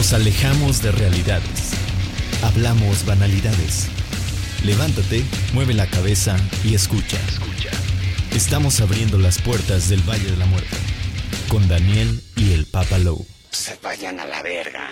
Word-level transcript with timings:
Nos 0.00 0.14
alejamos 0.14 0.80
de 0.80 0.92
realidades. 0.92 1.72
Hablamos 2.42 3.04
banalidades. 3.04 3.88
Levántate, 4.64 5.22
mueve 5.52 5.74
la 5.74 5.86
cabeza 5.88 6.38
y 6.64 6.74
escucha. 6.74 7.18
Escucha. 7.28 7.68
Estamos 8.34 8.80
abriendo 8.80 9.18
las 9.18 9.42
puertas 9.42 9.90
del 9.90 10.00
Valle 10.08 10.30
de 10.30 10.38
la 10.38 10.46
Muerte 10.46 10.74
con 11.50 11.68
Daniel 11.68 12.22
y 12.34 12.52
el 12.52 12.64
Papa 12.64 12.96
Low. 12.96 13.26
Se 13.50 13.78
vayan 13.82 14.18
a 14.20 14.24
la 14.24 14.42
verga. 14.42 14.88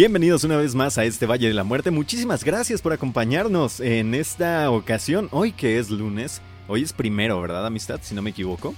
Bienvenidos 0.00 0.44
una 0.44 0.56
vez 0.56 0.74
más 0.74 0.96
a 0.96 1.04
este 1.04 1.26
Valle 1.26 1.48
de 1.48 1.52
la 1.52 1.62
Muerte. 1.62 1.90
Muchísimas 1.90 2.42
gracias 2.42 2.80
por 2.80 2.94
acompañarnos 2.94 3.80
en 3.80 4.14
esta 4.14 4.70
ocasión, 4.70 5.28
hoy 5.30 5.52
que 5.52 5.78
es 5.78 5.90
lunes. 5.90 6.40
Hoy 6.68 6.84
es 6.84 6.94
primero, 6.94 7.38
¿verdad, 7.42 7.66
amistad? 7.66 8.00
Si 8.00 8.14
no 8.14 8.22
me 8.22 8.30
equivoco. 8.30 8.74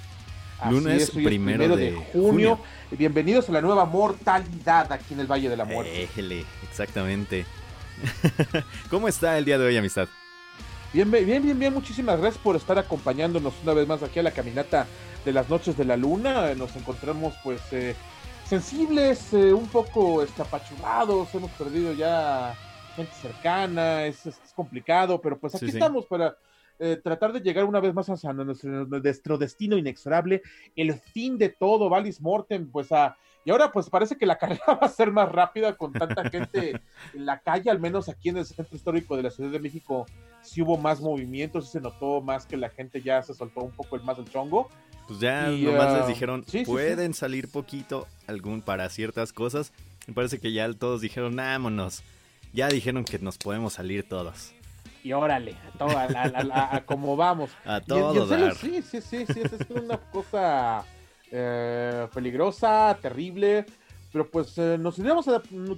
Lunes 0.69 1.13
primero, 1.13 1.77
de, 1.77 1.93
junio. 2.13 2.59
Bienvenidos 2.91 3.49
a 3.49 3.53
la 3.53 3.61
nueva 3.61 3.85
mortalidad 3.85 4.93
aquí 4.93 5.15
en 5.15 5.21
el 5.21 5.29
Valle 5.29 5.49
de 5.49 5.57
la 5.57 5.65
Muerte. 5.65 6.03
Éjele, 6.03 6.45
exactamente. 6.69 7.47
¿Cómo 8.91 9.07
está 9.07 9.39
el 9.39 9.45
día 9.45 9.59
de 9.59 9.67
hoy, 9.67 9.77
amistad? 9.77 10.09
Bien, 10.93 11.09
bien, 11.09 11.25
bien, 11.25 11.57
bien. 11.57 11.73
Muchísimas 11.73 12.19
gracias 12.19 12.43
por 12.43 12.57
estar 12.57 12.81
acompañándonos 12.81 13.55
una 13.63 13.75
vez 13.75 13.87
más 13.87 14.03
aquí 14.03 14.19
a 14.19 14.25
la 14.25 14.33
caminata 14.33 14.89
de 15.25 15.33
las 15.33 15.49
noches 15.49 15.77
de 15.77 15.85
la 15.85 15.97
luna. 15.97 16.53
Nos 16.57 16.75
encontramos, 16.75 17.33
pues, 17.45 17.61
eh, 17.71 17.95
sensibles, 18.53 19.33
eh, 19.33 19.55
un 19.55 19.67
poco 19.67 20.23
escapachurados. 20.23 21.35
Hemos 21.35 21.51
perdido 21.53 21.95
ya 21.95 22.55
gente 22.95 23.11
cercana. 23.15 24.05
Es, 24.05 24.29
complicado, 24.55 25.19
pero 25.23 25.41
pues 25.41 25.55
aquí 25.55 25.69
estamos 25.69 26.05
para 26.05 26.37
eh, 26.79 27.01
tratar 27.03 27.33
de 27.33 27.41
llegar 27.41 27.65
una 27.65 27.81
vez 27.81 27.95
más 27.95 28.11
a 28.11 28.33
nuestro, 28.35 29.39
destino 29.39 29.79
inexorable, 29.79 30.43
el 30.77 30.93
fin 30.93 31.39
de 31.39 31.49
todo, 31.49 31.89
Valis 31.89 32.21
Mortem, 32.21 32.71
pues 32.71 32.93
a... 32.93 33.17
Y 33.43 33.51
ahora 33.51 33.73
pues 33.73 33.89
parece 33.89 34.19
que 34.19 34.27
la 34.27 34.37
carrera 34.39 34.63
va 34.69 34.87
a 34.87 34.89
ser 34.91 35.11
más 35.11 35.33
rápida 35.33 35.75
con 35.75 35.95
tanta 35.95 36.29
gente 36.29 36.79
en 37.15 37.25
la 37.25 37.39
calle, 37.39 37.71
al 37.71 37.81
menos 37.81 38.11
aquí 38.11 38.29
en 38.29 38.37
el 38.37 38.45
centro 38.45 38.77
histórico 38.77 39.17
de 39.17 39.23
la 39.23 39.31
Ciudad 39.31 39.51
de 39.51 39.61
México 39.61 40.05
sí 40.43 40.61
hubo 40.61 40.77
más 40.77 41.01
movimientos, 41.01 41.65
sí 41.65 41.73
se 41.73 41.81
notó 41.81 42.21
más 42.21 42.45
que 42.45 42.59
la 42.59 42.69
gente 42.69 43.01
ya 43.01 43.23
se 43.23 43.33
soltó 43.33 43.63
un 43.63 43.73
poco 43.73 43.97
el 43.97 44.03
más 44.03 44.19
el 44.19 44.29
chongo. 44.29 44.69
Pues 45.07 45.21
ya 45.21 45.49
nomás 45.49 45.93
les 45.93 46.03
ah, 46.03 46.07
dijeron, 46.07 46.45
pueden 46.65 47.15
salir 47.15 47.49
poquito 47.49 48.07
algún 48.27 48.63
para 48.63 48.89
ciertas 48.89 49.33
cosas. 49.33 49.73
Me 50.07 50.15
parece 50.15 50.39
que 50.39 50.53
ya 50.53 50.73
todos 50.73 51.01
dijeron, 51.01 51.37
vámonos. 51.37 52.03
Ya 52.53 52.69
dijeron 52.69 53.05
que 53.05 53.19
nos 53.19 53.39
podemos 53.39 53.75
salir 53.75 54.09
todos 54.09 54.53
y 55.05 55.13
órale, 55.13 55.57
a, 55.67 55.79
todo, 55.79 55.99
a, 55.99 56.81
como 56.87 57.17
vamos. 57.17 57.51
A 57.65 57.81
todo 57.81 58.27
Sí, 58.55 58.83
sí, 58.83 59.01
sí, 59.01 59.27
sí, 59.27 59.41
es 59.41 59.71
una 59.71 59.99
cosa 59.99 60.85
eh, 61.31 62.07
peligrosa, 62.15 62.97
terrible, 63.01 63.67
pero 64.13 64.31
pues 64.31 64.57
eh, 64.59 64.77
nos 64.79 64.99
iremos 64.99 65.27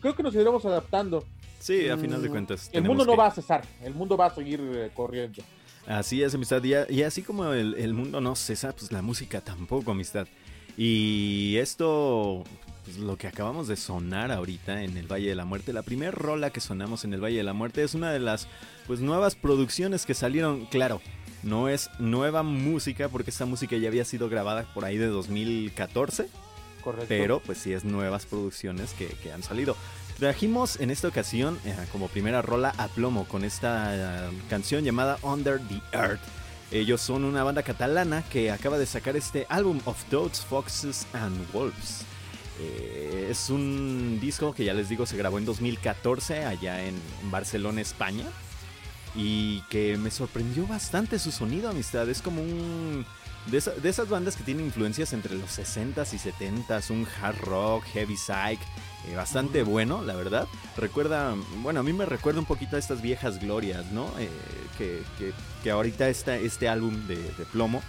creo 0.00 0.14
que 0.14 0.22
nos 0.22 0.34
iremos 0.34 0.64
adaptando. 0.66 1.24
Sí, 1.58 1.88
a 1.88 1.96
final 1.96 2.20
de 2.20 2.28
mm, 2.28 2.32
cuentas. 2.32 2.70
El 2.72 2.84
mundo 2.84 3.06
no 3.06 3.16
va 3.16 3.28
a 3.28 3.30
cesar, 3.30 3.64
el 3.82 3.94
mundo 3.94 4.16
va 4.16 4.26
a 4.26 4.34
seguir 4.34 4.60
eh, 4.60 4.90
corriendo. 4.94 5.42
Así 5.86 6.22
es, 6.22 6.34
amistad. 6.34 6.62
Y, 6.64 7.02
así 7.02 7.22
como 7.22 7.52
el, 7.52 7.74
el, 7.74 7.94
mundo 7.94 8.20
no 8.20 8.34
cesa, 8.36 8.72
pues 8.72 8.90
la 8.90 9.02
música 9.02 9.40
tampoco, 9.40 9.90
amistad. 9.90 10.26
Y 10.76 11.56
esto 11.58 12.44
pues, 12.84 12.98
lo 12.98 13.16
que 13.16 13.26
acabamos 13.26 13.66
de 13.68 13.76
sonar 13.76 14.30
ahorita 14.30 14.82
en 14.82 14.96
el 14.96 15.10
Valle 15.10 15.28
de 15.28 15.34
la 15.34 15.44
Muerte, 15.44 15.72
la 15.72 15.82
primera 15.82 16.10
rola 16.10 16.50
que 16.50 16.60
sonamos 16.60 17.04
en 17.04 17.14
el 17.14 17.22
Valle 17.22 17.38
de 17.38 17.42
la 17.42 17.54
Muerte 17.54 17.82
es 17.82 17.94
una 17.94 18.12
de 18.12 18.20
las 18.20 18.46
pues 18.86 19.00
nuevas 19.00 19.34
producciones 19.34 20.04
que 20.04 20.12
salieron, 20.12 20.66
claro, 20.66 21.00
no 21.42 21.68
es 21.68 21.90
nueva 21.98 22.42
música 22.42 23.08
porque 23.08 23.30
esta 23.30 23.46
música 23.46 23.76
ya 23.76 23.88
había 23.88 24.04
sido 24.04 24.28
grabada 24.28 24.66
por 24.74 24.84
ahí 24.84 24.98
de 24.98 25.06
2014. 25.06 26.28
Correcto. 26.82 27.06
Pero 27.08 27.40
pues 27.40 27.56
sí 27.58 27.72
es 27.72 27.84
nuevas 27.84 28.26
producciones 28.26 28.92
que, 28.92 29.32
han 29.32 29.42
salido. 29.42 29.74
Trajimos 30.18 30.78
en 30.80 30.90
esta 30.90 31.08
ocasión 31.08 31.58
eh, 31.64 31.74
como 31.90 32.08
primera 32.08 32.40
rola 32.40 32.72
a 32.78 32.86
plomo 32.88 33.26
con 33.26 33.44
esta 33.44 34.28
eh, 34.28 34.30
canción 34.48 34.84
llamada 34.84 35.18
Under 35.22 35.60
the 35.60 35.80
Earth. 35.92 36.20
Ellos 36.70 37.00
son 37.00 37.24
una 37.24 37.42
banda 37.42 37.62
catalana 37.62 38.22
que 38.22 38.50
acaba 38.50 38.78
de 38.78 38.86
sacar 38.86 39.16
este 39.16 39.46
álbum 39.48 39.80
of 39.84 40.02
Toads, 40.04 40.40
Foxes 40.44 41.06
and 41.12 41.52
Wolves. 41.52 42.04
Eh, 42.60 43.28
es 43.30 43.50
un 43.50 44.18
disco 44.20 44.54
que 44.54 44.64
ya 44.64 44.72
les 44.72 44.88
digo 44.88 45.04
se 45.04 45.16
grabó 45.16 45.38
en 45.38 45.44
2014 45.44 46.44
allá 46.44 46.84
en, 46.84 47.00
Barcelona, 47.30 47.80
España. 47.80 48.26
Y 49.16 49.62
que 49.70 49.96
me 49.96 50.10
sorprendió 50.10 50.66
bastante 50.66 51.18
su 51.18 51.30
sonido, 51.32 51.70
amistad. 51.70 52.08
Es 52.08 52.22
como 52.22 52.42
un... 52.42 53.04
De, 53.46 53.58
esas 53.58 54.08
bandas 54.08 54.36
que 54.36 54.42
tienen 54.42 54.66
influencias 54.66 55.12
entre 55.12 55.34
los 55.34 55.58
60s 55.58 56.14
y 56.14 56.18
70s, 56.18 56.90
un 56.90 57.06
hard 57.20 57.38
rock, 57.40 57.84
heavy 57.92 58.16
psych, 58.16 58.60
eh, 59.08 59.14
bastante 59.14 59.62
bueno, 59.62 60.02
la 60.02 60.14
verdad. 60.14 60.48
Recuerda, 60.76 61.34
bueno, 61.62 61.80
a 61.80 61.82
mí 61.82 61.92
me 61.92 62.06
recuerda 62.06 62.40
un 62.40 62.46
poquito 62.46 62.76
a 62.76 62.78
estas 62.78 63.02
viejas 63.02 63.40
glorias, 63.40 63.84
¿no? 63.92 64.06
Eh, 64.18 64.30
que, 64.78 65.02
que, 65.62 65.70
ahorita 65.70 66.08
está 66.08 66.36
este 66.36 66.68
álbum 66.68 67.06
de, 67.06 67.16
de 67.16 67.44
plomo 67.52 67.82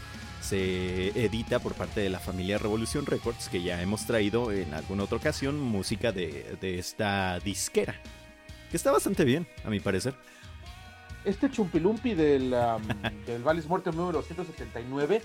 se 0.45 1.07
edita 1.25 1.59
por 1.59 1.73
parte 1.73 2.01
de 2.01 2.09
la 2.09 2.19
familia 2.19 2.59
Revolución 2.59 3.05
Records, 3.05 3.49
que 3.49 3.63
ya 3.63 3.81
hemos 3.81 4.05
traído 4.05 4.51
en 4.51 4.73
alguna 4.75 5.03
otra 5.03 5.17
ocasión 5.17 5.59
música 5.59 6.11
de, 6.11 6.57
esta 6.61 7.39
disquera, 7.39 7.95
que 8.69 8.77
está 8.77 8.91
bastante 8.91 9.25
bien, 9.25 9.47
a 9.63 9.69
mi 9.69 9.79
parecer. 9.79 10.13
Este 11.25 11.49
chumpilumpi 11.49 12.13
del, 12.13 12.51
del 13.25 13.43
Valis 13.43 13.67
Muerte 13.67 13.91
número 13.91 14.21
179, 14.21 15.21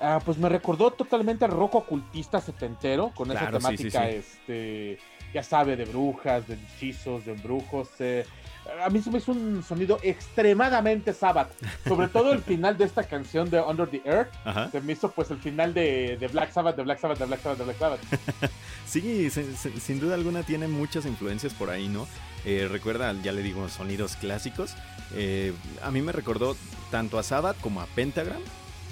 ah, 0.00 0.20
pues 0.24 0.38
me 0.38 0.48
recordó 0.48 0.90
totalmente 0.90 1.44
al 1.44 1.52
rock 1.52 1.76
ocultista 1.76 2.40
setentero, 2.40 3.12
con 3.14 3.30
esa 3.30 3.50
temática, 3.50 4.08
este 4.08 4.98
ya 5.34 5.42
sabe, 5.42 5.76
de 5.76 5.84
brujas, 5.84 6.46
de 6.46 6.54
hechizos, 6.54 7.26
de 7.26 7.32
embrujos. 7.32 7.88
Eh, 7.98 8.24
a 8.82 8.88
mí 8.88 9.02
se 9.02 9.10
me 9.10 9.18
hizo 9.18 9.32
un 9.32 9.64
sonido 9.64 9.98
extremadamente 10.02 11.12
Sabbath. 11.12 11.50
Sobre 11.86 12.06
todo 12.06 12.32
el 12.32 12.40
final 12.42 12.78
de 12.78 12.84
esta 12.84 13.02
canción 13.02 13.50
de 13.50 13.60
Under 13.60 13.88
the 13.88 14.00
Earth. 14.04 14.30
Se 14.70 14.80
me 14.80 14.92
hizo 14.92 15.10
pues 15.10 15.30
el 15.32 15.38
final 15.38 15.74
de, 15.74 16.28
Black 16.32 16.52
Sabbath, 16.52 16.76
de 16.76 16.84
Black 16.84 17.00
Sabbath, 17.00 17.18
de 17.18 17.26
Black 17.26 17.42
Sabbath, 17.42 17.58
de 17.58 17.64
Black 17.64 17.78
Sabbath. 17.78 18.00
sí, 18.86 19.28
sin 19.28 19.98
duda 19.98 20.14
alguna 20.14 20.44
tiene 20.44 20.68
muchas 20.68 21.04
influencias 21.04 21.52
por 21.52 21.68
ahí, 21.68 21.88
¿no? 21.88 22.06
Eh, 22.44 22.68
recuerda, 22.70 23.12
ya 23.22 23.32
le 23.32 23.42
digo, 23.42 23.68
sonidos 23.68 24.14
clásicos. 24.16 24.76
Eh, 25.16 25.52
a 25.82 25.90
mí 25.90 26.02
me 26.02 26.12
recordó 26.12 26.56
tanto 26.90 27.18
a 27.18 27.22
Sabbath 27.22 27.60
como 27.60 27.80
a 27.80 27.86
Pentagram. 27.86 28.40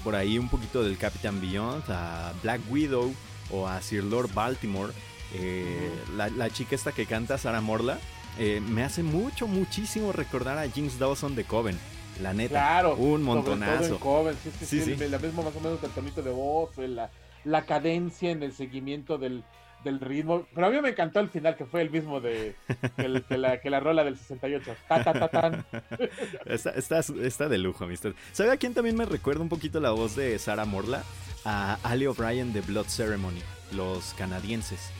Por 0.04 0.16
ahí 0.16 0.38
un 0.38 0.48
poquito 0.48 0.82
del 0.82 0.98
Captain 0.98 1.40
Beyond, 1.40 1.84
a 1.88 2.32
Black 2.42 2.60
Widow 2.70 3.14
o 3.50 3.69
a 3.69 3.80
Sir 3.80 4.02
Lord 4.02 4.32
Baltimore. 4.34 4.92
Eh, 5.34 5.90
la, 6.16 6.28
la, 6.28 6.50
chica 6.50 6.74
esta 6.74 6.92
que 6.92 7.06
canta, 7.06 7.38
Sarah 7.38 7.60
Morla, 7.60 7.98
eh, 8.38 8.60
me 8.60 8.82
hace 8.82 9.02
mucho, 9.02 9.46
muchísimo 9.46 10.12
recordar 10.12 10.58
a 10.58 10.69
James 10.69 10.98
Dawson 10.98 11.34
de 11.34 11.44
Coven. 11.44 11.78
La 12.20 12.32
neta. 12.32 12.50
Claro. 12.50 12.96
Un 12.96 13.22
montonazo. 13.22 13.98
Coven, 13.98 14.36
sí, 14.42 14.50
sí, 14.66 14.80
sí, 14.80 14.96
La 15.08 15.19
misma 15.19 15.42
más 15.42 15.56
o 15.56 15.60
menos 15.60 15.82
el 15.82 15.90
tonito 15.90 16.22
de 16.22 16.30
voz, 16.30 16.76
la, 16.76 17.10
la 17.44 17.64
cadencia 17.64 18.30
en 18.30 18.42
el 18.42 18.52
seguimiento 18.52 19.19
del, 19.19 19.44
del 19.84 20.00
ritmo. 20.00 20.46
Pero 20.55 20.67
a 20.67 20.70
mí 20.70 20.81
me 20.81 20.90
encantó 20.90 21.20
el 21.20 21.29
final, 21.29 21.56
que 21.56 21.64
fue 21.64 21.82
el 21.82 21.90
mismo 21.90 22.20
de 22.20 22.55
que, 22.96 23.38
la, 23.38 23.61
que 23.61 23.70
la, 23.70 23.81
rola 23.81 24.05
del 24.05 24.17
68. 24.17 24.75
Ta, 24.88 25.02
ta, 25.05 25.29
ta, 25.29 25.64
está, 26.46 26.70
está, 26.70 27.00
está, 27.00 27.49
de 27.49 27.58
lujo, 27.58 27.84
amistad. 27.84 28.12
¿Sabe 28.32 28.52
a 28.52 28.56
quién 28.56 28.75
también 28.75 28.96
me 28.96 29.05
recuerda 29.05 29.43
un 29.43 29.49
poquito 29.49 29.81
la 29.81 29.91
voz 29.91 30.17
de 30.17 30.39
Sarah 30.39 30.65
Morla? 30.65 31.03
A 31.44 31.79
Ali 31.82 32.06
O'Brien 32.06 32.53
de 32.53 32.60
Blood 32.60 32.86
Ceremony, 32.86 33.43
los 33.72 34.15
canadienses. 34.15 34.91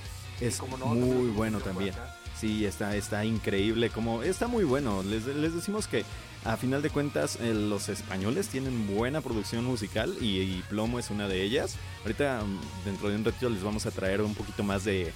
Es 0.41 0.61
muy 0.61 1.29
bueno 1.29 1.61
también. 1.61 1.95
Sí, 2.37 2.67
está, 2.67 2.97
está 2.97 3.25
increíble, 3.25 3.91
como 3.91 4.25
está 4.25 4.49
muy 4.49 4.65
bueno. 4.65 5.05
Les, 5.05 5.25
decimos 5.25 5.87
que 5.87 6.05
a 6.45 6.57
final 6.57 6.83
de 6.83 6.91
cuentas 6.91 7.39
eh, 7.41 7.55
los 7.55 7.89
españoles 7.89 8.49
tienen 8.49 8.95
buena 8.95 9.21
producción 9.21 9.65
musical 9.65 10.17
y, 10.21 10.63
Plomo 10.69 10.99
es 10.99 11.11
una 11.11 11.29
de 11.29 11.43
ellas. 11.43 11.77
Ahorita 12.03 12.43
mm, 12.43 12.85
dentro 12.85 13.09
de 13.09 13.17
un 13.17 13.25
ratito 13.25 13.49
les 13.49 13.63
vamos 13.63 13.87
a 13.87 13.91
traer 13.91 14.23
un 14.23 14.35
poquito 14.35 14.63
más 14.65 14.85
de 14.85 15.13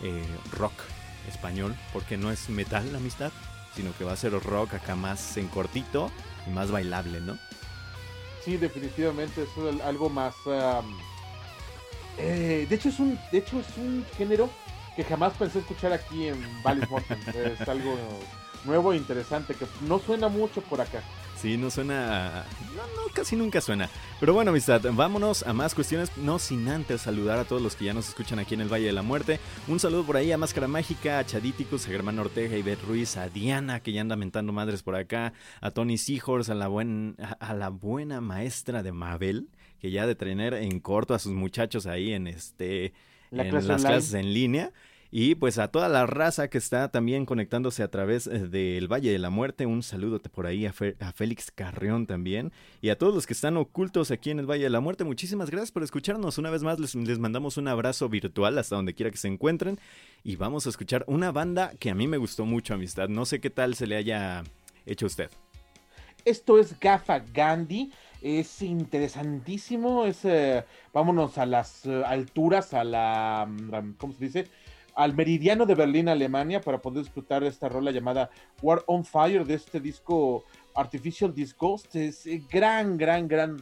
eh, 0.00 0.24
rock 0.52 0.72
español, 1.28 1.76
porque 1.92 2.16
no 2.16 2.30
es 2.30 2.48
metal 2.48 2.90
la 2.90 2.98
amistad, 2.98 3.32
sino 3.76 3.96
que 3.96 4.04
va 4.04 4.12
a 4.12 4.16
ser 4.16 4.32
rock 4.32 4.74
acá 4.74 4.96
más 4.96 5.36
en 5.36 5.48
cortito 5.48 6.10
y 6.46 6.50
más 6.50 6.70
bailable, 6.70 7.20
¿no? 7.20 7.38
Sí, 8.44 8.56
definitivamente 8.56 9.42
es 9.42 9.80
algo 9.82 10.08
más... 10.08 10.34
Eh, 12.18 12.66
de 12.68 12.74
hecho 12.74 12.88
es 12.88 12.98
un, 12.98 13.18
de 13.30 13.38
hecho 13.38 13.60
es 13.60 13.76
un 13.78 14.04
género 14.18 14.50
que 14.96 15.04
jamás 15.04 15.32
pensé 15.34 15.60
escuchar 15.60 15.92
aquí 15.92 16.28
en 16.28 16.62
Valley 16.62 16.86
Mountain. 16.90 17.20
es 17.60 17.68
algo 17.68 17.96
nuevo 18.64 18.92
e 18.92 18.96
interesante 18.96 19.54
que 19.54 19.66
no 19.86 19.98
suena 19.98 20.28
mucho 20.28 20.60
por 20.62 20.80
acá. 20.80 21.02
Sí, 21.42 21.56
no 21.56 21.70
suena. 21.70 22.44
No, 22.76 22.82
no, 22.82 23.12
casi 23.12 23.34
nunca 23.34 23.60
suena. 23.60 23.90
Pero 24.20 24.32
bueno, 24.32 24.52
amistad, 24.52 24.80
vámonos 24.92 25.42
a 25.42 25.52
más 25.52 25.74
cuestiones. 25.74 26.16
No 26.16 26.38
sin 26.38 26.68
antes 26.68 27.00
saludar 27.00 27.40
a 27.40 27.44
todos 27.44 27.60
los 27.60 27.74
que 27.74 27.86
ya 27.86 27.94
nos 27.94 28.08
escuchan 28.08 28.38
aquí 28.38 28.54
en 28.54 28.60
el 28.60 28.72
Valle 28.72 28.86
de 28.86 28.92
la 28.92 29.02
Muerte. 29.02 29.40
Un 29.66 29.80
saludo 29.80 30.04
por 30.04 30.16
ahí 30.16 30.30
a 30.30 30.38
Máscara 30.38 30.68
Mágica, 30.68 31.18
a 31.18 31.26
Chadíticos, 31.26 31.86
a 31.86 31.88
Germán 31.88 32.20
Ortega, 32.20 32.56
y 32.56 32.62
Beth 32.62 32.84
Ruiz, 32.84 33.16
a 33.16 33.28
Diana, 33.28 33.80
que 33.80 33.92
ya 33.92 34.02
anda 34.02 34.14
mentando 34.14 34.52
madres 34.52 34.84
por 34.84 34.94
acá, 34.94 35.32
a 35.60 35.72
Tony 35.72 35.98
Seahorse, 35.98 36.52
a 36.52 36.54
la, 36.54 36.68
buen, 36.68 37.16
a 37.40 37.54
la 37.54 37.70
buena 37.70 38.20
maestra 38.20 38.84
de 38.84 38.92
Mabel, 38.92 39.48
que 39.80 39.90
ya 39.90 40.06
de 40.06 40.14
tener 40.14 40.54
en 40.54 40.78
corto 40.78 41.12
a 41.12 41.18
sus 41.18 41.32
muchachos 41.32 41.86
ahí 41.86 42.12
en 42.12 42.28
este 42.28 42.92
en 43.32 43.66
las 43.66 43.82
clases 43.82 44.14
en 44.14 44.32
línea. 44.32 44.72
Y 45.14 45.34
pues 45.34 45.58
a 45.58 45.68
toda 45.68 45.90
la 45.90 46.06
raza 46.06 46.48
que 46.48 46.56
está 46.56 46.90
también 46.90 47.26
conectándose 47.26 47.82
a 47.82 47.90
través 47.90 48.26
eh, 48.26 48.48
del 48.48 48.90
Valle 48.90 49.12
de 49.12 49.18
la 49.18 49.28
Muerte, 49.28 49.66
un 49.66 49.82
saludo 49.82 50.18
por 50.20 50.46
ahí 50.46 50.64
a, 50.64 50.72
Félix 50.72 51.50
Carrión 51.50 52.06
también. 52.06 52.50
Y 52.80 52.88
a 52.88 52.96
todos 52.96 53.14
los 53.14 53.26
que 53.26 53.34
están 53.34 53.58
ocultos 53.58 54.10
aquí 54.10 54.30
en 54.30 54.38
el 54.38 54.50
Valle 54.50 54.64
de 54.64 54.70
la 54.70 54.80
Muerte, 54.80 55.04
muchísimas 55.04 55.50
gracias 55.50 55.70
por 55.70 55.82
escucharnos. 55.82 56.38
Una 56.38 56.48
vez 56.48 56.62
más 56.62 56.80
les, 56.80 56.94
les 56.94 57.18
mandamos 57.18 57.58
un 57.58 57.68
abrazo 57.68 58.08
virtual 58.08 58.56
hasta 58.56 58.74
donde 58.74 58.94
quiera 58.94 59.10
que 59.10 59.18
se 59.18 59.28
encuentren. 59.28 59.78
Y 60.24 60.36
vamos 60.36 60.64
a 60.66 60.70
escuchar 60.70 61.04
una 61.06 61.30
banda 61.30 61.74
que 61.78 61.90
a 61.90 61.94
mí 61.94 62.08
me 62.08 62.16
gustó 62.16 62.46
mucho, 62.46 62.72
amistad. 62.72 63.10
No 63.10 63.26
sé 63.26 63.38
qué 63.38 63.50
tal 63.50 63.74
se 63.74 63.86
le 63.86 63.96
haya 63.96 64.44
hecho 64.86 65.04
a 65.04 65.08
usted. 65.08 65.30
Esto 66.24 66.58
es 66.58 66.80
Gafa 66.80 67.18
Gandhi. 67.18 67.92
Es 68.22 68.62
interesantísimo, 68.62 70.06
es, 70.06 70.24
eh, 70.24 70.64
vámonos 70.92 71.38
a 71.38 71.44
las 71.44 71.84
eh, 71.86 72.02
alturas, 72.06 72.72
a 72.72 72.84
la, 72.84 73.48
mm, 73.48 73.94
¿cómo 73.98 74.12
se 74.12 74.24
dice? 74.24 74.46
Al 74.94 75.14
meridiano 75.14 75.66
de 75.66 75.74
Berlín, 75.74 76.08
Alemania, 76.08 76.60
para 76.60 76.80
poder 76.80 77.02
disfrutar 77.02 77.42
esta 77.44 77.68
rola 77.68 77.90
llamada 77.90 78.30
War 78.60 78.82
on 78.86 79.04
Fire 79.04 79.44
de 79.44 79.54
este 79.54 79.80
disco 79.80 80.44
Artificial 80.74 81.34
Disgust. 81.34 81.94
Es 81.96 82.26
eh, 82.26 82.42
gran, 82.50 82.96
gran, 82.96 83.26
gran 83.26 83.56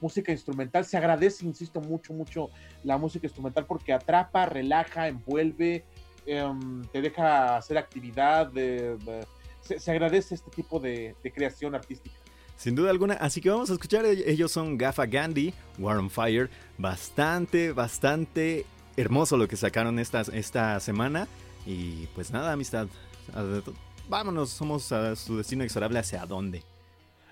música 0.00 0.32
instrumental. 0.32 0.84
Se 0.84 0.96
agradece, 0.96 1.44
insisto, 1.44 1.80
mucho, 1.80 2.12
mucho 2.12 2.50
la 2.84 2.98
música 2.98 3.26
instrumental 3.26 3.66
porque 3.66 3.92
atrapa, 3.92 4.46
relaja, 4.46 5.08
envuelve, 5.08 5.84
em, 6.24 6.82
te 6.92 7.00
deja 7.00 7.56
hacer 7.56 7.78
actividad. 7.78 8.50
se, 9.60 9.90
agradece 9.90 10.34
este 10.34 10.50
tipo 10.50 10.80
de 10.80 11.14
creación 11.34 11.74
artística. 11.74 12.16
Sin 12.56 12.74
duda 12.74 12.90
alguna, 12.90 13.14
así 13.14 13.42
que 13.42 13.50
vamos 13.50 13.68
a 13.68 13.74
escuchar, 13.74 14.06
ellos 14.06 14.50
son 14.50 14.78
Gafa 14.78 15.04
Gandhi, 15.04 15.52
War 15.78 15.98
on 15.98 16.08
Fire, 16.08 16.48
bastante, 16.78 17.72
bastante 17.72 18.64
hermoso 18.96 19.36
lo 19.36 19.48
que 19.48 19.56
sacaron 19.56 19.98
esta, 19.98 20.22
esta 20.32 20.78
semana. 20.80 21.28
Y 21.64 22.06
pues 22.14 22.30
nada, 22.30 22.52
amistad, 22.52 22.86
vámonos, 24.08 24.50
somos 24.50 24.92
a 24.92 25.16
su 25.16 25.38
destino 25.38 25.62
inexorable 25.64 25.98
hacia 25.98 26.24
dónde. 26.26 26.62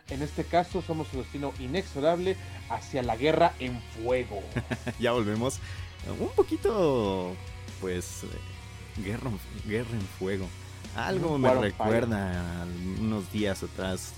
En 0.09 0.23
este 0.23 0.44
caso 0.44 0.83
somos 0.83 1.09
su 1.09 1.18
destino 1.18 1.52
inexorable 1.59 2.37
hacia 2.68 3.02
la 3.02 3.16
guerra 3.16 3.54
en 3.59 3.80
fuego. 3.80 4.42
ya 5.00 5.12
volvemos. 5.12 5.59
Un 6.21 6.28
poquito, 6.30 7.35
pues, 7.80 8.23
guerra, 8.99 9.30
guerra 9.66 9.92
en 9.92 10.06
fuego. 10.18 10.47
Algo 10.94 11.38
me 11.38 11.52
recuerda 11.54 12.66
unos 13.00 13.33
días 13.33 13.62
atrás 13.62 14.12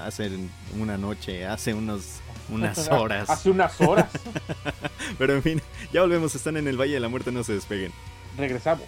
hace 0.00 0.30
una 0.78 0.96
noche, 0.98 1.46
hace 1.46 1.74
unos 1.74 2.20
unas 2.48 2.88
horas. 2.88 3.30
hace 3.30 3.50
unas 3.50 3.80
horas. 3.80 4.10
Pero 5.18 5.34
en 5.34 5.42
fin, 5.42 5.62
ya 5.92 6.02
volvemos, 6.02 6.34
están 6.34 6.56
en 6.56 6.68
el 6.68 6.78
Valle 6.80 6.94
de 6.94 7.00
la 7.00 7.08
Muerte, 7.08 7.32
no 7.32 7.44
se 7.44 7.54
despeguen. 7.54 7.92
Regresamos. 8.36 8.84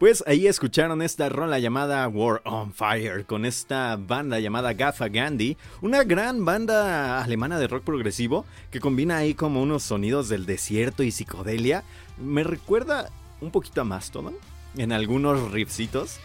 Pues 0.00 0.24
ahí 0.26 0.46
escucharon 0.46 1.02
esta 1.02 1.28
rola 1.28 1.58
llamada 1.58 2.08
War 2.08 2.40
on 2.46 2.72
Fire 2.72 3.26
con 3.26 3.44
esta 3.44 3.96
banda 3.96 4.40
llamada 4.40 4.72
Gaffa 4.72 5.08
Gandhi, 5.08 5.58
una 5.82 6.04
gran 6.04 6.46
banda 6.46 7.22
alemana 7.22 7.58
de 7.58 7.68
rock 7.68 7.84
progresivo 7.84 8.46
que 8.70 8.80
combina 8.80 9.18
ahí 9.18 9.34
como 9.34 9.60
unos 9.60 9.82
sonidos 9.82 10.30
del 10.30 10.46
desierto 10.46 11.02
y 11.02 11.10
psicodelia. 11.10 11.84
Me 12.16 12.44
recuerda 12.44 13.10
un 13.42 13.50
poquito 13.50 13.82
a 13.82 13.84
Mastodon 13.84 14.38
en 14.78 14.92
algunos 14.92 15.52
riffcitos. 15.52 16.16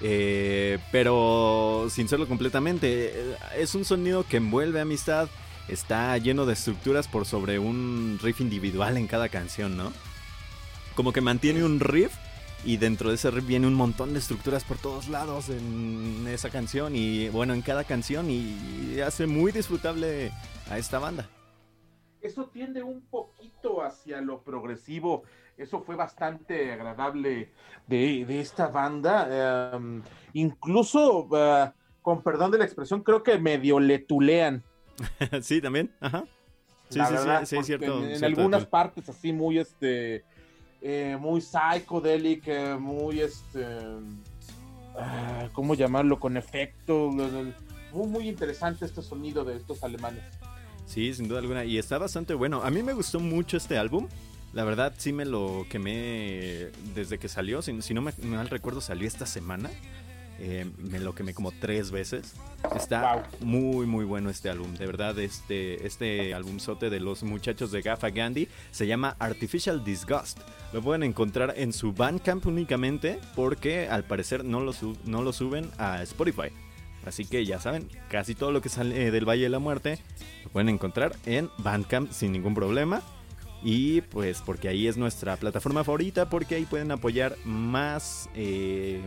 Eh, 0.00 0.80
pero 0.90 1.86
sin 1.90 2.08
serlo 2.08 2.26
completamente, 2.26 3.36
es 3.56 3.76
un 3.76 3.84
sonido 3.84 4.26
que 4.26 4.38
envuelve 4.38 4.80
amistad, 4.80 5.28
está 5.68 6.18
lleno 6.18 6.46
de 6.46 6.54
estructuras 6.54 7.06
por 7.06 7.26
sobre 7.26 7.60
un 7.60 8.18
riff 8.20 8.40
individual 8.40 8.96
en 8.96 9.06
cada 9.06 9.28
canción, 9.28 9.76
¿no? 9.76 9.92
Como 10.96 11.12
que 11.12 11.20
mantiene 11.20 11.62
un 11.62 11.78
riff 11.78 12.10
y 12.64 12.76
dentro 12.78 13.10
de 13.10 13.16
ese 13.16 13.30
riff 13.30 13.46
viene 13.46 13.66
un 13.66 13.74
montón 13.74 14.12
de 14.12 14.18
estructuras 14.18 14.64
por 14.64 14.78
todos 14.78 15.08
lados 15.08 15.48
en 15.50 16.26
esa 16.28 16.50
canción 16.50 16.94
y 16.96 17.28
bueno, 17.28 17.54
en 17.54 17.62
cada 17.62 17.84
canción 17.84 18.30
y 18.30 19.00
hace 19.00 19.26
muy 19.26 19.52
disfrutable 19.52 20.32
a 20.70 20.78
esta 20.78 20.98
banda. 20.98 21.28
Eso 22.24 22.46
tiende 22.46 22.82
un 22.82 23.02
poquito 23.02 23.82
hacia 23.82 24.22
lo 24.22 24.42
progresivo. 24.42 25.24
Eso 25.58 25.82
fue 25.82 25.94
bastante 25.94 26.72
agradable 26.72 27.52
de, 27.86 28.40
esta 28.40 28.68
banda. 28.68 29.74
Em, 29.74 30.02
incluso, 30.32 31.28
eh, 31.36 31.70
con 32.00 32.22
perdón 32.22 32.50
de 32.50 32.58
la 32.58 32.64
expresión, 32.64 33.02
creo 33.02 33.22
que 33.22 33.38
medio 33.38 33.78
le 33.78 33.98
tulean. 33.98 34.62
sí, 35.42 35.60
también. 35.60 35.94
Ajá. 36.00 36.24
Sí, 36.88 36.98
sí, 37.00 37.14
sí, 37.16 37.56
sí, 37.56 37.62
cierto. 37.62 38.02
En, 38.02 38.24
algunas 38.24 38.64
partes 38.64 39.06
así 39.08 39.32
muy 39.32 39.58
este 39.58 40.24
eh, 40.86 41.16
muy 41.18 41.40
psychedelic, 41.40 42.46
eh, 42.46 42.76
muy 42.78 43.20
este, 43.20 43.66
ah, 44.98 45.48
¿cómo 45.54 45.74
llamarlo? 45.74 46.20
Con 46.20 46.36
efecto, 46.36 47.10
muy, 47.10 48.06
muy 48.06 48.28
interesante 48.28 48.84
este 48.84 49.00
sonido 49.00 49.44
de 49.44 49.56
estos 49.56 49.82
alemanes. 49.82 50.22
Sí, 50.84 51.14
sin 51.14 51.26
duda 51.26 51.38
alguna, 51.38 51.64
y 51.64 51.78
está 51.78 51.96
bastante 51.96 52.34
bueno. 52.34 52.62
A 52.62 52.70
mí 52.70 52.82
me 52.82 52.92
gustó 52.92 53.18
mucho 53.18 53.56
este 53.56 53.78
álbum. 53.78 54.08
La 54.52 54.64
verdad 54.64 54.92
sí 54.98 55.14
me 55.14 55.24
lo 55.24 55.64
quemé 55.70 56.70
desde 56.94 57.18
que 57.18 57.28
salió. 57.28 57.62
Si, 57.62 57.80
si 57.80 57.94
no 57.94 58.02
me 58.02 58.12
mal 58.22 58.50
recuerdo, 58.50 58.82
salió 58.82 59.08
esta 59.08 59.24
semana. 59.24 59.70
Eh, 60.38 60.70
me 60.78 60.98
lo 60.98 61.14
quemé 61.14 61.34
como 61.34 61.52
tres 61.52 61.90
veces. 61.90 62.34
Está 62.76 63.28
muy, 63.40 63.86
muy 63.86 64.04
bueno 64.04 64.30
este 64.30 64.50
álbum. 64.50 64.74
De 64.74 64.86
verdad, 64.86 65.18
este, 65.18 65.86
este 65.86 66.34
álbumzote 66.34 66.90
de 66.90 67.00
los 67.00 67.22
muchachos 67.22 67.70
de 67.70 67.82
Gaffa 67.82 68.10
Gandhi 68.10 68.48
se 68.70 68.86
llama 68.86 69.16
Artificial 69.18 69.84
Disgust. 69.84 70.40
Lo 70.72 70.82
pueden 70.82 71.02
encontrar 71.02 71.54
en 71.56 71.72
su 71.72 71.92
Bandcamp 71.92 72.46
únicamente 72.46 73.18
porque 73.36 73.88
al 73.88 74.04
parecer 74.04 74.44
no 74.44 74.60
lo, 74.60 74.72
no 75.04 75.22
lo 75.22 75.32
suben 75.32 75.70
a 75.78 76.02
Spotify. 76.02 76.50
Así 77.06 77.26
que 77.26 77.44
ya 77.44 77.60
saben, 77.60 77.88
casi 78.08 78.34
todo 78.34 78.50
lo 78.50 78.62
que 78.62 78.68
sale 78.68 79.10
del 79.10 79.28
Valle 79.28 79.42
de 79.42 79.50
la 79.50 79.58
Muerte 79.58 79.98
lo 80.42 80.50
pueden 80.50 80.68
encontrar 80.68 81.14
en 81.26 81.50
Bandcamp 81.58 82.10
sin 82.10 82.32
ningún 82.32 82.54
problema. 82.54 83.02
Y 83.62 84.02
pues 84.02 84.42
porque 84.44 84.68
ahí 84.68 84.86
es 84.86 84.96
nuestra 84.98 85.36
plataforma 85.36 85.84
favorita, 85.84 86.28
porque 86.28 86.56
ahí 86.56 86.66
pueden 86.66 86.90
apoyar 86.90 87.36
más 87.44 88.28
eh, 88.34 89.00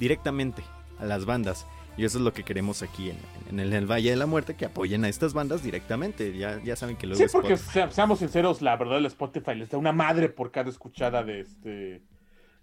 directamente 0.00 0.64
a 0.98 1.04
las 1.04 1.24
bandas. 1.24 1.66
Y 1.96 2.04
eso 2.04 2.18
es 2.18 2.24
lo 2.24 2.32
que 2.32 2.44
queremos 2.44 2.82
aquí 2.82 3.12
en, 3.50 3.60
el, 3.60 3.86
Valle 3.86 4.10
de 4.10 4.16
la 4.16 4.26
Muerte, 4.26 4.54
que 4.54 4.64
apoyen 4.64 5.04
a 5.04 5.08
estas 5.08 5.34
bandas 5.34 5.62
directamente. 5.62 6.36
Ya, 6.36 6.60
ya 6.62 6.74
saben 6.74 6.96
que 6.96 7.06
luego... 7.06 7.22
Sí, 7.22 7.28
porque 7.30 7.56
seamos 7.56 8.20
sinceros, 8.20 8.62
la 8.62 8.76
verdad 8.76 8.98
el 8.98 9.06
Spotify 9.06 9.54
les 9.54 9.70
da 9.70 9.78
una 9.78 9.92
madre 9.92 10.28
por 10.28 10.50
cada 10.50 10.70
escuchada 10.70 11.22
de 11.22 11.40
este 11.40 12.02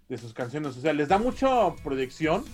de 0.08 0.16
sus 0.16 0.32
canciones. 0.32 0.76
O 0.76 0.80
sea, 0.80 0.92
les 0.92 1.08
da 1.08 1.18
mucha 1.18 1.74
proyección, 1.84 2.44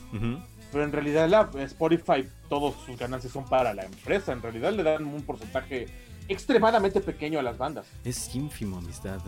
pero 0.73 0.85
en 0.85 0.92
realidad 0.92 1.29
la 1.29 1.49
Spotify, 1.62 2.29
todos 2.49 2.75
sus 2.85 2.99
ganancias 2.99 3.33
son 3.33 3.44
para 3.44 3.73
la 3.75 3.85
empresa. 3.85 4.33
En 4.33 4.42
realidad 4.42 4.73
le 4.73 4.83
dan 4.83 5.07
un 5.07 5.23
porcentaje 5.23 5.87
extremadamente 6.28 7.00
pequeño 7.00 7.38
a 7.38 7.42
las 7.42 7.58
bandas. 7.58 7.87
Es 8.04 8.34
ínfimo, 8.34 8.78
amistad. 8.78 9.20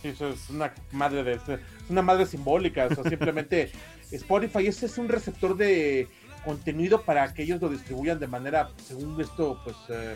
Sí, 0.00 0.08
eso 0.08 0.28
es 0.28 0.50
una 0.50 0.72
madre 0.92 1.22
de 1.22 1.32
es 1.34 1.40
una 1.88 2.02
madre 2.02 2.26
simbólica. 2.26 2.86
O 2.90 2.94
sea, 2.94 3.04
simplemente 3.04 3.70
Spotify 4.10 4.66
ese 4.66 4.86
es 4.86 4.98
un 4.98 5.08
receptor 5.08 5.56
de 5.56 6.08
contenido 6.44 7.02
para 7.02 7.32
que 7.32 7.42
ellos 7.42 7.60
lo 7.60 7.68
distribuyan 7.68 8.18
de 8.18 8.26
manera, 8.26 8.70
según 8.84 9.20
esto, 9.20 9.60
pues, 9.64 9.76
eh, 9.90 10.14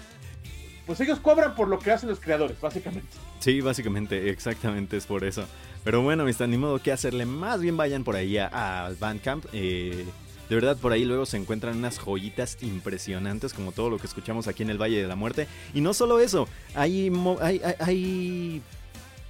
pues 0.85 1.01
ellos 1.01 1.21
cobran 1.21 1.55
por 1.55 1.69
lo 1.69 1.79
que 1.79 1.93
hacen 1.93 2.09
los 2.09 2.21
creadores, 2.21 2.61
básicamente. 2.61 3.09
Sí, 3.39 3.61
básicamente, 3.61 4.31
exactamente 4.31 4.97
es 4.97 5.07
por 5.07 5.25
eso. 5.25 5.45
Pero 5.85 6.03
bueno, 6.03 6.25
amistad, 6.25 6.49
ni 6.49 6.57
modo 6.57 6.81
que 6.81 6.91
hacerle. 6.91 7.27
Más 7.27 7.61
bien 7.61 7.77
vayan 7.77 8.03
por 8.03 8.17
ahí 8.17 8.39
al 8.39 8.97
Bandcamp. 8.97 9.47
Eh, 9.53 10.05
de 10.49 10.55
verdad, 10.55 10.77
por 10.77 10.93
ahí 10.93 11.05
luego 11.05 11.27
se 11.27 11.37
encuentran 11.37 11.77
unas 11.77 11.99
joyitas 11.99 12.59
impresionantes, 12.63 13.53
como 13.53 13.73
todo 13.73 13.91
lo 13.91 13.99
que 13.99 14.07
escuchamos 14.07 14.47
aquí 14.47 14.63
en 14.63 14.71
el 14.71 14.81
Valle 14.81 15.03
de 15.03 15.09
la 15.09 15.17
Muerte. 15.17 15.49
Y 15.75 15.81
no 15.81 15.93
solo 15.93 16.21
eso, 16.21 16.49
hay, 16.75 17.11
hay, 17.41 17.61
hay 17.81 18.63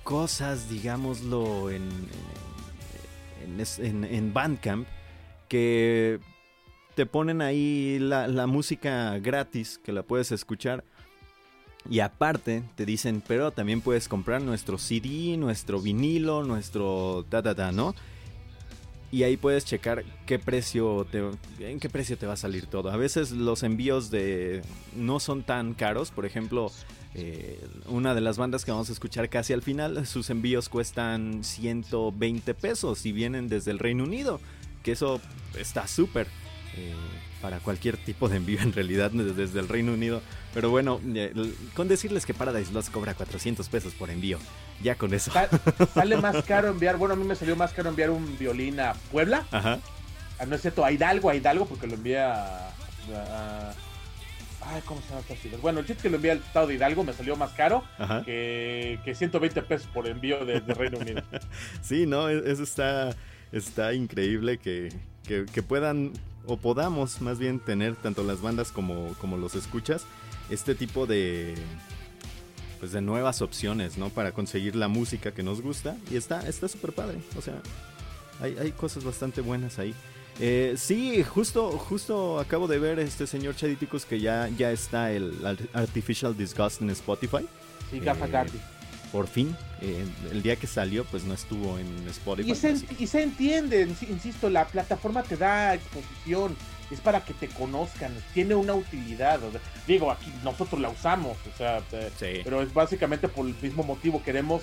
cosas, 0.04 0.68
digámoslo, 0.68 1.70
en, 1.70 1.88
en, 3.78 4.04
en, 4.04 4.34
Bandcamp 4.34 4.86
que 5.48 6.20
te 6.94 7.06
ponen 7.06 7.40
ahí 7.40 7.98
la, 7.98 8.28
la, 8.28 8.46
música 8.46 9.18
gratis 9.18 9.80
que 9.82 9.92
la 9.92 10.02
puedes 10.02 10.32
escuchar. 10.32 10.84
Y 11.88 12.00
aparte 12.00 12.62
te 12.74 12.84
dicen, 12.84 13.22
pero 13.26 13.52
también 13.52 13.80
puedes 13.80 14.08
comprar 14.08 14.42
nuestro 14.42 14.76
CD, 14.76 15.36
nuestro 15.36 15.80
vinilo, 15.80 16.44
nuestro 16.44 17.24
ta 17.28 17.42
ta 17.42 17.54
ta, 17.54 17.72
¿no? 17.72 17.94
Y 19.12 19.22
ahí 19.22 19.36
puedes 19.36 19.64
checar 19.64 20.04
qué 20.26 20.38
precio 20.38 21.06
te, 21.10 21.22
en 21.60 21.78
qué 21.78 21.88
precio 21.88 22.18
te 22.18 22.26
va 22.26 22.32
a 22.32 22.36
salir 22.36 22.66
todo. 22.66 22.90
A 22.90 22.96
veces 22.96 23.30
los 23.30 23.62
envíos 23.62 24.10
de 24.10 24.62
no 24.94 25.20
son 25.20 25.42
tan 25.42 25.74
caros, 25.74 26.10
por 26.10 26.26
ejemplo, 26.26 26.72
eh, 27.14 27.58
una 27.86 28.14
de 28.14 28.20
las 28.20 28.36
bandas 28.36 28.64
que 28.64 28.72
vamos 28.72 28.90
a 28.90 28.92
escuchar 28.92 29.28
casi 29.28 29.52
al 29.52 29.62
final, 29.62 30.06
sus 30.06 30.28
envíos 30.28 30.68
cuestan 30.68 31.44
120 31.44 32.52
pesos 32.54 33.06
y 33.06 33.12
vienen 33.12 33.48
desde 33.48 33.70
el 33.70 33.78
Reino 33.78 34.04
Unido, 34.04 34.40
que 34.82 34.92
eso 34.92 35.20
está 35.58 35.86
súper. 35.86 36.26
Eh, 36.76 36.94
para 37.40 37.60
cualquier 37.60 37.96
tipo 37.96 38.28
de 38.28 38.36
envío 38.38 38.60
en 38.60 38.72
realidad 38.72 39.10
desde 39.10 39.60
el 39.60 39.68
Reino 39.68 39.92
Unido. 39.92 40.22
Pero 40.52 40.70
bueno, 40.70 41.00
eh, 41.14 41.32
con 41.74 41.86
decirles 41.86 42.26
que 42.26 42.34
Paradise 42.34 42.72
Lost 42.72 42.90
cobra 42.90 43.14
400 43.14 43.68
pesos 43.68 43.94
por 43.94 44.10
envío. 44.10 44.38
Ya 44.82 44.96
con 44.96 45.14
eso. 45.14 45.30
Sale 45.94 46.16
más 46.16 46.44
caro 46.44 46.68
enviar, 46.68 46.96
bueno, 46.96 47.14
a 47.14 47.16
mí 47.16 47.24
me 47.24 47.36
salió 47.36 47.54
más 47.56 47.72
caro 47.72 47.90
enviar 47.90 48.10
un 48.10 48.38
violín 48.38 48.80
a 48.80 48.94
Puebla. 49.12 49.46
Ajá. 49.50 49.78
Ah, 50.38 50.46
no 50.46 50.56
es 50.56 50.62
cierto, 50.62 50.84
a 50.84 50.92
Hidalgo, 50.92 51.30
a 51.30 51.34
Hidalgo, 51.34 51.66
porque 51.66 51.86
lo 51.86 51.94
envía 51.94 52.68
a 52.68 53.72
Ay, 54.68 54.82
¿cómo 54.84 55.00
se 55.00 55.08
llama 55.08 55.20
esta 55.20 55.36
ciudad? 55.36 55.58
Bueno, 55.60 55.80
el 55.80 55.86
chiste 55.86 56.02
que 56.02 56.10
lo 56.10 56.16
envié 56.16 56.32
al 56.32 56.38
estado 56.38 56.66
de 56.66 56.74
Hidalgo 56.74 57.04
me 57.04 57.12
salió 57.12 57.36
más 57.36 57.52
caro 57.52 57.84
que, 58.24 58.98
que, 59.04 59.14
120 59.14 59.62
pesos 59.62 59.86
por 59.92 60.06
envío 60.08 60.44
de, 60.44 60.60
Reino 60.60 60.98
Unido. 60.98 61.22
sí, 61.82 62.06
no, 62.06 62.28
e-, 62.28 62.50
eso 62.50 62.64
está, 62.64 63.14
está 63.52 63.94
increíble 63.94 64.58
que, 64.58 64.92
que, 65.24 65.62
puedan 65.62 66.12
o 66.46 66.56
podamos 66.56 67.20
más 67.20 67.38
bien 67.38 67.58
tener 67.60 67.96
tanto 67.96 68.22
las 68.22 68.40
bandas 68.40 68.72
como, 68.72 69.14
como 69.20 69.36
los 69.36 69.54
escuchas 69.54 70.04
este 70.50 70.74
tipo 70.74 71.06
de 71.06 71.54
pues 72.78 72.92
de 72.92 73.00
nuevas 73.00 73.40
opciones, 73.40 73.96
¿no? 73.96 74.10
Para 74.10 74.32
conseguir 74.32 74.76
la 74.76 74.88
música 74.88 75.32
que 75.32 75.42
nos 75.42 75.62
gusta 75.62 75.96
y 76.10 76.16
está 76.16 76.46
está 76.46 76.68
súper 76.68 76.92
padre, 76.92 77.18
o 77.36 77.40
sea, 77.40 77.60
hay, 78.40 78.56
hay 78.58 78.72
cosas 78.72 79.04
bastante 79.04 79.40
buenas 79.40 79.78
ahí. 79.78 79.94
Eh, 80.38 80.74
sí, 80.76 81.22
justo, 81.24 81.70
justo 81.72 82.38
acabo 82.38 82.68
de 82.68 82.78
ver 82.78 82.98
este 82.98 83.26
señor 83.26 83.56
Chaditicus 83.56 84.04
que 84.04 84.20
ya, 84.20 84.48
ya 84.48 84.70
está 84.70 85.10
el 85.10 85.34
Artificial 85.72 86.36
Disgust 86.36 86.82
en 86.82 86.90
Spotify. 86.90 87.46
Sí, 87.90 88.00
Gafa 88.00 88.26
eh, 88.26 88.50
Por 89.12 89.28
fin, 89.28 89.56
eh, 89.80 90.04
el 90.30 90.42
día 90.42 90.56
que 90.56 90.66
salió, 90.66 91.04
pues 91.04 91.24
no 91.24 91.34
estuvo 91.34 91.78
en 91.78 91.86
Spotify. 92.08 92.50
Y 92.98 93.06
se, 93.06 93.22
entiende, 93.22 93.82
insisto, 93.82 94.50
la 94.50 94.66
plataforma 94.66 95.22
te 95.22 95.36
da 95.36 95.74
exposición, 95.74 96.56
es 96.90 97.00
para 97.00 97.24
que 97.24 97.34
te 97.34 97.48
conozcan, 97.48 98.12
tiene 98.34 98.54
una 98.54 98.74
utilidad. 98.74 99.40
digo, 99.86 100.10
aquí 100.10 100.32
nosotros 100.44 100.80
la 100.80 100.88
usamos, 100.88 101.36
o 101.52 101.56
sea, 101.56 101.82
pero 102.44 102.62
es 102.62 102.72
básicamente 102.74 103.28
por 103.28 103.46
el 103.46 103.54
mismo 103.60 103.82
motivo 103.82 104.22
queremos 104.22 104.62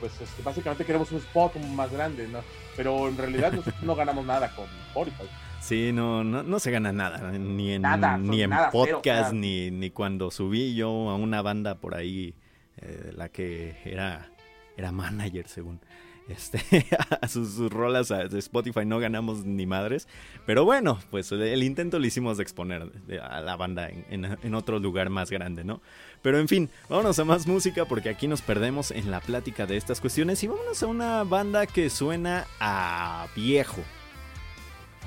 pues 0.00 0.12
este, 0.20 0.42
básicamente 0.42 0.84
queremos 0.84 1.10
un 1.12 1.18
spot 1.18 1.56
más 1.74 1.90
grande, 1.90 2.28
¿no? 2.28 2.40
Pero 2.76 3.08
en 3.08 3.16
realidad 3.16 3.52
nosotros 3.52 3.82
no 3.82 3.94
ganamos 3.94 4.24
nada 4.26 4.54
con 4.54 4.66
Spotify. 4.88 5.24
Sí, 5.60 5.90
no, 5.92 6.22
no, 6.22 6.58
se 6.60 6.70
gana 6.70 6.92
nada, 6.92 7.32
ni 7.32 7.72
en, 7.72 7.82
ni 8.22 8.42
en 8.42 8.50
podcast, 8.70 9.32
ni, 9.32 9.70
ni 9.70 9.90
cuando 9.90 10.30
subí 10.30 10.74
yo 10.74 10.88
a 11.10 11.16
una 11.16 11.42
banda 11.42 11.76
por 11.76 11.94
ahí, 11.96 12.34
eh, 12.78 13.12
la 13.14 13.28
que 13.28 13.76
era, 13.84 14.30
era 14.76 14.92
manager 14.92 15.48
según. 15.48 15.80
este, 16.28 16.60
a 17.20 17.28
sus, 17.28 17.58
rolas 17.70 18.08
de 18.08 18.38
Spotify 18.38 18.84
no 18.84 18.98
ganamos 18.98 19.44
ni 19.44 19.66
madres. 19.66 20.08
Pero 20.44 20.64
bueno, 20.64 20.98
pues 21.10 21.30
el 21.32 21.62
intento 21.62 21.98
lo 21.98 22.06
hicimos 22.06 22.36
de 22.36 22.42
exponer 22.42 22.90
a 23.22 23.40
la 23.40 23.56
banda 23.56 23.88
en, 23.88 24.54
otro 24.54 24.78
lugar 24.78 25.10
más 25.10 25.30
grande, 25.30 25.64
¿no? 25.64 25.80
Pero 26.22 26.38
en 26.38 26.48
fin, 26.48 26.70
vámonos 26.88 27.18
a 27.18 27.24
más 27.24 27.46
música 27.46 27.84
porque 27.84 28.08
aquí 28.08 28.26
nos 28.26 28.42
perdemos 28.42 28.90
en 28.90 29.10
la 29.10 29.20
plática 29.20 29.66
de 29.66 29.76
estas 29.76 30.00
cuestiones 30.00 30.42
y 30.42 30.48
vámonos 30.48 30.82
a 30.82 30.86
una 30.86 31.24
banda 31.24 31.66
que 31.66 31.90
suena 31.90 32.46
a 32.58 33.28
viejo. 33.36 33.82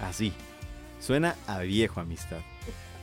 Así, 0.01 0.31
suena 0.99 1.35
a 1.47 1.59
viejo, 1.59 1.99
amistad. 1.99 2.39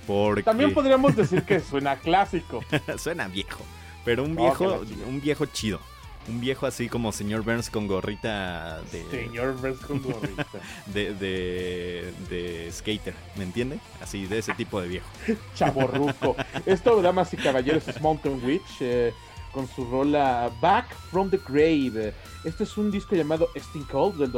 Porque... 0.07 0.42
También 0.42 0.72
podríamos 0.72 1.16
decir 1.16 1.42
que 1.42 1.61
suena 1.61 1.96
clásico. 1.96 2.62
suena 2.96 3.29
viejo, 3.29 3.64
pero 4.07 4.23
un 4.23 4.37
viejo, 4.37 4.83
un 5.07 5.21
viejo 5.21 5.45
chido. 5.47 5.81
Un 6.29 6.40
viejo 6.40 6.66
así 6.66 6.88
como 6.88 7.12
señor 7.12 7.42
Burns 7.42 7.71
con 7.71 7.87
gorrita 7.87 8.81
de. 8.92 9.05
Señor 9.11 9.57
Burns 9.61 9.81
con 9.81 10.01
gorrita. 10.01 10.47
De, 10.87 11.12
de, 11.14 12.12
de 12.31 12.71
skater, 12.73 13.14
¿me 13.37 13.45
entiende? 13.45 13.79
Así, 14.01 14.27
de 14.27 14.38
ese 14.38 14.55
tipo 14.55 14.81
de 14.81 14.88
viejo. 14.88 15.09
Chaborruco. 15.55 16.37
Esto, 16.64 17.03
damas 17.03 17.33
y 17.35 17.37
caballeros, 17.37 17.87
es 17.88 18.01
Mountain 18.01 18.42
Witch. 18.45 18.81
Eh, 18.81 19.12
con 19.53 19.66
su 19.69 19.87
rola 19.87 20.51
Back 20.61 20.95
from 21.11 21.31
the 21.31 21.40
Grave. 21.49 22.12
Este 22.45 22.64
es 22.64 22.77
un 22.77 22.90
disco 22.90 23.16
llamado 23.16 23.49
Sting 23.55 23.87
Cold 23.90 24.19
del 24.19 24.31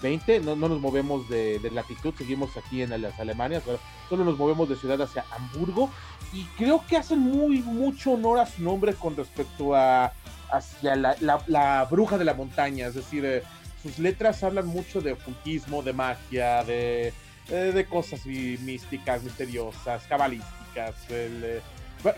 2020. 0.00 0.40
No, 0.40 0.56
no 0.56 0.68
nos 0.68 0.80
movemos 0.80 1.28
de, 1.28 1.60
latitud, 1.72 2.14
seguimos 2.16 2.56
aquí 2.56 2.82
en 2.82 3.00
las 3.02 3.18
Alemanias. 3.18 3.62
Solo 4.08 4.24
nos 4.24 4.38
movemos 4.38 4.68
de 4.68 4.76
ciudad 4.76 5.00
hacia 5.02 5.24
Hamburgo. 5.30 5.90
Y 6.32 6.44
creo 6.56 6.84
que 6.86 6.96
hacen 6.96 7.20
muy 7.20 7.62
mucho 7.62 8.12
honor 8.12 8.38
a 8.38 8.46
su 8.46 8.62
nombre 8.62 8.94
con 8.94 9.16
respecto 9.16 9.74
a 9.74 10.12
hacia 10.50 10.96
la, 10.96 11.86
bruja 11.90 12.18
de 12.18 12.24
la 12.24 12.34
montaña, 12.34 12.86
es 12.86 12.94
decir, 12.94 13.24
eh, 13.24 13.42
sus 13.82 13.98
letras 13.98 14.42
hablan 14.42 14.66
mucho 14.66 15.00
de 15.00 15.12
ocultismo, 15.12 15.82
de 15.82 15.92
magia, 15.92 16.64
de, 16.64 17.12
eh, 17.48 17.72
de 17.74 17.84
cosas 17.86 18.24
místicas, 18.26 19.22
misteriosas, 19.22 20.02
cabalísticas. 20.04 20.94
Eh, 21.10 21.60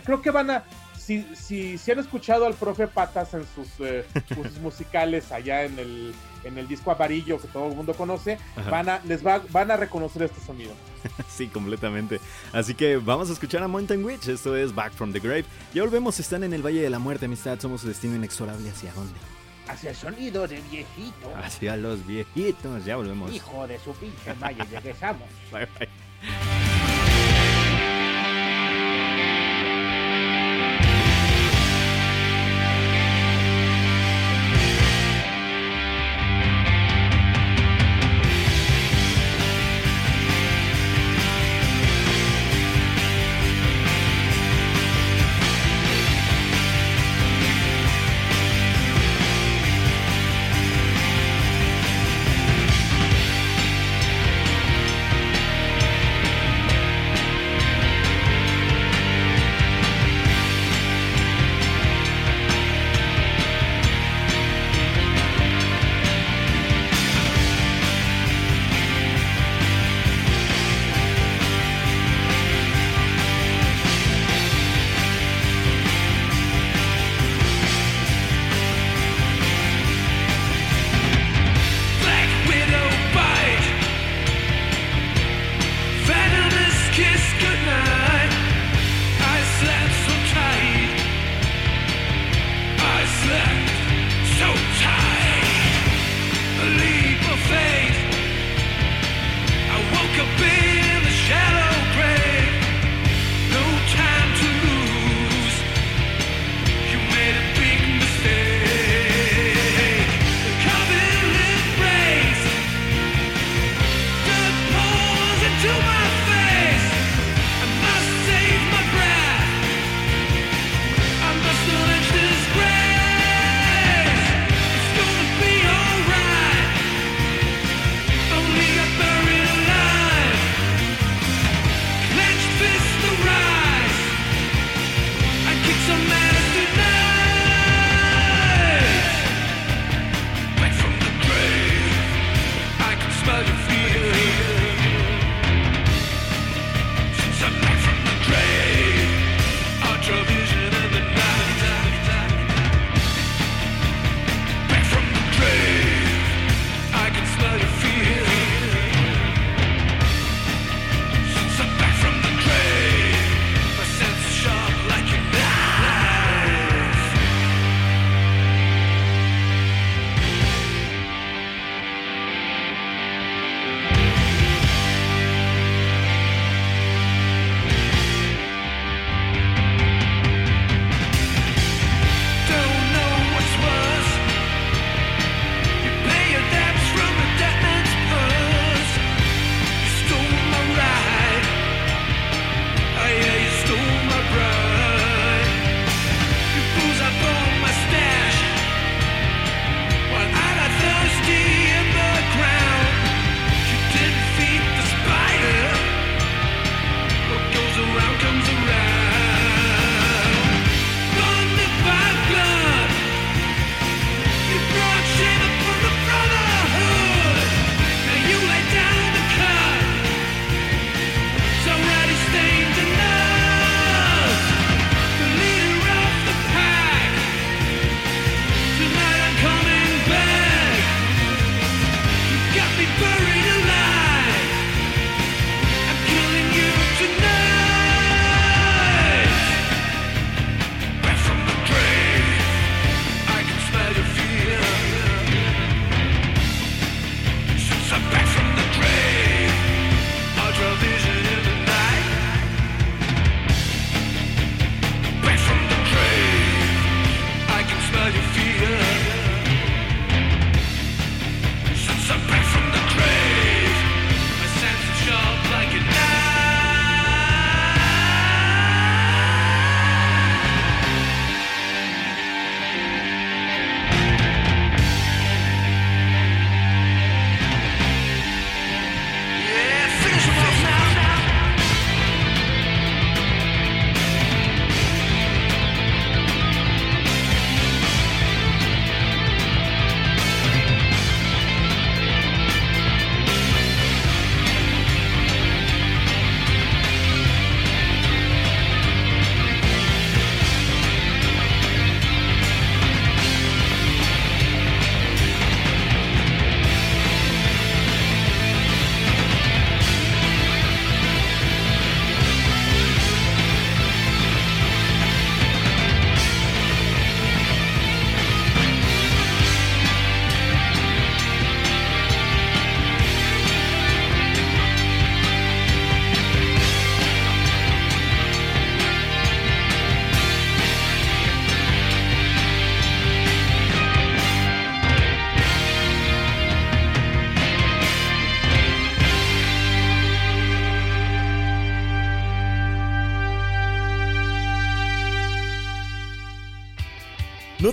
creo 0.04 0.22
que 0.22 0.30
van 0.30 0.50
a, 0.50 0.64
si, 1.10 1.26
si, 1.34 1.78
si, 1.78 1.90
han 1.90 1.98
escuchado 1.98 2.46
al 2.46 2.54
profe 2.54 2.86
Patas 2.86 3.34
en 3.34 3.44
sus, 3.52 3.66
sus 3.68 4.58
musicales 4.62 5.32
allá 5.32 5.64
en 5.64 5.76
el, 5.76 6.14
en 6.44 6.56
el 6.56 6.68
disco 6.68 6.92
amarillo 6.92 7.40
que 7.40 7.48
todo 7.48 7.68
el 7.68 7.74
mundo 7.74 7.94
conoce, 7.94 8.38
van 8.70 8.88
a, 8.88 9.00
les 9.04 9.26
va, 9.26 9.42
van 9.50 9.72
a 9.72 9.76
reconocer 9.76 10.22
este 10.22 10.40
sonido. 10.40 10.72
sí, 11.28 11.48
completamente. 11.48 12.20
Así 12.52 12.74
que 12.74 12.96
vamos 12.96 13.28
a 13.28 13.32
escuchar 13.32 13.60
a 13.62 13.66
Mountain 13.66 14.04
Witch. 14.04 14.28
Esto 14.28 14.54
es 14.54 14.72
Back 14.72 14.92
from 14.92 15.12
the 15.12 15.18
Grave. 15.18 15.44
Ya 15.74 15.82
volvemos, 15.82 16.20
están 16.20 16.44
en 16.44 16.52
el 16.52 16.64
Valle 16.64 16.80
de 16.80 16.90
la 16.90 17.00
Muerte, 17.00 17.26
amistad. 17.26 17.58
Somos 17.58 17.80
su 17.80 17.88
destino 17.88 18.14
inexorable. 18.14 18.70
¿Hacia 18.70 18.92
dónde? 18.92 19.18
Hacia 19.66 19.90
el 19.90 19.96
sonido 19.96 20.46
de 20.46 20.60
viejito. 20.70 21.34
Hacia 21.42 21.76
los 21.76 22.06
viejitos. 22.06 22.84
Ya 22.84 22.94
volvemos. 22.94 23.32
Hijo 23.32 23.66
de 23.66 23.80
su 23.80 23.92
pinche 23.94 24.32
valle, 24.34 24.62
regresamos. 24.64 25.28
bye 25.52 25.66
bye. 25.76 26.69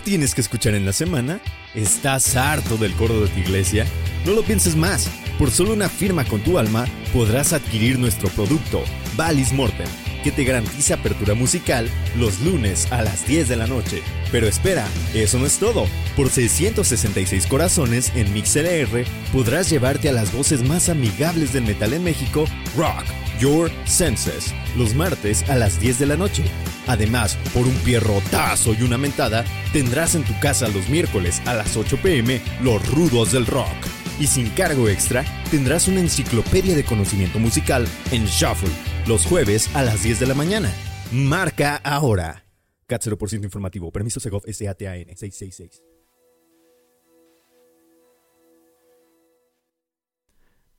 Tienes 0.07 0.33
que 0.33 0.39
escuchar 0.39 0.73
en 0.73 0.85
la 0.85 0.93
semana? 0.93 1.41
¿Estás 1.75 2.37
harto 2.37 2.77
del 2.77 2.93
coro 2.93 3.19
de 3.19 3.27
tu 3.27 3.39
iglesia? 3.41 3.85
No 4.25 4.31
lo 4.31 4.41
pienses 4.41 4.73
más. 4.77 5.09
Por 5.37 5.51
solo 5.51 5.73
una 5.73 5.89
firma 5.89 6.23
con 6.23 6.39
tu 6.39 6.57
alma 6.57 6.85
podrás 7.11 7.51
adquirir 7.51 7.99
nuestro 7.99 8.29
producto, 8.29 8.85
Valis 9.17 9.51
Mortem, 9.51 9.89
que 10.23 10.31
te 10.31 10.45
garantiza 10.45 10.93
apertura 10.93 11.33
musical 11.33 11.89
los 12.17 12.39
lunes 12.39 12.89
a 12.89 13.01
las 13.01 13.27
10 13.27 13.49
de 13.49 13.57
la 13.57 13.67
noche. 13.67 14.01
Pero 14.31 14.47
espera, 14.47 14.87
eso 15.13 15.39
no 15.39 15.45
es 15.45 15.59
todo. 15.59 15.87
Por 16.15 16.29
666 16.29 17.45
corazones 17.45 18.13
en 18.15 18.31
MixLR 18.31 19.03
podrás 19.33 19.69
llevarte 19.69 20.07
a 20.07 20.13
las 20.13 20.31
voces 20.31 20.63
más 20.63 20.87
amigables 20.87 21.51
del 21.51 21.65
metal 21.65 21.91
en 21.91 22.05
México, 22.05 22.45
Rock 22.77 23.03
Your 23.41 23.69
Senses, 23.83 24.53
los 24.77 24.95
martes 24.95 25.43
a 25.49 25.55
las 25.55 25.81
10 25.81 25.99
de 25.99 26.05
la 26.05 26.15
noche. 26.15 26.45
Además, 26.87 27.37
por 27.53 27.67
un 27.67 27.75
pierrotazo 27.79 28.73
y 28.73 28.83
una 28.83 28.97
mentada, 28.97 29.45
tendrás 29.73 30.15
en 30.15 30.23
tu 30.23 30.37
casa 30.39 30.67
los 30.69 30.89
miércoles 30.89 31.41
a 31.45 31.53
las 31.53 31.75
8 31.75 31.97
pm 32.01 32.41
los 32.61 32.85
rudos 32.91 33.31
del 33.31 33.45
rock. 33.45 33.75
Y 34.19 34.27
sin 34.27 34.49
cargo 34.49 34.89
extra, 34.89 35.23
tendrás 35.51 35.87
una 35.87 35.99
enciclopedia 35.99 36.75
de 36.75 36.83
conocimiento 36.83 37.39
musical 37.39 37.87
en 38.11 38.25
Shuffle, 38.25 38.71
los 39.05 39.25
jueves 39.25 39.73
a 39.75 39.83
las 39.83 40.03
10 40.03 40.19
de 40.19 40.27
la 40.27 40.33
mañana. 40.33 40.71
Marca 41.11 41.75
ahora. 41.77 42.45
CAT 42.87 43.03
0% 43.03 43.43
informativo. 43.43 43.91
Permiso 43.91 44.19
Segov 44.19 44.43
SATAN 44.45 45.05
666. 45.15 45.83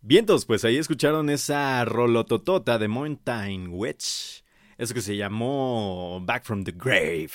Vientos, 0.01 0.47
pues 0.47 0.65
ahí 0.65 0.77
escucharon 0.79 1.29
esa 1.29 1.85
rolototota 1.85 2.79
de 2.79 2.89
Mountain 2.89 3.69
Witch. 3.71 4.45
Eso 4.79 4.95
que 4.95 5.03
se 5.03 5.17
llamó 5.17 6.21
Back 6.25 6.45
from 6.45 6.65
the 6.65 6.73
Grave. 6.73 7.31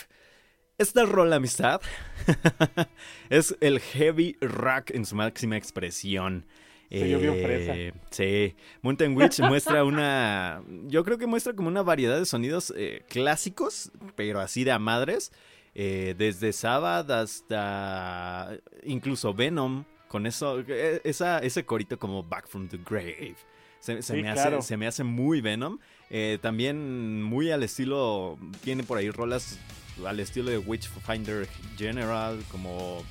Esta 0.77 1.05
rola, 1.05 1.35
amistad, 1.35 1.81
es 3.29 3.55
el 3.59 3.79
heavy 3.79 4.37
rock 4.41 4.89
en 4.91 5.05
su 5.05 5.15
máxima 5.15 5.55
expresión. 5.55 6.45
Se 6.89 7.11
eh, 7.11 7.93
Sí, 8.11 8.55
Mountain 8.81 9.15
Witch 9.15 9.39
muestra 9.47 9.83
una. 9.83 10.63
Yo 10.85 11.03
creo 11.03 11.17
que 11.17 11.27
muestra 11.27 11.53
como 11.53 11.67
una 11.67 11.81
variedad 11.81 12.17
de 12.17 12.25
sonidos 12.25 12.73
eh, 12.77 13.03
clásicos, 13.09 13.91
pero 14.15 14.39
así 14.39 14.63
de 14.63 14.71
a 14.71 14.79
madres. 14.79 15.31
Eh, 15.75 16.13
desde 16.17 16.53
Sabbath 16.53 17.09
hasta 17.09 18.57
incluso 18.83 19.33
Venom, 19.33 19.85
con 20.07 20.27
eso, 20.27 20.59
esa, 21.03 21.39
ese 21.39 21.65
corito 21.65 21.97
como 21.97 22.23
Back 22.23 22.47
from 22.47 22.67
the 22.67 22.77
Grave. 22.77 23.35
Se, 23.79 23.95
me, 24.13 24.29
hace, 24.29 24.61
se 24.61 24.77
me 24.77 24.87
hace 24.87 25.03
muy 25.03 25.41
Venom. 25.41 25.79
Eh, 26.15 26.37
también 26.39 27.23
muy 27.23 27.49
al 27.49 27.63
estilo, 27.63 28.37
tiene 28.63 28.83
por 28.83 28.99
ahí 28.99 29.09
rolas 29.09 29.57
al 30.05 30.19
estilo 30.19 30.51
de 30.51 30.59
Witchfinder 30.59 31.49
General, 31.75 32.39
como 32.51 33.03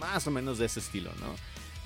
más 0.00 0.26
o 0.26 0.32
menos 0.32 0.58
de 0.58 0.66
ese 0.66 0.80
estilo, 0.80 1.12
¿no? 1.20 1.34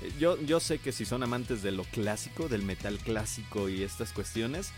Eh, 0.03 0.11
yo, 0.19 0.41
yo 0.41 0.61
sé 0.61 0.79
que 0.79 0.91
si 0.91 1.05
son 1.05 1.23
amantes 1.23 1.63
de 1.63 1.73
lo 1.73 1.85
clásico, 1.85 2.49
del 2.49 2.63
metal 2.63 2.97
clásico 2.99 3.69
y 3.69 3.83
estas 3.83 4.13
cuestiones, 4.13 4.73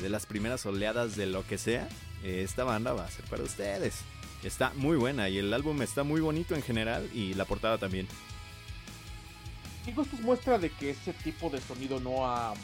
de 0.00 0.08
las 0.08 0.24
primeras 0.24 0.64
oleadas 0.64 1.14
de 1.14 1.26
lo 1.26 1.46
que 1.46 1.58
sea, 1.58 1.86
esta 2.24 2.64
banda 2.64 2.94
va 2.94 3.04
a 3.04 3.10
ser 3.10 3.26
para 3.26 3.42
ustedes. 3.42 3.96
Está 4.42 4.72
muy 4.76 4.96
buena 4.96 5.28
y 5.28 5.36
el 5.36 5.52
álbum 5.52 5.82
está 5.82 6.04
muy 6.04 6.22
bonito 6.22 6.54
en 6.54 6.62
general 6.62 7.06
y 7.12 7.34
la 7.34 7.44
portada 7.44 7.76
también. 7.76 8.08
Digo, 9.84 10.02
esto 10.02 10.16
es 10.16 10.22
muestra 10.22 10.58
de 10.58 10.70
que 10.70 10.90
ese 10.90 11.12
tipo 11.12 11.50
de 11.50 11.60
sonido 11.60 12.00
no 12.00 12.26
ha 12.26 12.54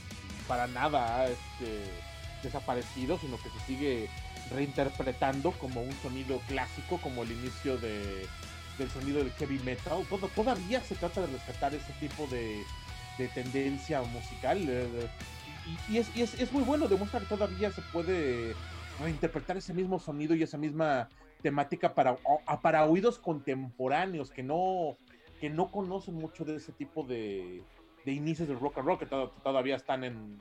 para 0.49 0.67
nada 0.67 1.27
este, 1.27 1.91
desaparecido, 2.45 3.19
sino 3.19 3.37
que 3.39 3.51
se 3.51 3.61
sigue 3.67 4.09
reinterpretando 4.51 5.53
como 5.53 5.83
un 5.83 5.93
sonido 5.95 6.39
clásico, 6.47 6.99
como 6.99 7.23
el 7.23 7.33
inicio 7.33 7.77
de, 7.79 8.27
del 8.79 8.91
sonido 8.91 9.19
del 9.19 9.31
heavy 9.33 9.59
metal. 9.61 10.05
Todavía 10.35 10.81
se 10.81 10.95
trata 10.95 11.23
de 11.23 11.27
rescatar 11.29 11.75
ese 11.75 11.93
tipo 11.95 12.27
de, 12.29 12.63
de 13.19 13.29
tendencia 13.29 14.03
musical. 14.03 14.59
Eh, 14.69 15.09
y, 15.89 15.99
es, 15.99 16.53
muy 16.53 16.63
bueno, 16.63 16.89
demuestra 16.89 17.21
que 17.21 17.27
todavía 17.27 17.71
se 17.73 17.83
puede 17.93 18.55
reinterpretar 19.01 19.57
ese 19.57 19.75
mismo 19.75 19.99
sonido 19.99 20.35
y 20.35 20.43
esa 20.43 20.59
misma 20.59 21.09
temática 21.43 21.95
para, 21.95 22.17
para 22.63 22.85
oídos 22.85 23.19
contemporáneos 23.19 24.31
que 24.31 24.43
no 24.43 24.97
que 25.41 25.51
no 25.51 25.71
conocen 25.71 26.15
mucho 26.15 26.45
de 26.45 26.57
ese 26.57 26.73
tipo 26.73 27.03
de 27.03 27.63
inicios 28.07 28.49
del 28.49 28.59
rock 28.59 28.79
and 28.79 28.87
roll, 28.87 28.99
que 28.99 29.07
todavía 29.07 29.77
están 29.77 30.05
en, 30.05 30.39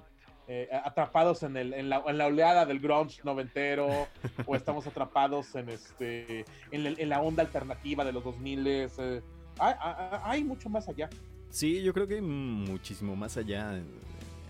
eh, 0.48 0.70
atrapados 0.84 1.44
en, 1.44 1.58
el, 1.58 1.74
en, 1.74 1.90
la, 1.90 2.04
en, 2.06 2.18
la, 2.18 2.28
oleada 2.28 2.66
del 2.66 2.80
grunge 2.80 3.22
noventero, 3.24 4.08
o 4.46 4.56
estamos 4.56 4.86
atrapados 4.88 5.56
en, 5.56 5.70
este, 5.70 6.46
en, 6.72 7.10
la 7.10 7.22
onda 7.22 7.44
alternativa 7.44 8.04
de 8.04 8.12
los 8.12 8.24
2000. 8.24 8.68
Eh, 8.68 9.22
hay, 9.60 9.76
hay, 10.24 10.44
mucho 10.44 10.70
más 10.70 10.88
allá. 10.90 11.10
Sí, 11.50 11.82
yo 11.82 11.94
creo 11.94 12.08
que 12.08 12.16
hay 12.16 12.22
muchísimo 12.22 13.16
más 13.16 13.38
allá 13.38 13.78
en, 13.78 13.86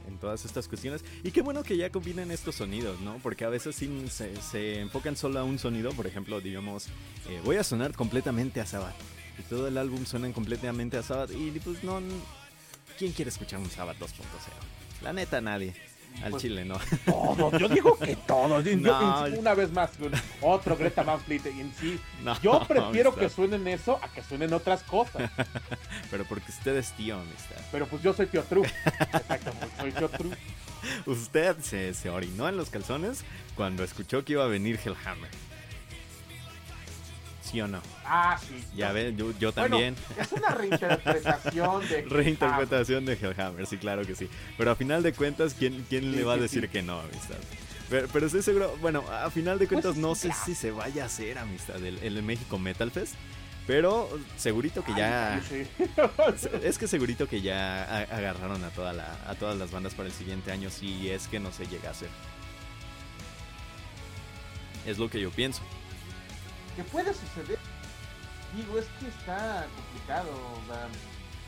en, 0.07 0.17
todas 0.17 0.45
estas 0.45 0.67
cuestiones. 0.67 1.03
Y 1.23 1.31
qué 1.31 1.41
bueno 1.41 1.63
que 1.63 1.77
ya 1.77 1.89
combinen 1.89 2.31
estos 2.31 2.55
sonidos, 2.55 2.99
¿no? 3.01 3.17
Porque 3.21 3.45
a 3.45 3.49
veces 3.49 3.75
sí 3.75 4.05
se, 4.09 4.35
se 4.37 4.79
enfocan 4.79 5.15
solo 5.15 5.39
a 5.39 5.43
un 5.43 5.59
sonido. 5.59 5.91
Por 5.91 6.07
ejemplo, 6.07 6.39
digamos, 6.41 6.87
eh, 7.29 7.41
voy 7.43 7.57
a 7.57 7.63
sonar 7.63 7.93
completamente 7.93 8.61
a 8.61 8.65
Sabbath 8.65 8.95
y 9.37 9.43
todo 9.43 9.67
el 9.67 9.77
álbum 9.77 10.05
suena 10.05 10.31
completamente 10.31 10.97
a 10.97 11.03
Sabbath 11.03 11.31
y 11.31 11.51
pues 11.59 11.83
no, 11.83 12.01
¿quién 12.97 13.11
quiere 13.11 13.29
escuchar 13.29 13.59
un 13.59 13.69
Sabbath 13.69 13.97
2.0? 13.99 14.72
La 15.03 15.13
neta 15.13 15.41
nadie. 15.41 15.73
Al 16.21 16.31
pues, 16.31 16.43
chile, 16.43 16.63
¿no? 16.63 16.79
Todos, 17.05 17.59
yo 17.59 17.67
digo 17.67 17.97
que 17.97 18.15
todos. 18.15 18.63
una 19.37 19.53
vez 19.55 19.71
más, 19.71 19.91
otro 20.41 20.77
Greta 20.77 21.01
Van 21.03 21.19
Fleet. 21.19 21.41
sí, 21.79 21.99
yo 22.43 22.63
prefiero 22.67 23.15
que 23.15 23.29
suenen 23.29 23.67
eso 23.67 23.99
a 24.01 24.07
que 24.09 24.21
suenen 24.21 24.53
otras 24.53 24.83
cosas. 24.83 25.29
Pero 26.11 26.23
porque 26.25 26.51
usted 26.51 26.75
es 26.77 26.91
tío, 26.91 27.15
amistad. 27.15 27.57
Pero 27.71 27.87
pues 27.87 28.03
yo 28.03 28.13
soy 28.13 28.27
tío 28.27 28.43
True. 28.43 28.69
Exactamente, 28.85 29.67
soy 29.79 29.91
tío 29.91 30.09
True. 30.09 30.37
Usted 31.07 31.57
se, 31.61 31.93
se 31.93 32.09
orinó 32.09 32.47
en 32.47 32.57
los 32.57 32.69
calzones 32.69 33.23
cuando 33.55 33.83
escuchó 33.83 34.23
que 34.23 34.33
iba 34.33 34.43
a 34.43 34.47
venir 34.47 34.79
Hellhammer 34.83 35.29
o 37.61 37.67
no? 37.67 37.81
Ah, 38.05 38.37
sí. 38.39 38.63
Ya 38.75 38.91
ves, 38.91 39.13
yo, 39.39 39.51
también. 39.51 39.95
es 40.17 40.31
una 40.31 40.49
reinterpretación 40.49 41.87
de 41.87 42.01
Reinterpretación 42.09 43.05
de 43.05 43.13
Hellhammer, 43.13 43.65
sí, 43.67 43.77
claro 43.77 44.05
que 44.05 44.15
sí. 44.15 44.29
Pero 44.57 44.71
a 44.71 44.75
final 44.75 45.03
de 45.03 45.13
cuentas, 45.13 45.55
¿quién, 45.57 45.85
quién 45.89 46.11
le 46.11 46.23
va 46.23 46.33
a 46.33 46.37
decir 46.37 46.69
que 46.69 46.81
no, 46.81 46.99
amistad? 46.99 47.37
Pero, 47.89 48.07
pero, 48.11 48.25
estoy 48.25 48.41
seguro, 48.41 48.75
bueno, 48.81 49.03
a 49.11 49.29
final 49.29 49.59
de 49.59 49.67
cuentas 49.67 49.91
pues 49.91 50.01
no 50.01 50.15
sé 50.15 50.31
si 50.45 50.55
se 50.55 50.71
vaya 50.71 51.03
a 51.03 51.05
hacer, 51.05 51.37
amistad, 51.37 51.83
el, 51.83 51.99
el 51.99 52.23
México 52.23 52.57
Metal 52.57 52.89
Fest. 52.91 53.15
Pero 53.65 54.09
segurito 54.35 54.83
que 54.83 54.93
ya. 54.93 55.41
es 56.63 56.77
que 56.77 56.87
segurito 56.87 57.29
que 57.29 57.41
ya 57.41 58.03
agarraron 58.03 58.61
a, 58.63 58.69
toda 58.71 58.91
la, 58.91 59.17
a 59.25 59.35
todas 59.35 59.57
las 59.57 59.71
bandas 59.71 59.93
para 59.93 60.09
el 60.09 60.13
siguiente 60.13 60.51
año 60.51 60.69
si 60.69 61.09
es 61.09 61.27
que 61.29 61.39
no 61.39 61.51
se 61.53 61.65
llega 61.67 61.87
a 61.87 61.91
hacer. 61.91 62.09
Es 64.85 64.97
lo 64.97 65.09
que 65.09 65.21
yo 65.21 65.31
pienso 65.31 65.61
que 66.75 66.83
puede 66.83 67.13
suceder. 67.13 67.59
Digo, 68.55 68.77
es 68.77 68.85
que 68.99 69.07
está 69.07 69.65
complicado. 69.75 70.29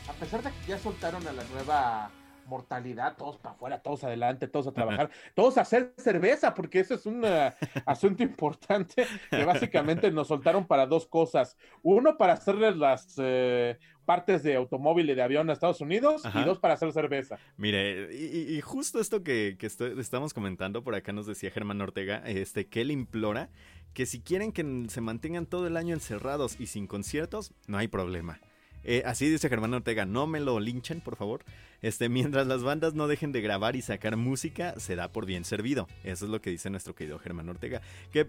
A 0.08 0.12
pesar 0.14 0.42
de 0.42 0.50
que 0.50 0.66
ya 0.68 0.78
soltaron 0.78 1.26
a 1.26 1.32
la 1.32 1.44
nueva 1.44 2.10
mortalidad, 2.46 3.16
todos 3.16 3.36
para 3.36 3.54
afuera, 3.54 3.82
todos 3.82 4.04
adelante, 4.04 4.48
todos 4.48 4.68
a 4.68 4.72
trabajar, 4.72 5.10
todos 5.34 5.58
a 5.58 5.62
hacer 5.62 5.92
cerveza, 5.96 6.54
porque 6.54 6.80
ese 6.80 6.94
es 6.94 7.06
un 7.06 7.24
asunto 7.86 8.22
importante 8.22 9.06
que 9.30 9.44
básicamente 9.44 10.10
nos 10.10 10.28
soltaron 10.28 10.66
para 10.66 10.86
dos 10.86 11.06
cosas. 11.06 11.56
Uno, 11.82 12.16
para 12.16 12.34
hacerles 12.34 12.76
las 12.76 13.14
eh, 13.18 13.78
partes 14.04 14.42
de 14.42 14.54
automóvil 14.54 15.10
y 15.10 15.14
de 15.14 15.22
avión 15.22 15.50
a 15.50 15.52
Estados 15.52 15.80
Unidos, 15.80 16.22
y 16.34 16.44
dos, 16.44 16.58
para 16.58 16.74
hacer 16.74 16.92
cerveza. 16.92 17.38
Mire, 17.56 18.14
y, 18.14 18.60
justo 18.60 19.00
esto 19.00 19.22
que, 19.22 19.56
que 19.58 19.66
estamos 19.66 20.32
comentando, 20.32 20.82
por 20.82 20.94
acá 20.94 21.12
nos 21.12 21.26
decía 21.26 21.50
Germán 21.50 21.80
Ortega, 21.80 22.22
este, 22.24 22.68
que 22.68 22.82
él 22.82 22.90
implora 22.90 23.50
que 23.96 24.04
si 24.04 24.20
quieren 24.20 24.52
que 24.52 24.62
se 24.90 25.00
mantengan 25.00 25.46
todo 25.46 25.66
el 25.66 25.78
año 25.78 25.94
encerrados 25.94 26.56
y 26.60 26.66
sin 26.66 26.86
conciertos, 26.86 27.54
no 27.66 27.78
hay 27.78 27.88
problema. 27.88 28.38
Eh, 28.84 29.02
así 29.06 29.26
dice 29.26 29.48
Germán 29.48 29.72
Ortega, 29.72 30.04
no 30.04 30.26
me 30.26 30.38
lo 30.38 30.60
linchen, 30.60 31.00
por 31.00 31.16
favor. 31.16 31.42
Este, 31.80 32.10
mientras 32.10 32.46
las 32.46 32.62
bandas 32.62 32.92
no 32.92 33.08
dejen 33.08 33.32
de 33.32 33.40
grabar 33.40 33.74
y 33.74 33.80
sacar 33.80 34.18
música, 34.18 34.78
se 34.78 34.96
da 34.96 35.08
por 35.12 35.24
bien 35.24 35.46
servido. 35.46 35.88
Eso 36.04 36.26
es 36.26 36.30
lo 36.30 36.42
que 36.42 36.50
dice 36.50 36.68
nuestro 36.68 36.94
querido 36.94 37.18
Germán 37.18 37.48
Ortega. 37.48 37.80
Que 38.12 38.26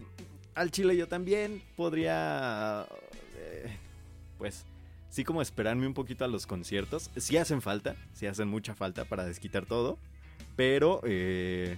al 0.56 0.72
chile 0.72 0.96
yo 0.96 1.10
también 1.10 1.62
podría, 1.76 2.88
eh, 3.36 3.78
pues, 4.38 4.64
sí 5.10 5.26
como 5.26 5.42
esperarme 5.42 5.86
un 5.86 5.94
poquito 5.94 6.24
a 6.24 6.30
los 6.30 6.48
conciertos. 6.48 7.12
Sí 7.18 7.36
hacen 7.36 7.62
falta, 7.62 7.98
sí 8.14 8.26
hacen 8.26 8.48
mucha 8.48 8.74
falta 8.74 9.04
para 9.04 9.26
desquitar 9.26 9.66
todo. 9.66 10.00
Pero, 10.56 11.02
eh, 11.04 11.78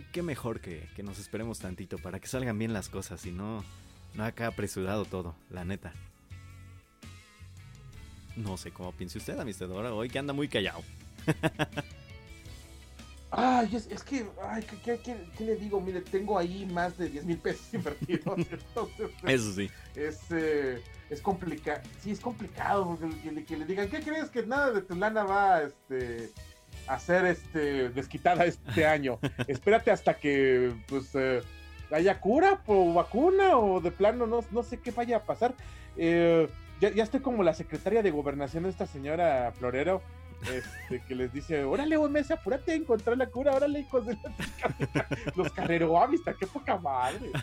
qué, 0.00 0.22
mejor 0.22 0.60
que, 0.60 0.88
nos 1.02 1.18
esperemos 1.18 1.58
tantito 1.58 1.98
para 1.98 2.18
que 2.18 2.26
salgan 2.26 2.58
bien 2.58 2.72
las 2.72 2.88
cosas 2.88 3.24
y 3.26 3.32
no, 3.32 3.62
no 4.14 4.24
acá 4.24 4.46
apresurado 4.46 5.04
todo, 5.04 5.34
la 5.50 5.64
neta. 5.64 5.92
No 8.36 8.56
sé 8.56 8.70
cómo 8.70 8.92
piense 8.92 9.18
usted, 9.18 9.38
amistad, 9.38 9.70
hoy 9.70 10.08
que 10.08 10.18
anda 10.18 10.32
muy 10.32 10.48
callado. 10.48 10.82
Ay, 13.34 13.70
es, 13.74 13.86
es 13.86 14.02
que, 14.02 14.26
ay, 14.42 14.62
¿qué, 14.62 14.98
qué, 14.98 15.16
qué, 15.38 15.44
le 15.44 15.56
digo? 15.56 15.80
Mire, 15.80 16.02
tengo 16.02 16.38
ahí 16.38 16.66
más 16.66 16.98
de 16.98 17.08
10 17.08 17.24
mil 17.24 17.38
pesos 17.38 17.66
invertidos. 17.72 18.36
Entonces, 18.36 19.10
Eso 19.24 19.52
sí. 19.54 19.70
Es, 19.96 20.20
eh, 20.30 20.82
es 21.08 21.22
complicado. 21.22 21.80
Sí, 22.02 22.10
es 22.10 22.20
complicado 22.20 22.86
porque 22.86 23.18
que, 23.20 23.44
que 23.44 23.56
le 23.56 23.64
digan, 23.64 23.88
¿qué 23.88 24.00
crees 24.00 24.28
que 24.28 24.44
nada 24.44 24.70
de 24.72 24.82
tu 24.82 24.94
lana 24.94 25.24
va 25.24 25.62
este, 25.62 26.30
a 26.86 26.98
ser 26.98 27.26
este, 27.26 27.88
desquitada 27.90 28.44
este 28.44 28.86
año? 28.86 29.18
Espérate 29.46 29.90
hasta 29.90 30.14
que 30.14 30.72
pues 30.88 31.14
eh, 31.14 31.42
haya 31.90 32.20
cura 32.20 32.62
o 32.66 32.92
vacuna 32.94 33.56
o 33.58 33.80
de 33.80 33.90
plano 33.90 34.26
no, 34.26 34.44
no 34.50 34.62
sé 34.62 34.78
qué 34.78 34.90
vaya 34.90 35.18
a 35.18 35.22
pasar. 35.24 35.54
Eh, 35.96 36.48
ya, 36.80 36.90
ya 36.90 37.02
estoy 37.02 37.20
como 37.20 37.42
la 37.42 37.54
secretaria 37.54 38.02
de 38.02 38.10
gobernación 38.10 38.64
de 38.64 38.70
esta 38.70 38.86
señora 38.86 39.52
Florero 39.58 40.02
este, 40.50 41.00
que 41.06 41.14
les 41.14 41.32
dice, 41.32 41.62
órale, 41.64 41.96
mesa, 42.08 42.34
apúrate 42.34 42.72
a 42.72 42.74
encontrar 42.74 43.16
la 43.16 43.26
cura, 43.26 43.52
órale, 43.52 43.80
hijos 43.80 44.06
de 44.06 44.14
la 44.14 45.06
Los 45.36 45.52
carreroamista, 45.52 46.34
qué 46.34 46.46
poca 46.46 46.76
madre. 46.78 47.30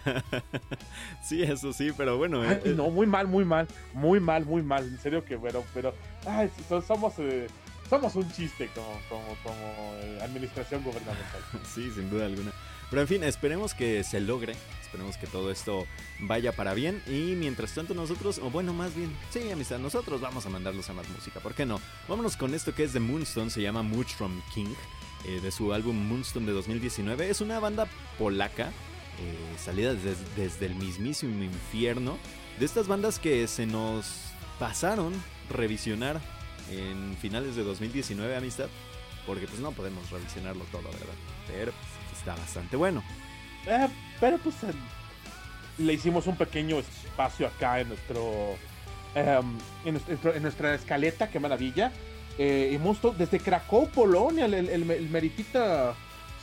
Sí, 1.22 1.44
eso 1.44 1.74
sí, 1.74 1.92
pero 1.96 2.18
bueno. 2.18 2.42
Ay, 2.42 2.60
eh, 2.66 2.74
no, 2.76 2.90
muy 2.90 3.06
mal, 3.06 3.28
muy 3.28 3.46
mal, 3.46 3.68
muy 3.94 4.20
mal, 4.20 4.46
muy 4.46 4.64
mal. 4.64 4.84
En 4.84 4.98
serio 4.98 5.24
que, 5.24 5.36
bueno, 5.36 5.64
pero, 5.74 5.94
ay, 6.26 6.50
somos, 6.88 7.14
eh, 7.20 7.48
somos 7.90 8.16
un 8.16 8.32
chiste 8.32 8.70
como, 8.76 9.00
como, 9.10 9.36
como 9.44 9.96
eh, 10.02 10.20
administración 10.22 10.84
gubernamental. 10.84 11.42
Sí, 11.74 11.90
sin 11.92 12.10
duda 12.10 12.26
alguna. 12.26 12.52
Pero 12.90 13.02
en 13.02 13.08
fin, 13.08 13.24
esperemos 13.24 13.74
que 13.74 14.04
se 14.04 14.20
logre. 14.20 14.56
Esperemos 14.82 15.18
que 15.18 15.28
todo 15.28 15.52
esto 15.52 15.86
vaya 16.20 16.52
para 16.52 16.74
bien. 16.74 17.02
Y 17.06 17.36
mientras 17.36 17.74
tanto 17.74 17.94
nosotros, 17.94 18.40
o 18.40 18.50
bueno, 18.50 18.74
más 18.74 18.96
bien, 18.96 19.16
sí, 19.30 19.52
amistad, 19.52 19.78
nosotros 19.80 20.22
vamos 20.22 20.46
a 20.46 20.50
mandarlos 20.50 20.90
a 20.90 20.94
más 20.94 21.08
música. 21.10 21.40
¿Por 21.40 21.54
qué 21.54 21.66
no? 21.66 21.80
Vámonos 22.08 22.38
con 22.38 22.54
esto 22.54 22.74
que 22.74 22.84
es 22.84 22.94
de 22.94 23.00
Moonstone, 23.00 23.52
se 23.52 23.62
llama 23.62 23.84
From 24.18 24.42
King, 24.54 24.74
eh, 25.26 25.40
de 25.42 25.52
su 25.52 25.74
álbum 25.74 25.96
Moonstone 25.96 26.48
de 26.48 26.54
2019. 26.54 27.30
Es 27.30 27.42
una 27.42 27.60
banda 27.60 27.88
polaca, 28.18 28.70
eh, 29.20 29.58
salida 29.60 29.94
desde, 29.94 30.16
desde 30.36 30.66
el 30.66 30.76
mismísimo 30.76 31.44
infierno. 31.44 32.18
De 32.60 32.66
estas 32.66 32.88
bandas 32.88 33.20
que 33.20 33.48
se 33.48 33.68
nos 33.68 34.32
pasaron 34.58 35.14
revisionar 35.50 36.20
en 36.72 37.16
finales 37.18 37.56
de 37.56 37.64
2019, 37.64 38.36
amistad. 38.36 38.68
Porque 39.26 39.48
pues 39.48 39.60
no 39.60 39.72
podemos 39.72 40.10
revisionarlo 40.10 40.64
todo, 40.72 40.84
¿verdad? 40.84 41.16
Pero 41.48 41.72
está 42.18 42.36
bastante 42.36 42.76
bueno. 42.76 43.04
Eh, 43.68 43.88
pero 44.20 44.38
pues 44.40 44.56
le 45.78 45.94
hicimos 45.94 46.28
un 46.28 46.36
pequeño 46.36 46.80
espacio 46.80 47.48
acá 47.48 47.80
en 47.80 47.90
nuestro, 47.90 48.56
em, 49.16 49.58
en, 49.86 50.42
nuestra 50.42 50.76
escaleta, 50.76 51.30
qué 51.30 51.40
maravilla. 51.40 51.92
Eh, 52.38 52.78
y 52.80 53.18
desde 53.18 53.40
Krakow, 53.40 53.90
Polonia, 53.90 54.46
el, 54.46 54.54
el, 54.54 55.10
meritita 55.10 55.94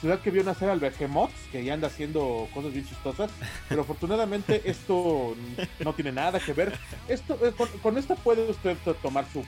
ciudad 0.01 0.21
que 0.21 0.31
vio 0.31 0.45
nacer 0.45 0.69
al 0.69 0.81
Behemoth, 0.81 1.33
que 1.51 1.65
ya 1.65 1.75
anda 1.75 1.89
haciendo 1.89 2.49
cosas 2.53 2.73
bien 2.73 2.87
chistosas, 2.87 3.31
pero 3.69 3.83
afortunadamente 3.83 4.63
esto 4.71 5.35
no 5.81 5.93
tiene 5.95 6.13
nada 6.13 6.41
que 6.41 6.53
ver. 6.53 6.73
Esto, 7.09 7.39
eh, 7.43 7.53
con, 7.83 7.99
esto 7.99 8.15
puede 8.17 8.51
usted 8.51 8.77
tomar 9.03 9.27
su, 9.33 9.45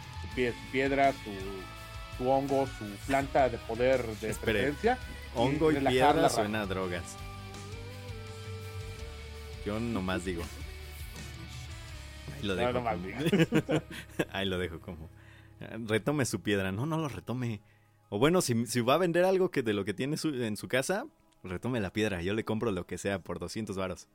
piedra, 0.73 1.13
su, 1.13 1.31
su, 2.17 2.31
hongo, 2.31 2.67
su 2.79 2.85
planta 3.07 3.49
de 3.49 3.59
poder 3.59 4.07
de 4.07 4.35
presencia 4.35 4.99
Hongo 5.35 5.73
y, 5.73 5.77
piedra 5.77 6.29
suena 6.29 6.63
a 6.63 6.67
drogas. 6.67 7.17
Yo 9.65 9.79
nomás 9.79 10.25
digo. 10.25 10.43
Ahí 12.37 12.47
lo 12.47 12.57
dejo. 12.57 12.85
Ahí 14.33 14.47
lo 14.47 14.59
dejo 14.59 14.81
como. 14.81 15.11
Retome 15.87 16.25
su 16.25 16.41
piedra. 16.41 16.73
No, 16.73 16.87
no 16.87 16.99
lo 16.99 17.09
retome. 17.09 17.61
O 18.09 18.19
bueno, 18.19 18.41
si, 18.41 18.67
si 18.67 18.81
va 18.81 18.95
a 18.95 18.99
vender 18.99 19.25
algo 19.25 19.51
que 19.51 19.63
de 19.63 19.75
lo 19.75 19.85
que 19.85 19.95
tiene 19.95 20.17
en 20.25 20.57
su 20.57 20.69
casa, 20.69 21.07
retome 21.43 21.81
la 21.81 21.93
piedra. 21.93 22.23
Yo 22.23 22.35
le 22.35 22.45
compro 22.45 22.73
lo 22.73 22.87
que 22.87 22.99
sea 22.99 23.19
por 23.21 23.39
200 23.39 23.77
varos. 23.77 24.09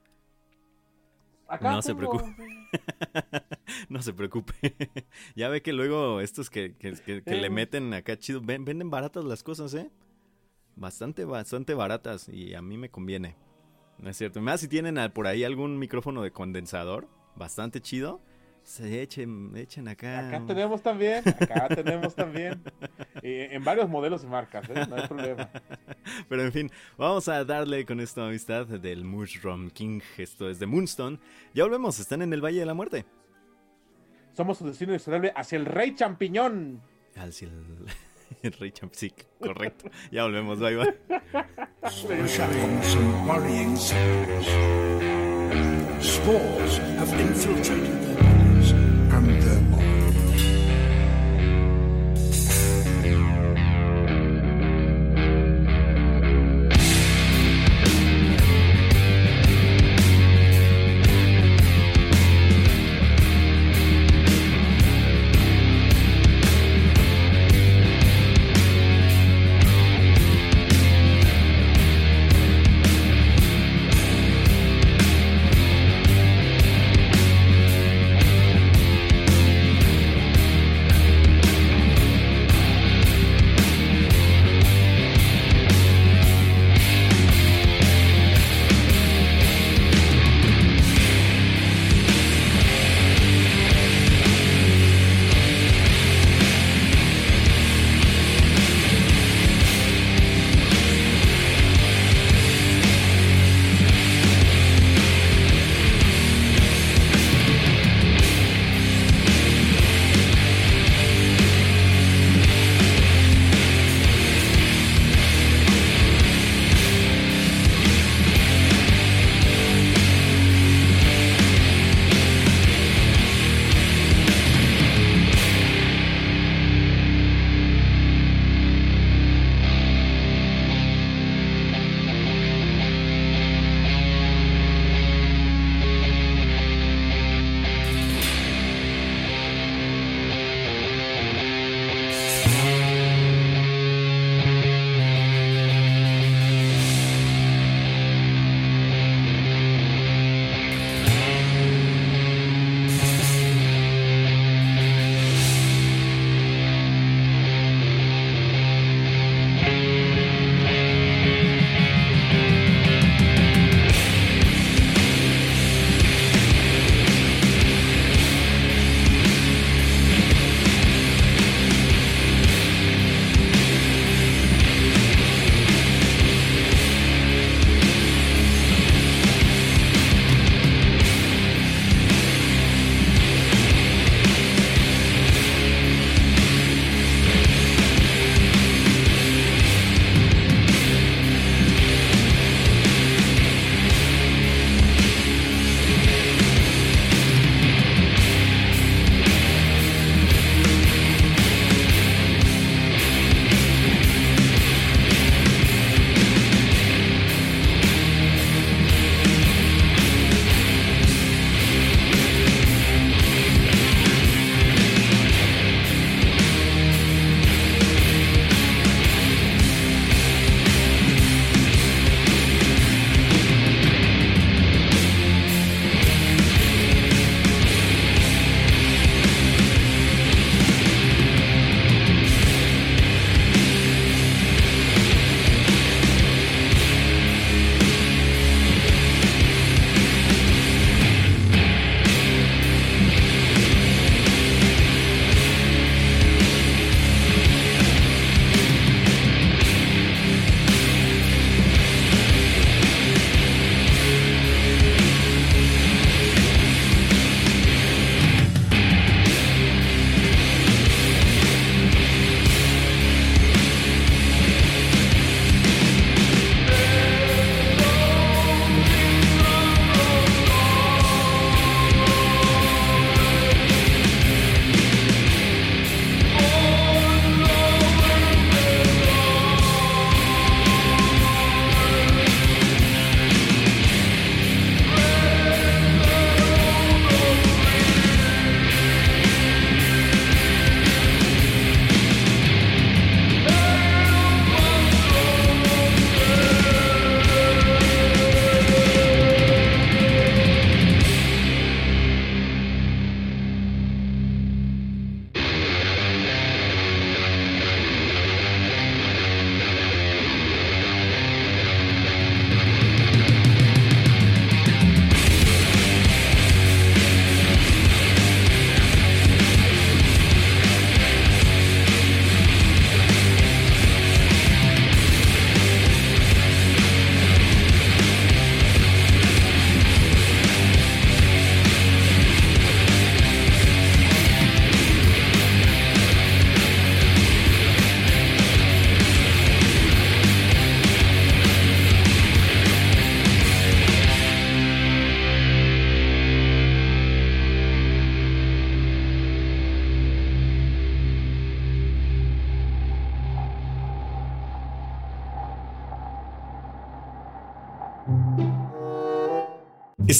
no 1.61 1.81
se 1.81 1.93
preocupe. 1.93 2.35
no 3.89 4.01
se 4.01 4.13
preocupe. 4.13 4.75
ya 5.35 5.49
ve 5.49 5.61
que 5.61 5.73
luego 5.73 6.21
estos 6.21 6.49
que, 6.49 6.75
le 7.25 7.49
meten 7.49 7.93
acá 7.93 8.17
chido, 8.17 8.41
venden 8.41 8.89
baratas 8.89 9.25
las 9.25 9.43
cosas, 9.43 9.73
¿eh? 9.73 9.91
bastante, 10.75 11.25
bastante 11.25 11.73
baratas 11.73 12.29
y 12.29 12.53
a 12.55 12.61
mí 12.61 12.77
me 12.77 12.89
conviene. 12.89 13.35
¿No 13.99 14.09
es 14.09 14.17
cierto? 14.17 14.41
Más 14.41 14.59
si 14.59 14.67
tienen 14.67 14.97
por 15.11 15.27
ahí 15.27 15.43
algún 15.43 15.77
micrófono 15.77 16.23
de 16.23 16.31
condensador, 16.31 17.07
bastante 17.35 17.79
chido, 17.79 18.21
se 18.63 19.01
echen, 19.01 19.55
echen 19.55 19.87
acá. 19.87 20.27
Acá 20.27 20.43
tenemos 20.45 20.81
también, 20.81 21.23
acá 21.27 21.67
tenemos 21.75 22.15
también. 22.15 22.61
en 23.21 23.63
varios 23.63 23.89
modelos 23.89 24.23
y 24.23 24.27
marcas, 24.27 24.69
¿eh? 24.69 24.85
no 24.89 24.95
hay 24.95 25.07
problema. 25.07 25.49
Pero 26.29 26.41
en 26.41 26.51
fin, 26.51 26.71
vamos 26.97 27.27
a 27.27 27.43
darle 27.43 27.85
con 27.85 27.99
esta 27.99 28.25
amistad 28.25 28.65
del 28.65 29.03
Mushroom 29.03 29.69
King. 29.69 30.01
Esto 30.17 30.49
es 30.49 30.59
de 30.59 30.65
Moonstone. 30.65 31.19
Ya 31.53 31.63
volvemos, 31.63 31.99
están 31.99 32.21
en 32.21 32.33
el 32.33 32.43
Valle 32.43 32.59
de 32.59 32.65
la 32.65 32.73
Muerte. 32.73 33.05
Somos 34.31 34.57
su 34.57 34.65
destino 34.65 34.93
inexorable 34.93 35.31
hacia 35.35 35.57
el 35.57 35.65
Rey 35.65 35.93
Champiñón. 35.95 36.81
Hacia 37.15 37.49
el. 37.49 37.85
Rey 38.59 38.71
Champsic, 38.71 39.27
correcto. 39.39 39.89
Ya 40.11 40.23
volvemos, 40.23 40.59
bye 40.59 40.75
bye. 40.75 40.93
Spores 46.03 46.77
have 46.77 47.13
infiltrated 47.17 48.12
and 49.25 49.72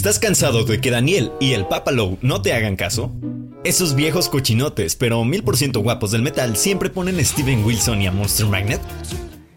¿Estás 0.04 0.20
cansado 0.20 0.66
de 0.66 0.82
que 0.82 0.92
Daniel 0.92 1.32
y 1.40 1.54
el 1.54 1.66
Papalow 1.66 2.18
no 2.22 2.42
te 2.42 2.52
hagan 2.52 2.76
caso? 2.76 3.10
Esos 3.64 3.96
viejos 3.96 4.28
cochinotes, 4.28 4.98
pero 4.98 5.24
mil 5.24 5.46
por 5.46 5.56
ciento 5.56 5.80
guapos 5.80 6.12
del 6.12 6.22
metal, 6.22 6.58
siempre 6.58 6.90
ponen 6.90 7.18
a 7.20 7.24
Steven 7.24 7.64
Wilson 7.64 8.02
y 8.02 8.08
a 8.08 8.12
Monster 8.12 8.46
Magnet. 8.48 8.82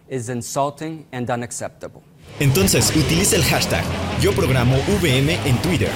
is 0.09 0.29
insulting 0.29 1.05
and 1.11 1.29
unacceptable. 1.29 2.01
Entonces 2.39 2.95
utiliza 2.95 3.35
el 3.35 3.43
hashtag 3.43 3.83
Yo 4.23 4.33
Programo 4.35 4.77
VM 5.03 5.37
en 5.45 5.57
Twitter. 5.63 5.91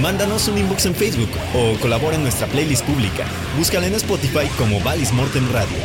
Mándanos 0.00 0.46
un 0.46 0.58
inbox 0.58 0.86
en 0.86 0.94
Facebook 0.94 1.30
o 1.52 1.76
colabora 1.80 2.14
en 2.14 2.22
nuestra 2.22 2.46
playlist 2.46 2.84
pública. 2.84 3.26
Búscala 3.58 3.88
en 3.88 3.94
Spotify 3.94 4.46
como 4.56 4.78
Valis 4.82 5.12
Morten 5.12 5.52
Radio. 5.52 5.78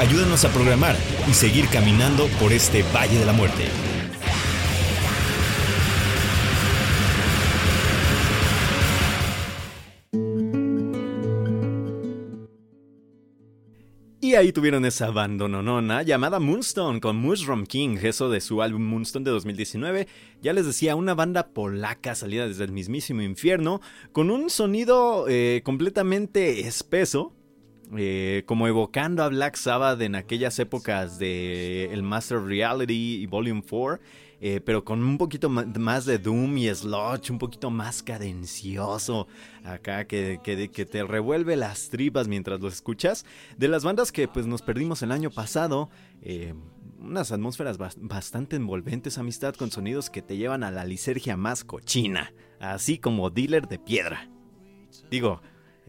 Ayúdanos 0.00 0.44
a 0.44 0.48
programar 0.48 0.96
y 1.30 1.32
seguir 1.32 1.68
caminando 1.68 2.26
por 2.40 2.52
este 2.52 2.82
Valle 2.92 3.20
de 3.20 3.24
la 3.24 3.32
Muerte. 3.32 3.66
Y 14.28 14.34
ahí 14.34 14.52
tuvieron 14.52 14.84
esa 14.84 15.06
abandononona 15.06 16.02
llamada 16.02 16.38
Moonstone 16.38 17.00
con 17.00 17.16
Mushroom 17.16 17.64
King, 17.64 17.96
eso 18.02 18.28
de 18.28 18.42
su 18.42 18.60
álbum 18.60 18.82
Moonstone 18.82 19.24
de 19.24 19.30
2019. 19.30 20.06
Ya 20.42 20.52
les 20.52 20.66
decía, 20.66 20.96
una 20.96 21.14
banda 21.14 21.54
polaca 21.54 22.14
salida 22.14 22.46
desde 22.46 22.64
el 22.64 22.72
mismísimo 22.72 23.22
infierno, 23.22 23.80
con 24.12 24.30
un 24.30 24.50
sonido 24.50 25.24
eh, 25.30 25.62
completamente 25.64 26.60
espeso, 26.68 27.32
eh, 27.96 28.42
como 28.44 28.68
evocando 28.68 29.22
a 29.22 29.28
Black 29.28 29.56
Sabbath 29.56 30.02
en 30.02 30.14
aquellas 30.14 30.58
épocas 30.58 31.18
de 31.18 31.86
el 31.90 32.02
Master 32.02 32.42
Reality 32.42 33.22
y 33.22 33.24
Volume 33.24 33.62
4. 33.66 33.98
Eh, 34.40 34.60
pero 34.64 34.84
con 34.84 35.02
un 35.02 35.18
poquito 35.18 35.48
más 35.48 36.04
de 36.04 36.18
Doom 36.18 36.58
y 36.58 36.72
Sludge, 36.72 37.30
un 37.30 37.38
poquito 37.38 37.70
más 37.70 38.02
cadencioso, 38.02 39.26
acá 39.64 40.06
que, 40.06 40.40
que, 40.42 40.86
te 40.86 41.02
revuelve 41.02 41.56
las 41.56 41.88
tripas 41.88 42.28
mientras 42.28 42.60
lo 42.60 42.68
escuchas. 42.68 43.24
De 43.56 43.66
las 43.66 43.82
bandas 43.82 44.12
que 44.12 44.28
pues 44.28 44.46
nos 44.46 44.62
perdimos 44.62 45.02
el 45.02 45.10
año 45.10 45.30
pasado, 45.30 45.90
eh, 46.22 46.54
unas 47.00 47.32
atmósferas 47.32 47.78
bastante 47.78 48.56
envolventes, 48.56 49.18
amistad 49.18 49.54
con 49.54 49.70
sonidos 49.70 50.10
que 50.10 50.22
te 50.22 50.36
llevan 50.36 50.62
a 50.62 50.70
la 50.70 50.84
lisergia 50.84 51.36
más 51.36 51.64
cochina, 51.64 52.32
así 52.60 52.98
como 52.98 53.30
Dealer 53.30 53.66
de 53.66 53.78
Piedra. 53.78 54.30
Digo, 55.10 55.40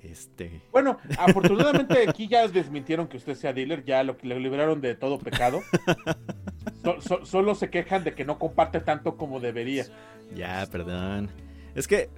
este... 0.04 0.62
Bueno, 0.72 0.97
afortunadamente 1.18 2.08
aquí 2.08 2.28
ya 2.28 2.47
desmintieron 2.47 3.08
que 3.08 3.18
usted 3.18 3.36
sea 3.36 3.54
dealer, 3.54 3.84
ya 3.84 4.04
lo, 4.04 4.18
le 4.22 4.39
liberaron 4.39 4.82
de 4.82 4.95
todo 4.95 5.20
pecado. 5.20 5.62
solo 7.24 7.56
se 7.56 7.70
quejan 7.70 8.04
de 8.04 8.14
que 8.14 8.26
no 8.26 8.39
comparte 8.39 8.80
tanto 8.80 9.18
como 9.18 9.39
debería. 9.39 9.86
Ya, 10.36 10.68
perdón. 10.72 11.30
Es 11.76 11.88
que 11.88 12.10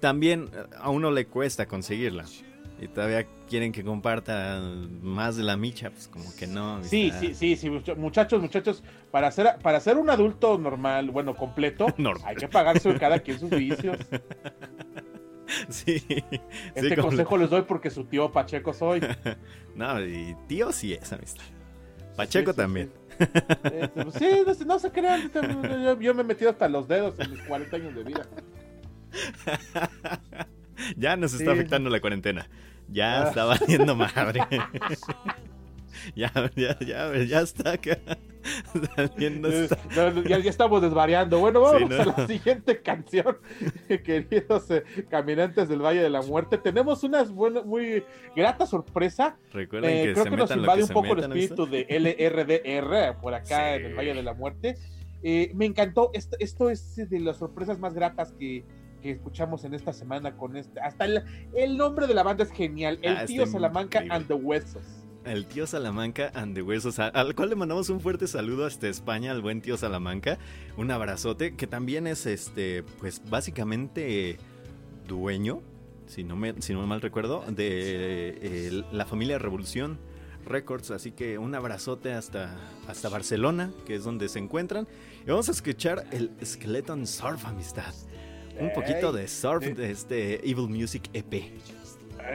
también 0.00 0.50
a 0.78 0.90
uno 0.90 1.10
le 1.10 1.26
cuesta 1.26 1.66
conseguirla. 1.66 2.24
Y 2.80 2.88
todavía 2.88 3.26
quieren 3.46 3.72
que 3.72 3.84
comparta 3.84 4.58
más 5.02 5.36
de 5.36 5.42
la 5.42 5.58
micha, 5.58 5.90
pues 5.90 6.08
como 6.08 6.34
que 6.34 6.46
no. 6.46 6.82
Sí, 6.82 7.12
sí, 7.20 7.34
sí, 7.34 7.54
sí, 7.54 7.68
muchachos, 7.68 8.40
muchachos, 8.40 8.82
para 9.10 9.30
ser, 9.30 9.58
para 9.62 9.80
ser 9.80 9.98
un 9.98 10.08
adulto 10.08 10.56
normal, 10.56 11.10
bueno, 11.10 11.36
completo, 11.36 11.86
hay 12.24 12.36
que 12.36 12.48
pagarse 12.48 12.94
cada 12.94 13.18
quien 13.18 13.38
sus 13.38 13.50
vicios. 13.50 13.98
Sí. 15.68 16.04
Este 16.74 16.96
consejo 16.96 17.36
les 17.36 17.50
doy 17.50 17.62
porque 17.62 17.90
su 17.90 18.04
tío 18.04 18.32
Pacheco 18.32 18.72
soy. 18.72 19.00
no, 19.74 20.00
y 20.04 20.36
tío 20.46 20.72
sí 20.72 20.94
es, 20.94 21.12
amistad. 21.12 21.44
Pacheco 22.16 22.54
también. 22.54 22.90
Sí, 24.18 24.28
pues 24.44 24.64
no, 24.64 24.78
se 24.78 24.90
crean. 24.90 25.30
Yo, 26.00 26.14
me 26.14 26.22
he 26.22 26.24
metido 26.24 26.50
hasta 26.50 26.68
los 26.68 26.88
dedos 26.88 27.18
en 27.20 27.30
mis 27.30 27.40
40 27.42 27.76
años 27.76 27.94
de 27.94 28.04
vida. 28.04 28.26
ya 30.96 31.16
nos 31.16 31.34
está 31.34 31.52
afectando 31.52 31.90
la 31.90 32.00
cuarentena. 32.00 32.48
Ya 32.88 33.22
ah. 33.22 33.28
está 33.28 33.44
valiendo 33.44 33.94
madre. 33.94 34.40
ya, 36.14 36.32
ya, 36.56 36.78
ya, 36.80 37.24
ya 37.24 37.40
está 37.40 37.72
acá. 37.72 37.98
Eh, 39.18 40.24
ya, 40.26 40.36
estamos 40.38 40.80
desvariando. 40.80 41.38
Bueno, 41.40 41.60
vamos 41.60 41.90
a 41.92 42.04
la 42.04 42.26
siguiente 42.26 42.80
canción, 42.80 43.36
queridos 44.02 44.70
eh, 44.70 44.82
caminantes 45.10 45.68
del 45.68 45.82
Valle 45.82 46.02
de 46.02 46.08
la 46.08 46.22
Muerte. 46.22 46.56
Tenemos 46.56 47.04
una 47.04 47.24
muy 47.24 48.02
grata 48.34 48.64
sorpresa. 48.66 49.36
Recuerden 49.52 50.08
eh, 50.08 50.12
creo 50.14 50.24
que 50.24 50.36
nos 50.36 50.50
invade 50.50 50.84
un 50.84 50.88
poco 50.88 51.12
el 51.12 51.20
espíritu 51.20 51.66
de 51.66 51.86
LRDR 51.88 53.20
por 53.20 53.34
acá 53.34 53.74
en 53.74 53.86
el 53.86 53.94
Valle 53.94 54.14
de 54.14 54.22
la 54.22 54.32
Muerte. 54.32 54.76
me 55.22 55.66
encantó. 55.66 56.10
Esto, 56.14 56.36
esto, 56.40 56.70
es 56.70 56.96
de 56.96 57.20
las 57.20 57.36
sorpresas 57.36 57.78
más 57.78 57.92
gratas 57.94 58.32
que, 58.32 58.64
escuchamos 59.02 59.64
en 59.64 59.74
esta 59.74 59.92
semana 59.92 60.36
con 60.36 60.56
este. 60.56 60.80
Hasta 60.80 61.04
el, 61.04 61.76
nombre 61.76 62.06
de 62.06 62.14
la 62.14 62.22
banda 62.22 62.44
es 62.44 62.52
genial. 62.52 62.98
El 63.02 63.16
ah, 63.18 63.24
tío 63.26 63.46
Salamanca 63.46 64.02
and 64.08 64.26
the 64.28 64.34
Huesos. 64.34 64.99
El 65.30 65.46
tío 65.46 65.64
Salamanca 65.64 66.32
and 66.34 66.56
the 66.56 66.62
Huesos, 66.62 66.98
al 66.98 67.36
cual 67.36 67.50
le 67.50 67.54
mandamos 67.54 67.88
un 67.88 68.00
fuerte 68.00 68.26
saludo 68.26 68.66
hasta 68.66 68.88
España, 68.88 69.30
al 69.30 69.40
buen 69.40 69.60
tío 69.60 69.76
Salamanca. 69.76 70.38
Un 70.76 70.90
abrazote, 70.90 71.54
que 71.54 71.68
también 71.68 72.08
es, 72.08 72.26
este, 72.26 72.82
pues 72.98 73.22
básicamente 73.30 74.38
dueño, 75.06 75.62
si 76.06 76.24
no 76.24 76.34
me, 76.34 76.60
si 76.60 76.72
no 76.72 76.84
mal 76.84 77.00
recuerdo, 77.00 77.44
de 77.46 78.82
la 78.90 79.06
familia 79.06 79.38
Revolución 79.38 80.00
Records. 80.46 80.90
Así 80.90 81.12
que 81.12 81.38
un 81.38 81.54
abrazote 81.54 82.12
hasta, 82.12 82.56
hasta 82.88 83.08
Barcelona, 83.08 83.70
que 83.86 83.94
es 83.94 84.02
donde 84.02 84.28
se 84.28 84.40
encuentran. 84.40 84.88
Y 85.24 85.30
vamos 85.30 85.48
a 85.48 85.52
escuchar 85.52 86.06
el 86.10 86.32
Skeleton 86.44 87.06
Surf, 87.06 87.46
amistad. 87.46 87.94
Un 88.58 88.72
poquito 88.72 89.12
de 89.12 89.28
surf 89.28 89.64
de 89.64 89.92
este 89.92 90.50
Evil 90.50 90.68
Music 90.68 91.08
EP. 91.12 91.52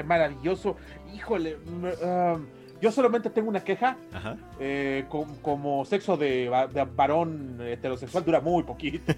Maravilloso. 0.06 0.78
Híjole. 1.14 1.58
Um, 2.02 2.46
yo 2.82 2.92
solamente 2.92 3.30
tengo 3.30 3.50
una 3.50 3.64
queja. 3.64 3.98
Eh, 4.60 5.06
como 5.42 5.86
sexo 5.86 6.18
de, 6.18 6.50
varón 6.96 7.58
heterosexual 7.62 8.24
dura 8.26 8.42
muy 8.42 8.64
poquito. 8.64 9.14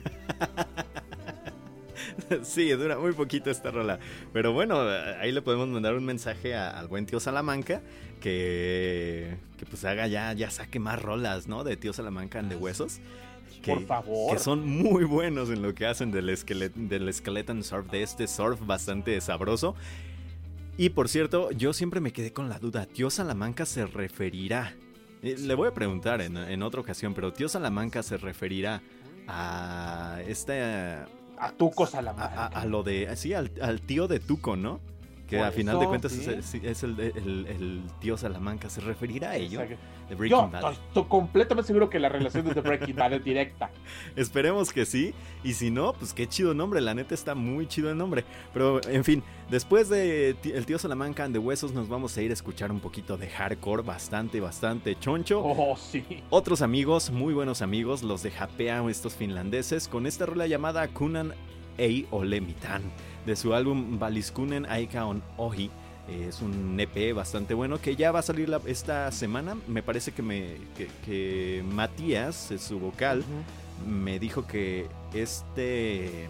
sí, 2.44 2.70
dura 2.72 2.98
muy 2.98 3.14
poquito 3.14 3.50
esta 3.50 3.72
rola. 3.72 4.00
Pero 4.34 4.54
bueno, 4.54 4.82
ahí 5.20 5.32
le 5.32 5.42
podemos 5.42 5.68
mandar 5.68 5.96
un 5.96 6.06
mensaje 6.06 6.56
al 6.56 6.88
buen 6.88 7.06
tío 7.06 7.20
Salamanca 7.20 7.82
que, 8.22 9.38
que 9.58 9.66
pues 9.66 9.86
haga 9.86 10.08
ya, 10.08 10.34
ya 10.34 10.50
saque 10.50 10.80
más 10.80 11.02
rolas, 11.02 11.48
¿no? 11.48 11.64
De 11.64 11.78
tío 11.78 11.94
Salamanca 11.94 12.42
de 12.42 12.56
huesos. 12.56 13.00
Que, 13.62 13.74
Por 13.74 13.86
favor. 13.86 14.34
Que 14.34 14.40
son 14.40 14.68
muy 14.68 15.04
buenos 15.04 15.50
en 15.50 15.62
lo 15.62 15.74
que 15.74 15.88
hacen 15.88 16.12
del, 16.12 16.28
del 16.28 17.14
skeleton 17.14 17.64
surf, 17.64 17.90
de 17.90 18.04
este 18.04 18.28
surf 18.28 18.60
bastante 18.66 19.20
sabroso. 19.22 19.76
Y 20.78 20.90
por 20.90 21.10
cierto, 21.10 21.50
yo 21.52 21.74
siempre 21.74 22.00
me 22.00 22.14
quedé 22.14 22.32
con 22.32 22.50
la 22.50 22.60
duda, 22.60 22.86
¿Tío 22.86 23.10
Salamanca 23.10 23.66
se 23.66 23.88
referirá? 23.88 24.76
Eh, 25.24 25.36
le 25.40 25.56
voy 25.56 25.68
a 25.68 25.74
preguntar 25.74 26.22
en, 26.22 26.62
otra 26.62 26.82
ocasión, 26.82 27.16
pero 27.16 27.34
¿Tío 27.34 27.50
Salamanca 27.50 28.04
se 28.04 28.18
referirá 28.18 28.84
a 29.28 30.20
este... 30.28 30.62
A 31.40 31.52
Tuco 31.58 31.88
Salamanca. 31.88 32.46
A, 32.48 32.66
lo 32.66 32.84
de... 32.84 33.16
Sí, 33.16 33.34
al, 33.34 33.50
tío 33.82 34.08
de 34.08 34.20
Tuco, 34.20 34.56
¿no? 34.56 34.80
Que 35.28 35.40
a 35.40 35.52
final 35.52 35.80
de 35.80 35.88
cuentas 35.88 36.14
es, 36.14 36.84
el, 36.84 37.82
tío 38.00 38.18
Salamanca. 38.18 38.70
¿Se 38.70 38.82
referirá 38.82 39.32
a 39.32 39.36
ello? 39.36 39.62
Yo 40.26 40.50
estoy 40.72 41.04
completamente 41.06 41.68
seguro 41.68 41.90
que 41.90 42.00
la 42.00 42.10
relación 42.10 42.48
es 42.48 42.56
de 42.56 42.62
Breaking 42.62 42.96
Bad 42.96 43.14
es 43.14 43.24
directa. 43.24 43.70
Esperemos 44.16 44.72
que 44.72 44.86
sí. 44.86 45.14
Y 45.44 45.54
si 45.54 45.70
no, 45.70 45.94
pues 45.94 46.14
qué 46.14 46.28
chido 46.28 46.54
nombre. 46.54 46.80
La 46.80 46.94
neta 46.94 47.14
está 47.14 47.36
muy 47.36 47.68
chido 47.68 47.92
el 47.92 47.98
nombre. 47.98 48.24
Pero, 48.54 48.80
en 48.88 49.04
fin, 49.04 49.22
después 49.50 49.90
de 49.90 50.38
El 50.44 50.66
tío 50.66 50.80
Salamanca 50.80 51.28
de 51.28 51.40
Huesos, 51.40 51.74
nos 51.74 51.90
vamos 51.90 52.16
a 52.18 52.22
ir 52.22 52.32
a 52.32 52.34
escuchar 52.34 52.72
un 52.72 52.80
poquito 52.80 53.18
de 53.18 53.28
hardcore. 53.28 53.84
Bastante, 53.84 54.40
bastante 54.40 54.98
choncho. 54.98 55.42
Oh, 55.44 55.76
sí. 55.76 56.24
Otros 56.30 56.62
amigos, 56.62 57.12
muy 57.12 57.34
buenos 57.34 57.62
amigos, 57.62 58.02
los 58.02 58.24
de 58.24 58.32
Japea, 58.32 58.78
estos 58.90 59.16
finlandeses, 59.16 59.88
con 59.88 60.06
esta 60.06 60.26
rola 60.26 60.48
llamada 60.48 60.88
Kunan 60.88 61.34
Ei 61.78 62.08
Olemitan, 62.12 62.82
de 63.28 63.36
su 63.36 63.54
álbum 63.54 64.00
Baliskunen 64.00 64.66
Aika 64.66 65.06
on 65.06 65.22
Ohi 65.38 65.70
es 66.08 66.42
un 66.42 66.80
EP 66.80 67.14
bastante 67.14 67.54
bueno 67.54 67.82
que 67.82 67.96
ya 67.98 68.12
va 68.12 68.20
a 68.20 68.24
salir 68.24 68.50
esta 68.66 69.12
semana. 69.12 69.58
Me 69.68 69.84
parece 69.84 70.14
que, 70.14 70.22
me, 70.22 70.56
que, 71.06 71.64
Matías, 71.70 72.54
su 72.58 72.80
vocal, 72.80 73.24
me 73.86 74.18
dijo 74.20 74.48
que 74.48 74.88
este. 75.14 76.30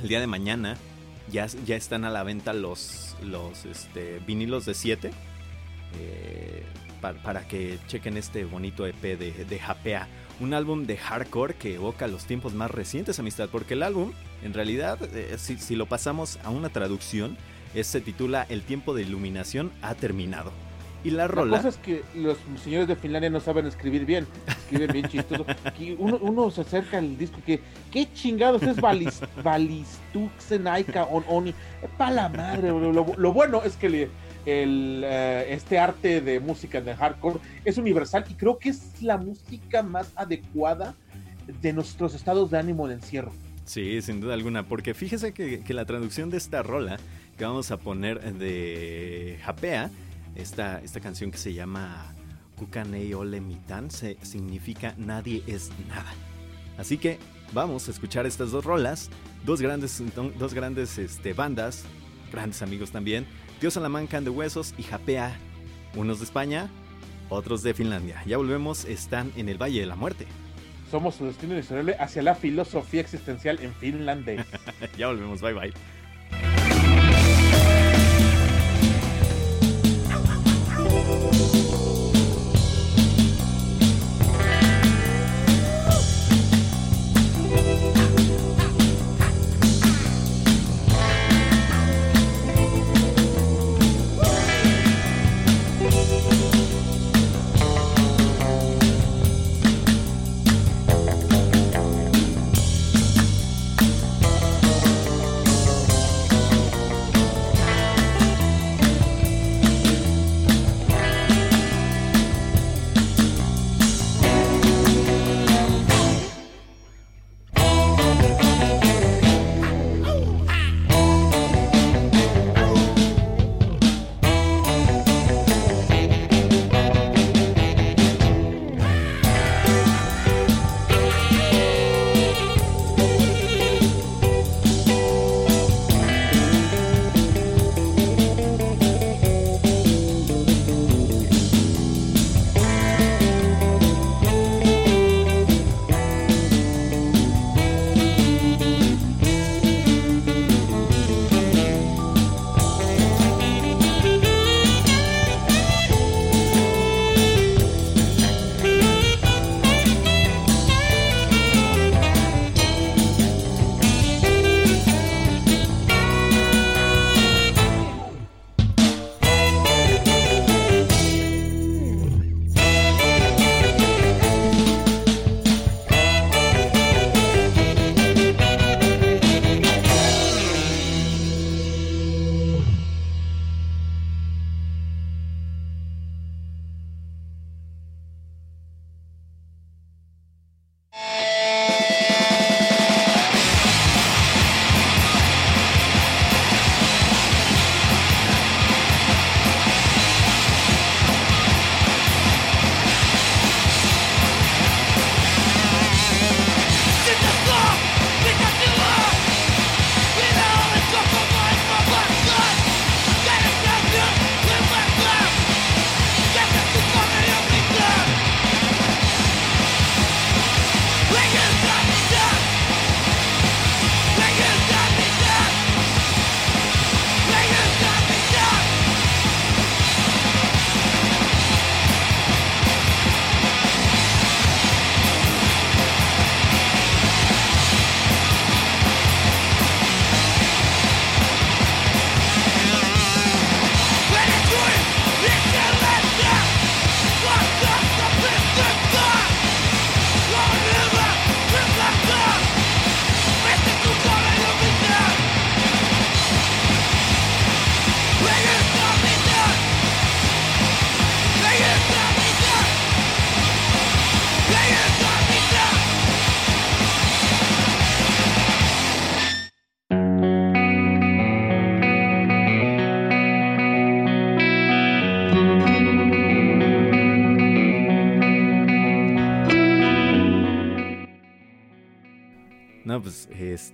El 0.00 0.08
día 0.08 0.20
de 0.20 0.26
mañana 0.26 0.76
ya, 1.30 1.46
ya 1.46 1.76
están 1.76 2.04
a 2.04 2.10
la 2.10 2.22
venta 2.22 2.52
los, 2.52 3.16
los 3.22 3.64
este, 3.66 4.20
vinilos 4.26 4.64
de 4.64 4.74
7. 4.74 5.10
Eh, 6.00 6.64
para, 7.00 7.46
que 7.46 7.78
chequen 7.86 8.16
este 8.16 8.44
bonito 8.44 8.84
EP 8.86 9.00
de, 9.00 9.44
de 9.48 9.58
Japea. 9.58 10.08
Un 10.40 10.54
álbum 10.54 10.86
de 10.86 10.96
hardcore 10.96 11.54
que 11.54 11.74
evoca 11.74 12.06
los 12.06 12.24
tiempos 12.24 12.54
más 12.54 12.70
recientes, 12.70 13.18
amistad. 13.18 13.48
Porque 13.50 13.74
el 13.74 13.82
álbum, 13.82 14.12
en 14.42 14.54
realidad, 14.54 14.98
eh, 15.14 15.36
si, 15.38 15.58
si 15.58 15.74
lo 15.74 15.86
pasamos 15.86 16.38
a 16.44 16.50
una 16.50 16.68
traducción, 16.68 17.36
se 17.82 18.00
titula 18.00 18.46
El 18.48 18.62
tiempo 18.62 18.94
de 18.94 19.02
iluminación 19.02 19.72
ha 19.82 19.94
terminado. 19.94 20.52
Y 21.04 21.10
la 21.10 21.28
rola. 21.28 21.52
La 21.52 21.58
cosa 21.58 21.68
es 21.68 21.76
que 21.76 22.02
los 22.16 22.38
señores 22.62 22.88
de 22.88 22.96
Finlandia 22.96 23.30
no 23.30 23.38
saben 23.38 23.66
escribir 23.66 24.04
bien. 24.04 24.26
Escriben 24.48 24.90
bien 24.92 25.08
chistoso. 25.08 25.46
uno, 25.98 26.18
uno, 26.20 26.50
se 26.50 26.62
acerca 26.62 26.98
al 26.98 27.16
disco 27.16 27.38
que. 27.46 27.60
¿Qué 27.92 28.12
chingados 28.12 28.62
es 28.64 28.80
Balistuxenaika 29.42 31.04
on 31.04 31.24
Oni? 31.28 31.54
Para 31.96 32.10
la 32.10 32.28
madre, 32.28 32.68
lo, 32.70 33.32
bueno 33.32 33.62
es 33.62 33.76
que 33.76 34.10
el, 34.48 35.02
eh, 35.04 35.46
este 35.50 35.78
arte 35.78 36.20
de 36.20 36.40
música 36.40 36.80
de 36.80 36.94
hardcore 36.94 37.40
es 37.64 37.78
universal 37.78 38.24
y 38.28 38.34
creo 38.34 38.58
que 38.58 38.70
es 38.70 39.02
la 39.02 39.18
música 39.18 39.82
más 39.82 40.12
adecuada 40.16 40.94
de 41.60 41.72
nuestros 41.72 42.14
estados 42.14 42.50
de 42.50 42.58
ánimo 42.58 42.88
de 42.88 42.94
encierro. 42.94 43.32
Sí, 43.64 44.00
sin 44.00 44.20
duda 44.20 44.34
alguna, 44.34 44.66
porque 44.66 44.94
fíjese 44.94 45.32
que, 45.32 45.60
que 45.60 45.74
la 45.74 45.84
traducción 45.84 46.30
de 46.30 46.38
esta 46.38 46.62
rola 46.62 46.96
que 47.36 47.44
vamos 47.44 47.70
a 47.70 47.76
poner 47.76 48.20
de 48.34 49.38
Japea 49.42 49.90
esta, 50.34 50.80
esta 50.80 51.00
canción 51.00 51.30
que 51.30 51.38
se 51.38 51.52
llama 51.52 52.14
Kukanei 52.56 53.12
Ole 53.14 53.40
Mitan 53.40 53.90
se, 53.90 54.16
significa 54.22 54.94
nadie 54.96 55.42
es 55.46 55.70
nada. 55.88 56.12
Así 56.76 56.98
que 56.98 57.18
vamos 57.52 57.88
a 57.88 57.90
escuchar 57.90 58.26
estas 58.26 58.50
dos 58.50 58.64
rolas, 58.64 59.10
dos 59.44 59.60
grandes, 59.60 60.02
dos 60.38 60.54
grandes 60.54 60.98
este, 60.98 61.32
bandas, 61.32 61.84
grandes 62.32 62.62
amigos 62.62 62.90
también, 62.90 63.26
Dios 63.60 63.74
Salamanca 63.74 64.20
de 64.20 64.30
Huesos 64.30 64.72
y 64.78 64.84
Japea, 64.84 65.36
unos 65.96 66.20
de 66.20 66.26
España, 66.26 66.70
otros 67.28 67.62
de 67.64 67.74
Finlandia. 67.74 68.22
Ya 68.24 68.36
volvemos, 68.36 68.84
están 68.84 69.32
en 69.36 69.48
el 69.48 69.60
Valle 69.60 69.80
de 69.80 69.86
la 69.86 69.96
Muerte. 69.96 70.26
Somos 70.90 71.16
su 71.16 71.26
destino 71.26 71.54
inexorable 71.54 71.96
hacia 71.98 72.22
la 72.22 72.34
filosofía 72.34 73.00
existencial 73.00 73.58
en 73.60 73.74
finlandés. 73.74 74.46
ya 74.96 75.08
volvemos, 75.08 75.40
bye 75.40 75.54
bye. 75.54 75.72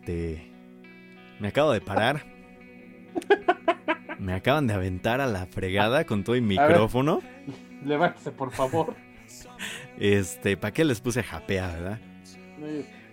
Este. 0.05 0.51
Me 1.41 1.49
acabo 1.49 1.73
de 1.73 1.81
parar. 1.81 2.27
Me 4.19 4.35
acaban 4.35 4.67
de 4.67 4.75
aventar 4.75 5.21
a 5.23 5.27
la 5.27 5.47
fregada 5.47 6.05
con 6.05 6.25
todo 6.25 6.37
el 6.37 6.43
micrófono. 6.43 7.21
Levántese, 7.85 8.31
por 8.31 8.53
favor. 8.53 8.95
Este, 9.99 10.57
¿para 10.57 10.73
qué 10.73 10.85
les 10.85 11.01
puse 11.01 11.23
japea, 11.23 11.69
verdad? 11.69 12.01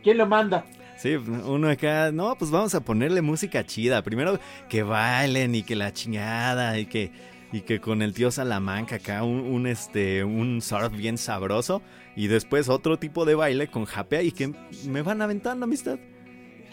¿Quién 0.03 0.17
lo 0.17 0.27
manda? 0.27 0.65
Sí, 0.97 1.15
uno 1.15 1.69
acá, 1.69 2.11
no, 2.11 2.35
pues 2.37 2.51
vamos 2.51 2.75
a 2.75 2.81
ponerle 2.81 3.21
música 3.21 3.65
chida. 3.65 4.01
Primero 4.03 4.39
que 4.69 4.83
bailen 4.83 5.55
y 5.55 5.63
que 5.63 5.75
la 5.75 5.93
chingada 5.93 6.77
y 6.77 6.85
que, 6.85 7.11
y 7.53 7.61
que 7.61 7.79
con 7.79 8.01
el 8.01 8.13
tío 8.13 8.31
Salamanca 8.31 8.97
acá 8.97 9.23
un, 9.23 9.65
este, 9.65 10.23
un 10.23 10.61
surf 10.61 10.91
bien 10.95 11.17
sabroso. 11.17 11.81
Y 12.15 12.27
después 12.27 12.67
otro 12.67 12.99
tipo 12.99 13.25
de 13.25 13.35
baile 13.35 13.67
con 13.67 13.85
japea 13.85 14.21
y 14.21 14.31
que 14.31 14.53
me 14.85 15.01
van 15.01 15.21
aventando, 15.21 15.63
amistad. 15.63 15.97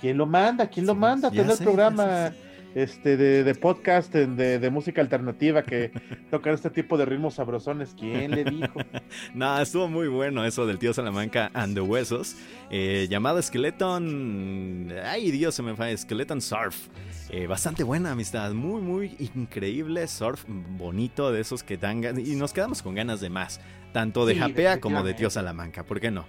¿Quién 0.01 0.17
lo 0.17 0.27
manda? 0.27 0.67
¿Quién 0.69 0.87
lo 0.87 0.95
manda? 0.95 1.31
Tener 1.31 1.51
el 1.51 1.59
programa. 1.59 2.33
este, 2.75 3.17
de, 3.17 3.45
de 3.45 3.55
podcast 3.55 4.13
de, 4.13 4.59
de, 4.59 4.71
música 4.71 5.01
alternativa 5.01 5.63
que 5.63 5.91
tocan 6.31 6.55
este 6.55 6.71
tipo 6.71 6.97
de 6.97 7.07
ritmos 7.07 7.35
sabrosones. 7.35 7.95
¿Quién 7.99 8.31
le 8.31 8.45
dijo? 8.45 8.81
no, 9.35 9.61
estuvo 9.61 9.89
muy 9.89 10.09
bueno 10.09 10.45
eso 10.45 10.67
del 10.67 10.79
tío 10.79 10.93
Salamanca 10.93 11.51
and 11.55 11.75
the 11.75 11.81
Huesos. 11.81 12.37
Eh, 12.71 13.07
llamado 13.11 13.41
Skeleton. 13.41 14.93
Ay, 15.05 15.31
Dios, 15.31 15.55
se 15.55 15.63
me 15.63 15.75
falla. 15.75 15.97
Skeleton 15.97 16.41
Surf. 16.41 16.89
Eh, 17.31 17.47
bastante 17.47 17.83
buena 17.85 18.13
amistad, 18.13 18.53
muy, 18.53 18.81
muy 18.81 19.31
increíble. 19.35 20.07
Surf 20.07 20.45
bonito 20.49 21.33
de 21.33 21.41
esos 21.41 21.63
que 21.63 21.77
dan 21.77 22.03
Y 22.19 22.37
nos 22.37 22.53
quedamos 22.53 22.83
con 22.83 22.95
ganas 22.95 23.21
de 23.21 23.31
más. 23.31 23.61
Tanto 23.93 24.27
de 24.27 24.37
Japea 24.37 24.81
como 24.81 25.03
de 25.03 25.15
tío 25.15 25.31
Salamanca. 25.31 25.85
¿Por 25.85 26.01
qué 26.01 26.11
no? 26.11 26.27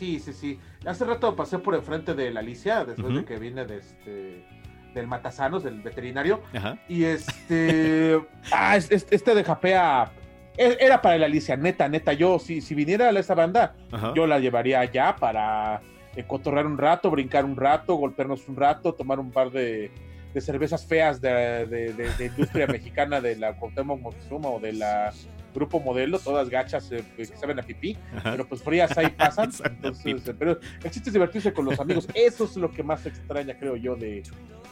Sí, 0.00 0.18
sí, 0.18 0.32
sí. 0.32 0.58
Hace 0.86 1.04
rato 1.04 1.36
pasé 1.36 1.58
por 1.58 1.74
enfrente 1.74 2.14
de 2.14 2.30
la 2.30 2.40
Alicia, 2.40 2.86
después 2.86 3.14
de 3.14 3.24
que 3.26 3.38
viene 3.38 3.66
de 3.66 3.76
este 3.76 4.46
del 4.94 5.06
Matasanos, 5.06 5.62
del 5.62 5.82
veterinario. 5.82 6.40
Y 6.88 7.04
este. 7.04 8.18
ah, 8.50 8.78
este, 8.78 9.34
de 9.34 9.44
Japea. 9.44 10.10
E, 10.56 10.78
era 10.80 11.02
para 11.02 11.18
la 11.18 11.26
Alicia, 11.26 11.54
neta, 11.58 11.86
neta. 11.86 12.14
Yo, 12.14 12.38
si, 12.38 12.62
si 12.62 12.74
viniera 12.74 13.10
a 13.10 13.18
esa 13.18 13.34
banda, 13.34 13.74
yo 14.14 14.26
la 14.26 14.38
llevaría 14.38 14.80
allá 14.80 15.16
para 15.16 15.82
eh, 16.16 16.24
cotorrear 16.26 16.64
un 16.64 16.78
rato, 16.78 17.10
brincar 17.10 17.44
un 17.44 17.56
rato, 17.56 17.94
golpearnos 17.96 18.48
un 18.48 18.56
rato, 18.56 18.94
tomar 18.94 19.20
un 19.20 19.30
par 19.30 19.50
de, 19.50 19.90
cervezas 20.38 20.86
feas 20.86 21.20
de, 21.20 21.66
de, 21.66 22.24
industria 22.24 22.66
mexicana 22.68 23.20
de 23.20 23.36
la 23.36 23.52
Cuauhtémoc 23.52 24.00
Moctezuma 24.00 24.48
o 24.48 24.60
de 24.60 24.72
la 24.72 25.12
grupo 25.54 25.80
modelo, 25.80 26.18
todas 26.18 26.48
gachas 26.48 26.90
eh, 26.92 27.04
que 27.16 27.24
saben 27.26 27.58
a 27.58 27.62
pipí, 27.62 27.96
pero 28.22 28.46
pues 28.46 28.62
frías 28.62 28.96
ahí 28.96 29.08
pasan. 29.08 29.50
entonces, 29.64 30.28
eh, 30.28 30.34
pero 30.38 30.58
el 30.82 30.90
chiste 30.90 31.10
es 31.10 31.12
divertirse 31.12 31.52
con 31.52 31.64
los 31.64 31.78
amigos. 31.80 32.06
Eso 32.14 32.44
es 32.44 32.56
lo 32.56 32.70
que 32.70 32.82
más 32.82 33.06
extraña, 33.06 33.58
creo 33.58 33.76
yo, 33.76 33.96
de, 33.96 34.22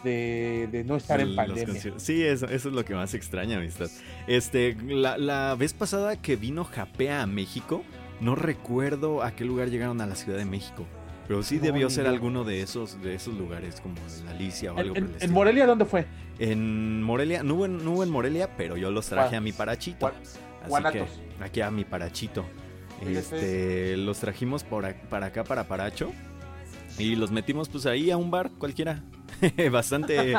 de, 0.04 0.84
no 0.86 0.96
estar 0.96 1.20
en 1.20 1.34
pandemia. 1.34 1.80
Sí, 1.96 2.22
eso, 2.24 2.46
eso, 2.46 2.68
es 2.68 2.74
lo 2.74 2.84
que 2.84 2.94
más 2.94 3.14
extraña, 3.14 3.58
amistad. 3.58 3.88
Este, 4.26 4.76
la, 4.86 5.18
la 5.18 5.54
vez 5.58 5.72
pasada 5.72 6.20
que 6.20 6.36
vino 6.36 6.64
Japea 6.64 7.22
a 7.22 7.26
México, 7.26 7.84
no 8.20 8.34
recuerdo 8.34 9.22
a 9.22 9.32
qué 9.32 9.44
lugar 9.44 9.70
llegaron 9.70 10.00
a 10.00 10.06
la 10.06 10.14
Ciudad 10.14 10.38
de 10.38 10.44
México. 10.44 10.86
Pero 11.28 11.42
sí 11.42 11.58
debió 11.58 11.90
ser 11.90 12.06
alguno 12.06 12.42
de 12.42 12.62
esos, 12.62 13.02
de 13.02 13.14
esos 13.14 13.34
lugares, 13.34 13.82
como 13.82 13.96
la 14.24 14.30
Alicia 14.30 14.72
o 14.72 14.78
algo 14.78 14.96
¿En, 14.96 15.14
¿En 15.20 15.30
Morelia 15.30 15.66
dónde 15.66 15.84
fue? 15.84 16.06
En 16.38 17.02
Morelia, 17.02 17.42
no 17.42 17.54
hubo 17.54 17.66
en, 17.66 17.80
en 17.80 18.10
Morelia, 18.10 18.56
pero 18.56 18.78
yo 18.78 18.90
los 18.90 19.08
traje 19.08 19.36
a 19.36 19.40
mi 19.40 19.52
parachito. 19.52 20.10
Así 20.74 20.98
que 20.98 21.06
aquí 21.44 21.60
a 21.60 21.70
mi 21.70 21.84
parachito. 21.84 22.44
Este, 23.06 23.96
los 23.96 24.18
trajimos 24.18 24.64
por, 24.64 24.92
para 25.08 25.26
acá, 25.26 25.44
para 25.44 25.64
Paracho. 25.68 26.12
Y 26.98 27.14
los 27.14 27.30
metimos 27.30 27.68
pues 27.68 27.86
ahí 27.86 28.10
a 28.10 28.16
un 28.16 28.30
bar 28.30 28.50
cualquiera. 28.58 29.02
Bastante... 29.70 30.34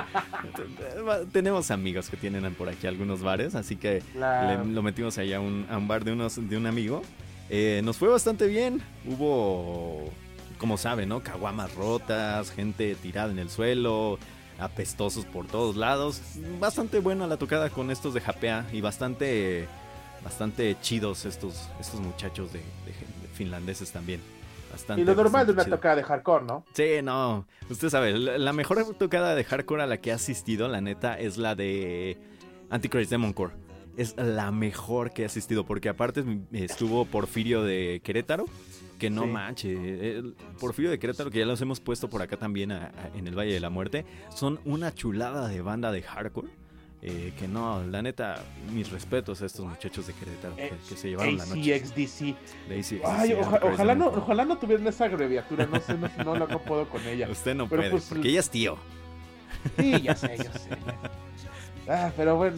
tenemos 1.31 1.71
amigos 1.71 2.09
que 2.09 2.17
tienen 2.17 2.53
por 2.55 2.67
aquí 2.67 2.85
algunos 2.85 3.21
bares, 3.21 3.55
así 3.55 3.77
que 3.77 4.03
lo 4.13 4.83
metimos 4.83 5.17
ahí 5.17 5.31
a 5.33 5.39
un, 5.39 5.65
a 5.69 5.77
un, 5.77 5.87
bar 5.87 6.03
de, 6.03 6.11
unos, 6.11 6.49
de 6.49 6.57
un 6.57 6.65
amigo. 6.65 7.01
Eh, 7.49 7.81
nos 7.83 7.97
fue 7.97 8.09
bastante 8.09 8.47
bien. 8.47 8.81
Hubo, 9.05 10.09
como 10.57 10.77
saben, 10.77 11.09
¿no? 11.09 11.21
Caguamas 11.21 11.73
rotas, 11.75 12.51
gente 12.51 12.95
tirada 12.95 13.31
en 13.31 13.39
el 13.39 13.49
suelo, 13.49 14.19
apestosos 14.59 15.25
por 15.25 15.47
todos 15.47 15.77
lados. 15.77 16.21
Bastante 16.59 16.99
buena 16.99 17.25
la 17.25 17.37
tocada 17.37 17.69
con 17.69 17.91
estos 17.91 18.13
de 18.13 18.21
Japea 18.21 18.67
y 18.73 18.81
bastante 18.81 19.67
bastante 20.23 20.77
chidos 20.81 21.25
estos, 21.25 21.69
estos 21.79 21.99
muchachos 21.99 22.51
de, 22.53 22.61
finlandeses 23.33 23.91
también. 23.91 24.19
Bastante, 24.71 25.01
y 25.01 25.05
lo 25.05 25.15
normal 25.15 25.47
de 25.47 25.53
una 25.53 25.65
tocada 25.65 25.95
de 25.95 26.03
hardcore, 26.03 26.45
¿no? 26.45 26.63
Sí, 26.73 27.01
no. 27.01 27.47
Usted 27.69 27.89
sabe, 27.89 28.13
la, 28.13 28.53
mejor 28.53 28.93
tocada 28.95 29.33
de 29.33 29.43
hardcore 29.43 29.81
a 29.81 29.87
la 29.87 29.97
que 29.97 30.11
ha 30.11 30.15
asistido, 30.15 30.67
la 30.67 30.79
neta, 30.79 31.17
es 31.17 31.37
la 31.37 31.55
de 31.55 32.17
Antichrist 32.69 33.09
Demon 33.09 33.33
Core. 33.33 33.53
Es 33.97 34.15
la 34.15 34.51
mejor 34.51 35.11
que 35.11 35.23
he 35.23 35.25
asistido, 35.25 35.65
porque 35.65 35.89
aparte 35.89 36.23
estuvo 36.51 37.05
Porfirio 37.05 37.63
de 37.63 38.01
Querétaro, 38.03 38.45
que 38.99 39.09
no 39.09 39.25
manche. 39.25 40.21
Porfirio 40.59 40.91
de 40.91 40.99
Querétaro, 40.99 41.31
que 41.31 41.39
ya 41.39 41.45
los 41.45 41.59
hemos 41.61 41.79
puesto 41.79 42.07
por 42.07 42.21
acá 42.21 42.37
también 42.37 42.71
en 42.71 43.27
el 43.27 43.37
Valle 43.37 43.53
de 43.53 43.59
la 43.59 43.71
Muerte, 43.71 44.05
son 44.33 44.59
una 44.65 44.93
chulada 44.93 45.47
de 45.47 45.61
banda 45.61 45.91
de 45.91 46.03
hardcore 46.03 46.49
eh, 47.01 47.33
que 47.39 47.47
no, 47.47 47.81
la 47.83 48.01
neta, 48.01 48.43
mis 48.73 48.91
respetos 48.91 49.41
a 49.41 49.45
estos 49.45 49.65
muchachos 49.65 50.07
de 50.07 50.13
Querétaro 50.13 50.55
que, 50.55 50.95
se 50.97 51.09
llevaron 51.09 51.37
la 51.37 51.45
noche. 51.45 51.75
ACXDC. 51.75 52.35
Ay, 53.05 53.37
ojalá, 53.63 53.95
no, 53.95 54.07
ojalá 54.07 54.43
no 54.43 54.57
tuvieran 54.57 54.85
esa 54.87 55.05
abreviatura, 55.05 55.65
no 55.65 55.79
sé, 55.79 55.95
no, 55.95 56.35
no, 56.35 56.45
no, 56.45 56.59
puedo 56.59 56.89
con 56.89 57.01
ella. 57.07 57.29
Usted 57.29 57.55
no 57.55 57.69
puede, 57.69 57.89
pues, 57.89 58.05
porque 58.09 58.27
ella 58.27 58.41
es 58.41 58.49
tío. 58.49 58.77
Sí, 59.77 60.01
ya 60.01 60.15
sé, 60.15 60.37
ya 60.37 60.51
sé. 60.53 60.69
Ah, 61.87 62.11
pero 62.15 62.35
bueno, 62.35 62.55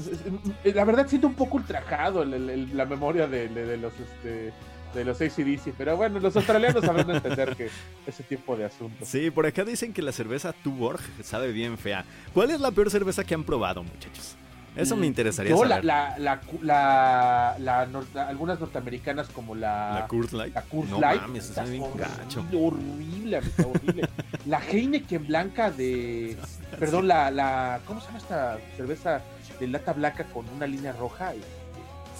la 0.63 0.83
verdad 0.83 1.07
siento 1.07 1.27
un 1.27 1.35
poco 1.35 1.55
ultrajado 1.57 2.25
la 2.25 2.85
memoria 2.85 3.27
de, 3.27 3.47
de 3.47 3.77
los 3.77 3.93
este, 3.93 4.51
de 4.93 5.05
los 5.05 5.21
ACDC, 5.21 5.73
pero 5.77 5.97
bueno, 5.97 6.19
los 6.19 6.35
australianos 6.35 6.83
saben 6.83 7.09
entender 7.09 7.55
que 7.55 7.69
ese 8.05 8.23
tipo 8.23 8.55
de 8.55 8.65
asuntos. 8.65 9.07
Sí, 9.07 9.31
por 9.31 9.45
acá 9.45 9.63
dicen 9.63 9.93
que 9.93 10.01
la 10.01 10.11
cerveza 10.11 10.53
Tuborg 10.53 11.01
sabe 11.23 11.51
bien 11.51 11.77
fea. 11.77 12.05
¿Cuál 12.33 12.51
es 12.51 12.59
la 12.59 12.71
peor 12.71 12.89
cerveza 12.89 13.23
que 13.23 13.33
han 13.33 13.43
probado, 13.43 13.83
muchachos? 13.83 14.35
Eso 14.75 14.95
me 14.95 15.01
mm, 15.01 15.05
interesaría 15.05 15.55
saber. 15.55 15.83
La, 15.83 16.15
la, 16.17 16.39
la, 16.61 17.57
la, 17.59 18.27
algunas 18.27 18.59
norteamericanas 18.59 19.27
como 19.27 19.53
la... 19.53 19.99
La 19.99 20.07
Coors 20.07 20.31
Light. 20.31 20.55
La 20.55 20.61
Coors 20.61 20.89
no, 20.89 20.99
Light. 21.01 21.21
Mames, 21.21 21.49
está 21.49 21.65
bien 21.65 21.83
gacho. 21.95 22.45
Horrible, 22.53 23.41
horrible. 23.65 24.09
la 24.45 24.61
Heineken 24.61 25.27
blanca 25.27 25.71
de... 25.71 26.37
Perdón, 26.79 27.09
la, 27.09 27.29
la... 27.31 27.81
¿Cómo 27.85 27.99
se 27.99 28.07
llama 28.07 28.19
esta 28.19 28.57
cerveza 28.77 29.21
de 29.59 29.67
lata 29.67 29.91
blanca 29.91 30.23
con 30.25 30.47
una 30.47 30.65
línea 30.67 30.93
roja? 30.93 31.33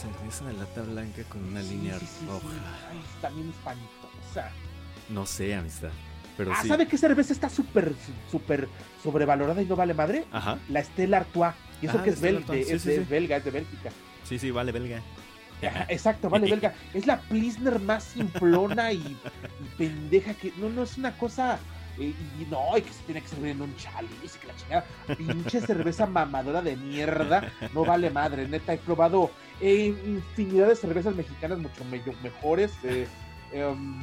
Cerveza 0.02 0.46
de 0.46 0.54
lata 0.54 0.82
blanca 0.82 1.24
con 1.30 1.44
una 1.46 1.62
línea 1.62 1.94
roja. 2.28 2.48
también 3.22 3.50
espantosa. 3.50 4.52
No 5.10 5.28
sé, 5.28 5.54
amistad. 5.54 5.92
Pero 6.38 6.54
ah. 6.54 6.64
¿sabe 6.68 6.88
qué 6.88 6.98
cerveza 6.98 7.34
está 7.34 7.50
súper, 7.50 7.94
súper 8.32 8.68
sobrevalorada 9.04 9.62
y 9.62 9.66
no 9.66 9.76
vale 9.76 9.94
madre? 9.94 10.26
Ajá. 10.32 10.58
La 10.70 10.84
Stella 10.84 11.18
Artois. 11.18 11.54
Y 11.84 11.86
eso 11.86 12.02
que 12.02 12.10
es, 12.12 12.22
belga, 12.22 12.56
es, 12.56 13.10
belga, 13.10 13.38
es 13.38 13.46
de 13.46 13.52
Bélgica. 13.52 13.92
Sí, 14.24 14.40
sí, 14.40 14.50
vale 14.50 14.72
belga. 14.72 15.04
exacto, 15.88 16.30
vale 16.30 16.50
belga. 16.52 16.74
Es 16.96 17.06
la 17.06 17.22
Pilsner 17.22 17.80
más 17.80 18.04
simplona 18.04 18.92
y, 18.94 18.98
y, 18.98 19.18
pendeja 19.78 20.34
que. 20.34 20.52
No, 20.58 20.70
no, 20.70 20.82
es 20.84 20.98
una 20.98 21.16
cosa. 21.16 21.60
Eh, 22.00 22.14
y 22.40 22.46
no, 22.50 22.78
y 22.78 22.82
que 22.82 22.94
se 22.94 23.04
tiene 23.04 23.22
que 23.22 23.28
servir 23.28 23.52
en 23.52 23.62
un 23.62 23.76
chalice, 23.76 24.40
que 24.40 24.48
la 24.48 24.56
chingada. 24.56 24.86
Pinche 25.18 25.62
cerveza 25.62 26.06
mamadora 26.06 26.62
de 26.62 26.76
mierda. 26.76 27.52
No 27.74 27.86
vale 27.86 28.10
madre, 28.10 28.48
neta. 28.48 28.74
He 28.74 28.78
probado 28.78 29.32
eh, 29.62 29.94
infinidad 30.06 30.70
de 30.70 30.76
cervezas 30.76 31.16
mexicanas 31.16 31.60
mucho 31.60 31.84
mejores, 32.24 32.72
eh, 32.84 33.08
em, 33.54 34.02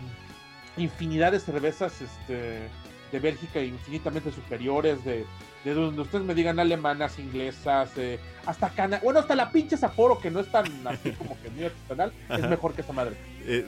infinidad 0.77 1.33
de 1.33 1.41
cervezas 1.41 2.01
este, 2.01 2.69
de 3.11 3.19
Bélgica 3.19 3.61
infinitamente 3.61 4.31
superiores, 4.31 5.05
de, 5.05 5.27
de 5.65 5.75
donde 5.75 6.03
ustedes 6.03 6.25
me 6.25 6.35
digan 6.35 6.61
alemanas, 6.61 7.19
inglesas, 7.19 7.91
eh, 7.97 8.21
hasta 8.47 8.69
cana, 8.71 9.01
bueno, 9.03 9.19
hasta 9.19 9.35
la 9.35 9.51
pinche 9.51 9.77
Sapporo, 9.77 10.21
que 10.21 10.31
no 10.31 10.39
es 10.39 10.53
tan 10.53 10.65
así 10.87 11.11
como 11.11 11.37
que 11.43 11.51
muy 11.51 11.65
artesanal, 11.65 12.13
es 12.29 12.49
mejor 12.49 12.75
que 12.75 12.83
esa 12.83 12.93
madre. 12.93 13.17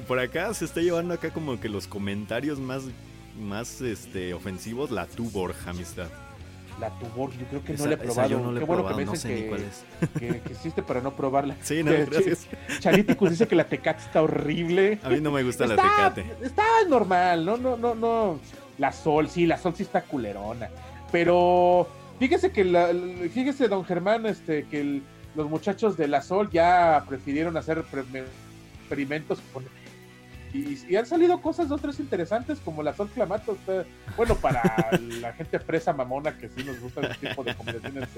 por 0.07 0.21
acá 0.21 0.55
se 0.55 0.67
está 0.67 0.81
llevando 0.81 1.15
acá 1.15 1.33
como 1.33 1.59
que 1.59 1.69
los 1.69 1.89
comentarios 1.89 2.61
más, 2.61 2.85
más 3.39 3.81
este, 3.81 4.35
ofensivos, 4.35 4.91
la 4.91 5.07
Tuborg, 5.07 5.57
amistad 5.67 6.09
la 6.81 6.91
Tuborg, 6.99 7.33
yo 7.39 7.47
creo 7.47 7.65
que 7.65 7.75
no 7.75 7.87
la 7.87 7.95
he 7.95 7.97
probado. 7.97 8.39
No 8.41 8.59
Qué 8.59 8.65
bueno 8.65 8.89
que 8.89 8.95
me 8.95 9.05
no 9.05 9.15
sé 9.15 9.35
que, 9.35 9.49
cuál 9.49 9.61
es. 9.63 9.85
Que, 10.19 10.29
existe 10.51 10.83
para 10.83 11.01
no 11.01 11.15
probarla. 11.15 11.57
Sí, 11.63 11.83
no, 11.83 11.93
gracias. 11.93 12.49
Chariticus 12.81 13.31
dice 13.31 13.47
que 13.47 13.55
la 13.55 13.65
Tecate 13.65 14.01
está 14.01 14.23
horrible. 14.23 14.99
A 15.03 15.11
mí 15.11 15.21
no 15.21 15.31
me 15.31 15.43
gusta 15.43 15.67
la 15.67 15.77
Tecate. 15.77 16.25
Está 16.43 16.65
normal, 16.89 17.45
no, 17.45 17.57
no, 17.57 17.77
no, 17.77 17.95
no. 17.95 18.41
La 18.79 18.93
Sol, 18.93 19.29
sí, 19.29 19.47
la 19.47 19.59
Sol 19.59 19.75
sí 19.77 19.83
está 19.83 20.03
culerona. 20.03 20.71
Pero 21.13 21.87
fíjese 22.19 22.51
que, 22.51 22.65
la, 22.65 22.89
fíjese, 23.33 23.69
don 23.69 23.85
Germán, 23.85 24.25
este, 24.25 24.65
que 24.65 25.03
los 25.37 25.51
muchachos 25.51 25.97
de 25.97 26.09
la 26.09 26.23
Sol 26.23 26.49
ya 26.51 27.05
prefirieron 27.07 27.57
hacer 27.57 27.85
experimentos 28.81 29.41
con 29.53 29.65
y, 30.53 30.97
han 30.97 31.07
salido 31.07 31.41
cosas 31.41 31.71
otras 31.71 32.01
interesantes 32.01 32.59
como 32.65 32.83
la 32.83 32.95
Sol 32.95 33.09
Clamato. 33.15 33.57
bueno, 34.17 34.35
para 34.37 34.63
la 35.21 35.33
gente 35.33 35.59
presa 35.61 35.93
mamona 35.93 36.37
que 36.37 36.49
sí 36.49 36.65
nos 36.65 36.81
gusta 36.81 37.03
este 37.03 37.29
tipo 37.29 37.45
de 37.45 37.55
conversaciones 37.55 38.09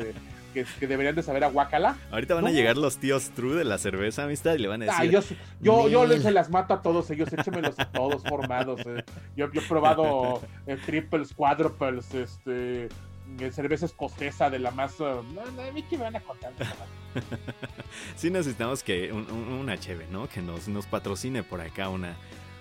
que, 0.55 0.87
deberían 0.87 1.15
de 1.15 1.23
saber 1.23 1.45
a 1.45 1.49
Guacala. 1.49 1.97
Ahorita 2.11 2.35
van 2.35 2.47
a 2.47 2.51
llegar 2.51 2.77
los 2.77 2.99
tíos 2.99 3.31
True 3.31 3.57
de 3.57 3.65
la 3.65 3.79
cerveza, 3.79 4.25
amistad, 4.25 4.55
y 4.55 4.59
le 4.59 4.69
van 4.69 4.83
a 4.83 4.87
decir. 4.87 5.11
yo, 5.11 5.21
yo, 5.61 5.89
yo 5.89 6.07
les 6.07 6.23
se 6.23 6.31
las 6.31 6.51
mato 6.51 6.75
a 6.75 6.83
todos 6.83 7.11
ellos, 7.11 7.33
échemelos 7.33 7.79
a 7.79 7.91
todos 7.91 8.23
formados. 8.23 8.81
Eh. 8.87 9.05
Yo, 9.37 9.47
he 9.47 9.61
probado 9.63 10.41
eh, 10.67 10.79
triples, 10.87 11.35
quadruples, 11.35 12.15
este 12.15 12.89
cerveza 13.53 13.87
escocesa 13.87 14.51
de 14.51 14.59
la 14.59 14.71
más. 14.71 14.99
Uh, 15.01 15.23
no, 15.35 15.45
no, 15.55 15.63
a 15.63 15.73
mí 15.73 15.83
que 15.83 15.97
me 15.97 16.05
van 16.05 16.17
a 16.17 16.21
contar. 16.21 16.53
sí 18.17 18.31
necesitamos 18.31 18.83
que 18.83 19.13
un, 19.13 19.31
una 19.31 19.79
cheve, 19.79 20.07
¿no? 20.11 20.29
Que 20.29 20.41
nos, 20.41 20.69
nos 20.69 20.87
patrocine 20.87 21.43
por 21.43 21.61
acá 21.61 21.89
una, 21.89 22.17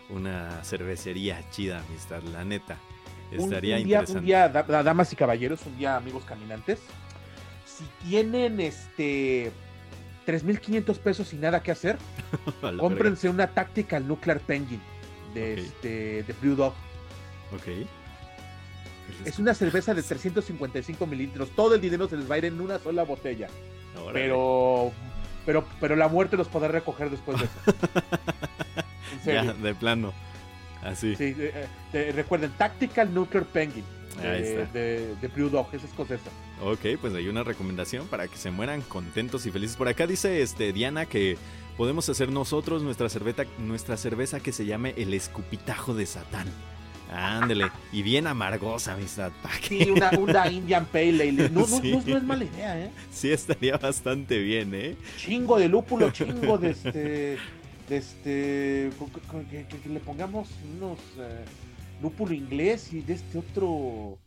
una 0.09 0.63
cervecería 0.63 1.49
chida, 1.51 1.79
amistad, 1.87 2.21
la 2.23 2.43
neta. 2.43 2.77
Estaría 3.31 3.77
un, 3.77 3.83
día, 3.85 3.99
interesante. 3.99 4.19
Un 4.19 4.25
día, 4.25 4.49
damas 4.49 5.13
y 5.13 5.15
caballeros, 5.15 5.65
un 5.65 5.77
día, 5.77 5.95
amigos 5.95 6.25
caminantes. 6.25 6.79
si 7.65 7.85
tienen 8.07 8.59
este 8.59 9.51
3.500 10.27 10.97
pesos 10.99 11.33
y 11.33 11.37
nada 11.37 11.63
que 11.63 11.71
hacer, 11.71 11.97
cómprense 12.79 13.29
una 13.29 13.47
Tactical 13.47 14.07
Nuclear 14.07 14.39
Penguin 14.41 14.81
de, 15.33 15.53
Ok. 15.53 15.57
este, 15.59 16.23
de 16.23 16.33
Blue 16.41 16.55
Dog. 16.55 16.73
verga. 17.51 17.81
Ok. 17.83 17.87
Es 19.25 19.39
una 19.39 19.53
cerveza 19.53 19.93
de 19.93 20.03
355 20.03 21.05
mililitros. 21.07 21.49
Todo 21.51 21.75
el 21.75 21.81
dinero 21.81 22.07
se 22.07 22.17
les 22.17 22.29
va 22.29 22.35
a 22.35 22.37
ir 22.39 22.45
en 22.45 22.59
una 22.61 22.79
sola 22.79 23.03
botella. 23.03 23.47
Órale. 23.95 24.13
Pero, 24.13 24.91
pero, 25.45 25.65
pero 25.79 25.95
la 25.95 26.07
muerte 26.07 26.37
los 26.37 26.47
podrá 26.47 26.69
recoger 26.69 27.09
después 27.09 27.39
de 27.39 27.45
eso. 27.45 27.53
En 29.13 29.23
serio. 29.23 29.43
Ya, 29.43 29.53
de 29.53 29.75
plano. 29.75 30.13
Así. 30.81 31.15
Sí, 31.15 31.35
eh, 31.37 31.67
eh, 31.93 32.11
recuerden, 32.15 32.49
Tactical 32.57 33.13
Nuclear 33.13 33.45
Penguin. 33.45 33.83
Ahí 34.19 34.41
De, 34.41 34.61
está. 34.63 34.73
de, 34.73 35.15
de 35.21 35.27
Blue 35.27 35.49
Dog, 35.49 35.67
esa 35.73 35.77
es 35.85 35.91
escocesa. 35.91 36.29
Ok, 36.63 36.99
pues 36.99 37.13
hay 37.13 37.27
una 37.27 37.43
recomendación 37.43 38.07
para 38.07 38.27
que 38.27 38.37
se 38.37 38.51
mueran 38.51 38.81
contentos 38.81 39.45
y 39.45 39.51
felices. 39.51 39.75
Por 39.77 39.87
acá 39.87 40.07
dice 40.07 40.41
este 40.41 40.73
Diana 40.73 41.05
que 41.05 41.37
podemos 41.77 42.07
hacer 42.09 42.29
nosotros 42.31 42.81
nuestra 42.83 43.09
cerveza, 43.09 43.43
nuestra 43.59 43.97
cerveza 43.97 44.39
que 44.39 44.51
se 44.51 44.65
llame 44.65 44.93
el 44.97 45.13
escupitajo 45.13 45.93
de 45.93 46.05
Satán. 46.05 46.47
Ándele, 47.11 47.69
y 47.91 48.01
bien 48.03 48.25
amargosa, 48.25 48.93
amistad. 48.93 49.31
Sí, 49.67 49.89
una, 49.91 50.11
una 50.11 50.49
Indian 50.49 50.85
Pale 50.85 51.27
Ale. 51.29 51.49
No, 51.49 51.61
no, 51.61 51.67
Sí. 51.67 51.91
no, 51.91 52.01
no 52.05 52.17
es 52.17 52.23
mala 52.23 52.45
idea, 52.45 52.79
¿eh? 52.85 52.89
Sí, 53.11 53.31
estaría 53.31 53.77
bastante 53.77 54.39
bien, 54.39 54.73
¿eh? 54.73 54.95
Chingo 55.17 55.59
de 55.59 55.67
lúpulo, 55.67 56.09
chingo 56.11 56.57
de 56.57 56.69
este. 56.71 57.37
De 57.89 57.97
este. 57.97 58.89
Que, 59.51 59.65
que- 59.65 59.77
que 59.79 59.89
le 59.89 59.99
pongamos 59.99 60.47
unos. 60.77 60.97
eh, 61.19 61.43
lúpulo 62.01 62.33
inglés 62.33 62.93
y 62.93 63.01
de 63.01 63.13
este 63.13 63.37
otro. 63.37 64.17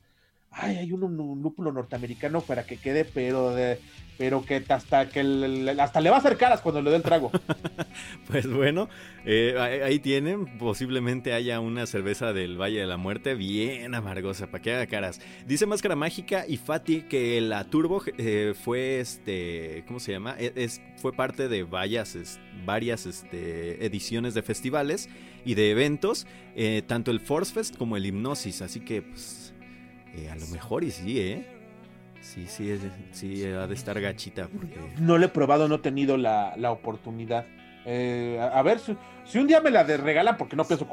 Ay, 0.51 0.77
hay 0.77 0.93
un 0.93 1.01
lúpulo 1.43 1.73
norteamericano 1.73 2.41
para 2.43 2.65
que 2.65 2.77
quede, 2.77 3.05
pero 3.05 3.51
de, 3.55 3.81
pero 4.19 4.45
que 4.45 4.63
hasta 4.69 5.09
que 5.09 5.21
el- 5.21 5.79
hasta 5.81 6.01
le 6.01 6.11
va 6.11 6.17
a 6.17 6.19
hacer 6.21 6.37
caras 6.37 6.61
cuando 6.61 6.81
le 6.83 6.91
dé 6.91 6.97
el 6.97 7.03
trago. 7.03 7.31
Pues 8.27 8.47
bueno, 8.51 8.89
eh, 9.25 9.55
ahí 9.85 9.99
tienen. 9.99 10.59
Posiblemente 10.59 11.33
haya 11.33 11.61
una 11.61 11.87
cerveza 11.87 12.33
del 12.33 12.61
Valle 12.61 12.81
de 12.81 12.87
la 12.87 12.97
Muerte 12.97 13.35
bien 13.35 13.95
amargosa, 13.95 14.47
para 14.49 14.63
que 14.63 14.73
haga 14.73 14.87
caras. 14.87 15.21
Dice 15.47 15.67
Máscara 15.67 15.95
Mágica 15.95 16.45
y 16.49 16.57
Fati 16.57 17.03
que 17.03 17.41
la 17.41 17.65
Turbo 17.65 18.03
eh, 18.19 18.55
fue, 18.61 18.99
este, 19.01 19.85
¿cómo 19.87 20.01
se 20.01 20.13
llama? 20.13 20.35
E- 20.39 20.53
Es, 20.57 20.81
fue 20.97 21.13
parte 21.13 21.49
de 21.49 21.63
varias, 21.65 22.41
varias 22.65 23.07
este, 23.07 23.85
ediciones 23.85 24.35
de 24.35 24.43
festivales 24.43 25.09
y 25.45 25.55
de 25.55 25.71
eventos, 25.71 26.27
eh, 26.57 26.83
tanto 26.87 27.11
el 27.11 27.21
Force 27.21 27.53
Fest 27.53 27.77
como 27.77 27.97
el 27.97 28.07
Hipnosis. 28.07 28.63
Así 28.63 28.81
que, 28.81 29.03
pues, 29.03 29.53
eh, 30.17 30.31
a 30.31 30.37
lo 30.37 30.47
mejor 30.49 30.83
y 30.83 30.91
sí, 30.91 31.21
¿eh? 31.21 31.47
Sí, 32.25 32.47
sí, 32.49 32.71
es- 32.71 32.81
sí, 33.13 33.45
ha 33.45 33.67
de 33.67 33.75
estar 33.75 34.01
gachita. 34.01 34.49
Porque... 34.49 34.77
No 34.99 35.19
lo 35.19 35.27
he 35.27 35.29
probado, 35.29 35.69
no 35.69 35.75
he 35.77 35.79
tenido 35.81 36.17
la, 36.17 36.55
la 36.57 36.71
oportunidad. 36.73 37.45
Eh, 37.87 38.39
a, 38.41 38.59
a 38.59 38.63
ver, 38.63 38.79
si, 38.79 38.97
si 39.27 39.39
un 39.39 39.47
día 39.47 39.61
me 39.61 39.71
la 39.71 39.83
regalan, 39.85 40.39
porque 40.39 40.57
no 40.57 40.65
pienso 40.65 40.89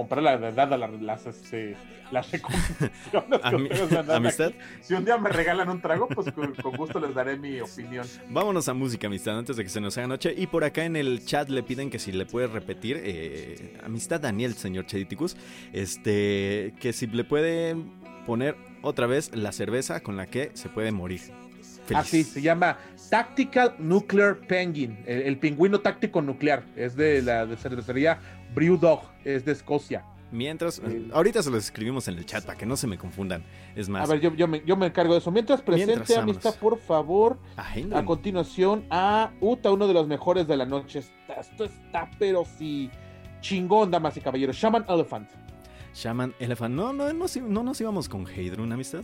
dada 0.52 0.78
la- 0.78 0.88
las, 0.90 1.26
este, 1.26 1.78
las 2.12 2.30
recomendaciones 2.30 3.80
que 3.90 4.12
amistad. 4.12 4.48
aquí. 4.48 4.58
Si 4.82 4.94
un 4.94 5.06
día 5.06 5.18
me 5.18 5.30
regalan 5.30 5.70
un 5.70 5.80
trago, 5.82 6.10
pues 6.10 6.34
con, 6.34 6.54
con 6.56 6.76
gusto 6.76 7.00
les 7.00 7.16
daré 7.16 7.38
mi 7.38 7.62
opinión. 7.62 8.06
Vámonos 8.30 8.68
a 8.68 8.74
música, 8.74 9.08
amistad, 9.08 9.38
antes 9.40 9.56
de 9.56 9.64
que 9.64 9.70
se 9.70 9.80
nos 9.80 9.98
haga 9.98 10.08
noche. 10.08 10.34
Y 10.38 10.48
por 10.48 10.66
acá 10.66 10.84
en 10.84 10.98
el 10.98 11.26
chat 11.26 11.48
le 11.48 11.64
piden 11.64 11.90
que 11.90 11.98
si 11.98 12.12
le 12.12 12.26
puede 12.26 12.48
repetir, 12.48 13.00
eh, 13.02 13.80
amistad 13.86 14.20
Daniel, 14.20 14.54
señor 14.56 14.86
Chediticus, 14.86 15.38
este, 15.72 16.74
que 16.82 16.92
si 16.92 17.08
le 17.08 17.24
puede 17.24 17.78
poner 18.26 18.56
otra 18.82 19.08
vez 19.08 19.36
la 19.36 19.52
cerveza 19.52 20.02
con 20.02 20.18
la 20.18 20.26
que 20.28 20.52
se 20.54 20.70
puede 20.70 20.92
morir. 20.92 21.22
Feliz. 21.86 22.02
Así, 22.02 22.24
se 22.24 22.42
llama 22.42 22.78
Tactical 23.10 23.76
Nuclear 23.80 24.38
Penguin, 24.48 24.98
el, 25.06 25.22
el 25.24 25.38
pingüino 25.38 25.80
táctico 25.82 26.22
nuclear. 26.22 26.64
Es 26.76 26.96
de 26.96 27.22
la 27.22 27.46
de 27.46 27.58
cervecería 27.58 28.20
Brew 28.54 28.78
Dog, 28.78 29.02
es 29.26 29.46
de 29.46 29.52
Escocia. 29.54 30.06
Mientras, 30.32 30.80
Eh. 30.80 31.10
ahorita 31.12 31.44
se 31.44 31.50
los 31.52 31.66
escribimos 31.66 32.08
en 32.08 32.18
el 32.18 32.26
chat 32.26 32.46
para 32.46 32.58
que 32.58 32.66
no 32.66 32.78
se 32.78 32.88
me 32.88 32.98
confundan. 32.98 33.44
Es 33.76 33.90
más, 33.90 34.08
A 34.10 34.14
ver, 34.14 34.22
yo, 34.22 34.34
yo, 34.34 34.48
me, 34.48 34.64
yo 34.66 34.78
me 34.78 34.86
encargo 34.86 35.12
de 35.14 35.20
eso. 35.20 35.30
Mientras 35.30 35.62
presente, 35.62 35.96
Mientras, 35.96 36.18
amistad, 36.20 36.56
por 36.56 36.80
favor, 36.80 37.38
a 37.58 38.06
continuación 38.06 38.86
a 38.90 39.32
Uta, 39.42 39.72
uno 39.72 39.88
de 39.88 39.94
los 39.94 40.08
mejores 40.08 40.48
de 40.48 40.56
la 40.56 40.66
noche. 40.66 41.00
Esto 41.00 41.66
está, 41.66 42.10
pero 42.18 42.46
sí, 42.46 42.90
chingón, 43.42 43.92
damas 43.92 44.16
y 44.16 44.22
caballeros. 44.22 44.56
Shaman 44.56 44.86
Elephant. 44.88 45.30
Shaman 45.94 46.34
Elephant. 46.40 46.74
No, 46.76 46.94
no, 46.94 47.12
no, 47.14 47.26
no 47.48 47.64
nos 47.64 47.82
íbamos 47.82 48.08
con 48.10 48.26
Heidrun, 48.28 48.72
amistad. 48.72 49.04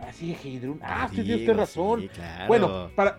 Así, 0.00 0.34
Heidrun. 0.42 0.80
Ah, 0.82 1.08
sí, 1.10 1.16
Digo, 1.16 1.24
tienes 1.26 1.40
usted 1.42 1.56
razón. 1.56 2.00
sí, 2.00 2.08
claro. 2.08 2.46
Bueno, 2.48 2.90
para, 2.96 3.18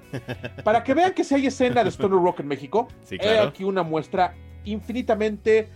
para 0.63 0.83
que 0.83 0.93
vean 0.95 1.13
que 1.13 1.23
si 1.23 1.35
hay 1.35 1.45
escena 1.47 1.83
de 1.83 1.89
Stoner 1.91 2.17
Rock 2.19 2.39
en 2.39 2.47
México, 2.47 2.87
Sí, 3.03 3.17
he 3.19 3.37
aquí 3.37 3.63
una 3.63 3.83
muestra 3.83 4.33
infinitamente 4.63 5.69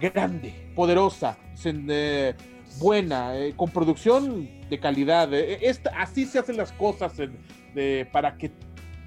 grande, 0.00 0.72
poderosa, 0.74 1.36
sen- 1.54 1.86
eh, 1.90 2.34
buena, 2.78 3.36
eh, 3.36 3.52
con 3.56 3.70
producción 3.70 4.48
de 4.68 4.78
calidad. 4.80 5.32
eh, 5.34 5.58
esta- 5.62 5.90
así 6.00 6.24
se 6.24 6.38
hacen 6.38 6.56
las 6.56 6.72
cosas 6.72 7.18
en- 7.18 7.36
de- 7.74 8.08
para 8.10 8.36
que 8.38 8.50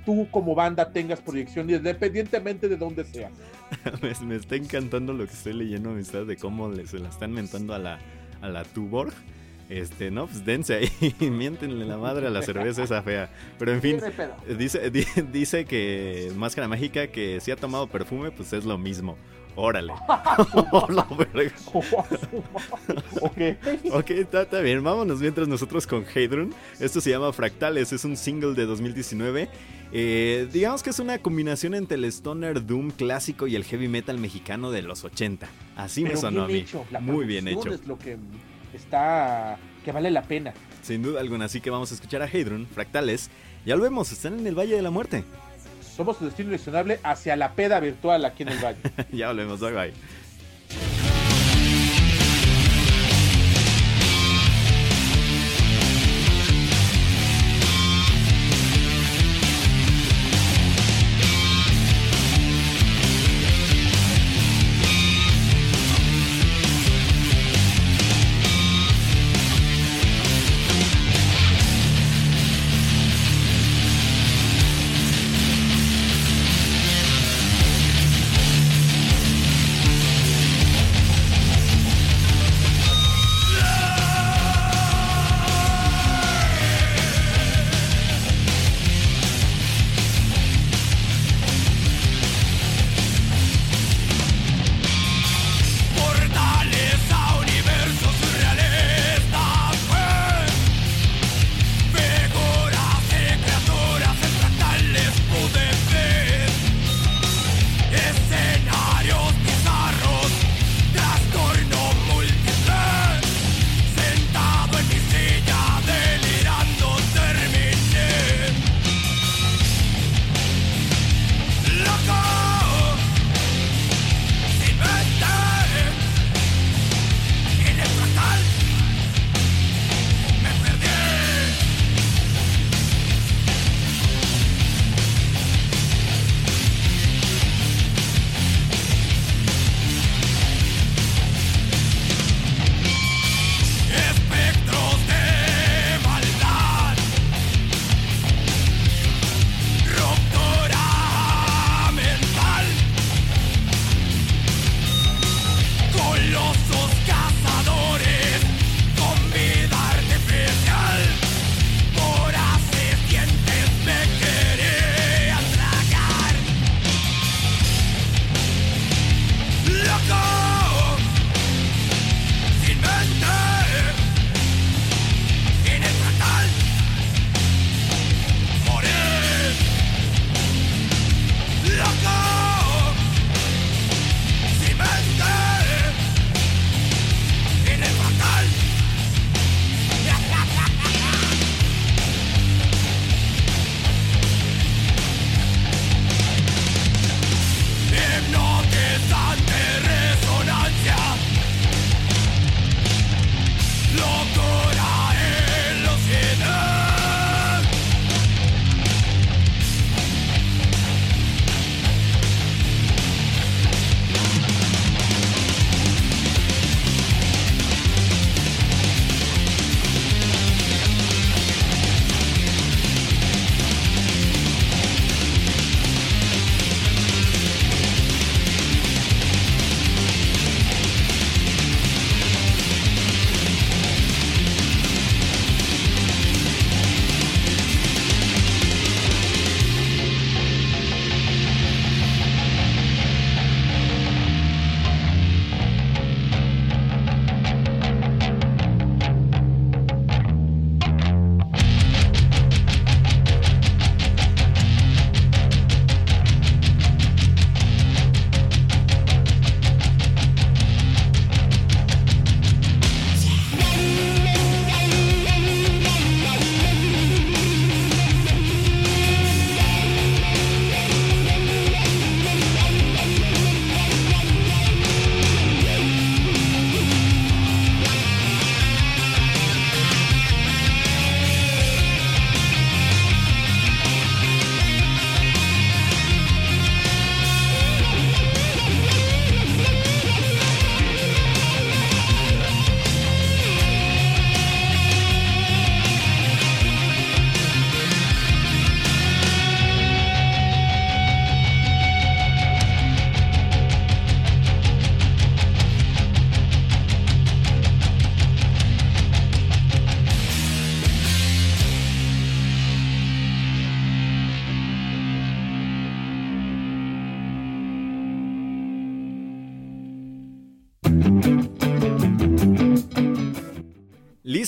tú 0.10 0.28
como 0.32 0.56
banda 0.56 0.92
tengas 0.92 1.22
proyección, 1.22 1.70
independientemente 1.70 2.68
de 2.68 2.78
dónde 2.78 3.04
sea. 3.06 3.30
me, 4.02 4.26
me 4.26 4.36
está 4.38 4.56
encantando 4.56 5.14
lo 5.14 5.26
que 5.28 5.34
estoy 5.34 5.54
leyendo, 5.54 5.92
amistad, 5.92 6.26
de 6.26 6.36
cómo 6.36 6.70
le- 6.70 6.88
se 6.88 6.98
la 6.98 7.10
están 7.10 7.32
mentando 7.32 7.76
a 7.76 7.80
la, 7.80 8.00
a 8.42 8.50
la 8.50 8.64
Tuborg. 8.64 9.14
Este, 9.70 10.10
no, 10.10 10.26
pues 10.26 10.44
dense 10.44 10.74
ahí, 10.74 10.90
miéntenle 11.30 11.86
la 11.86 11.98
madre 12.00 12.26
a 12.26 12.32
la 12.32 12.42
cerveza 12.42 12.82
esa 12.84 13.04
fea. 13.04 13.30
Pero 13.60 13.72
en 13.72 13.82
fin, 13.84 14.00
dice, 14.58 14.90
di- 14.90 15.06
dice 15.32 15.66
que 15.66 16.32
Máscara 16.36 16.68
Mágica 16.68 17.06
que 17.08 17.40
si 17.40 17.52
ha 17.52 17.56
tomado 17.56 17.86
perfume, 17.86 18.32
pues 18.32 18.52
es 18.54 18.66
lo 18.66 18.80
mismo. 18.80 19.16
Órale. 19.56 19.94
Verga. 21.34 21.52
ok. 23.22 23.38
Ok, 23.94 24.10
está, 24.12 24.44
está 24.44 24.60
bien. 24.62 24.84
Vámonos 24.84 25.20
mientras 25.20 25.48
nosotros 25.48 25.86
con 25.86 26.06
Heidrun. 26.16 26.54
Esto 26.80 27.02
se 27.02 27.10
llama 27.10 27.34
Fractales, 27.34 27.92
es 27.92 28.06
un 28.06 28.16
single 28.16 28.54
de 28.54 28.66
2019. 28.66 29.50
Eh, 29.92 30.48
digamos 30.52 30.84
que 30.84 30.92
es 30.92 31.00
una 31.00 31.18
combinación 31.18 31.74
entre 31.74 31.98
el 31.98 32.06
stoner 32.06 32.66
doom 32.66 32.92
clásico 32.92 33.48
y 33.48 33.56
el 33.56 33.64
heavy 33.64 33.88
metal 33.88 34.18
mexicano 34.20 34.72
de 34.72 34.82
los 34.82 35.04
80. 35.04 35.48
Así 35.76 36.04
me 36.04 36.16
sonó 36.16 36.44
a 36.44 36.48
mí. 36.48 36.56
hecho, 36.56 36.86
la 36.92 37.00
Muy 37.00 37.26
bien 37.26 37.48
hecho. 37.48 37.74
Es 37.74 37.88
lo 37.88 37.98
que 37.98 38.18
está, 38.74 39.58
que 39.84 39.92
vale 39.92 40.12
la 40.12 40.24
pena. 40.24 40.54
Sin 40.84 41.02
duda 41.02 41.22
alguna. 41.22 41.46
Así 41.46 41.62
que 41.62 41.70
vamos 41.70 41.92
a 41.92 41.96
escuchar 41.96 42.22
a 42.22 42.28
Heidrun, 42.28 42.68
Fractales. 42.68 43.30
Ya 43.66 43.76
lo 43.76 43.84
vemos, 43.84 44.12
están 44.12 44.40
en 44.40 44.48
el 44.48 44.58
Valle 44.58 44.76
de 44.76 44.82
la 44.82 44.92
Muerte. 44.92 45.24
Somos 45.82 46.18
su 46.18 46.26
destino 46.26 46.50
inexorable 46.50 47.00
hacia 47.04 47.36
la 47.36 47.54
peda 47.54 47.80
virtual 47.80 48.24
aquí 48.26 48.44
en 48.44 48.50
el 48.50 48.64
valle. 48.64 48.80
ya 49.12 49.28
volvemos, 49.28 49.60
bye 49.60 49.72
bye. 49.74 50.99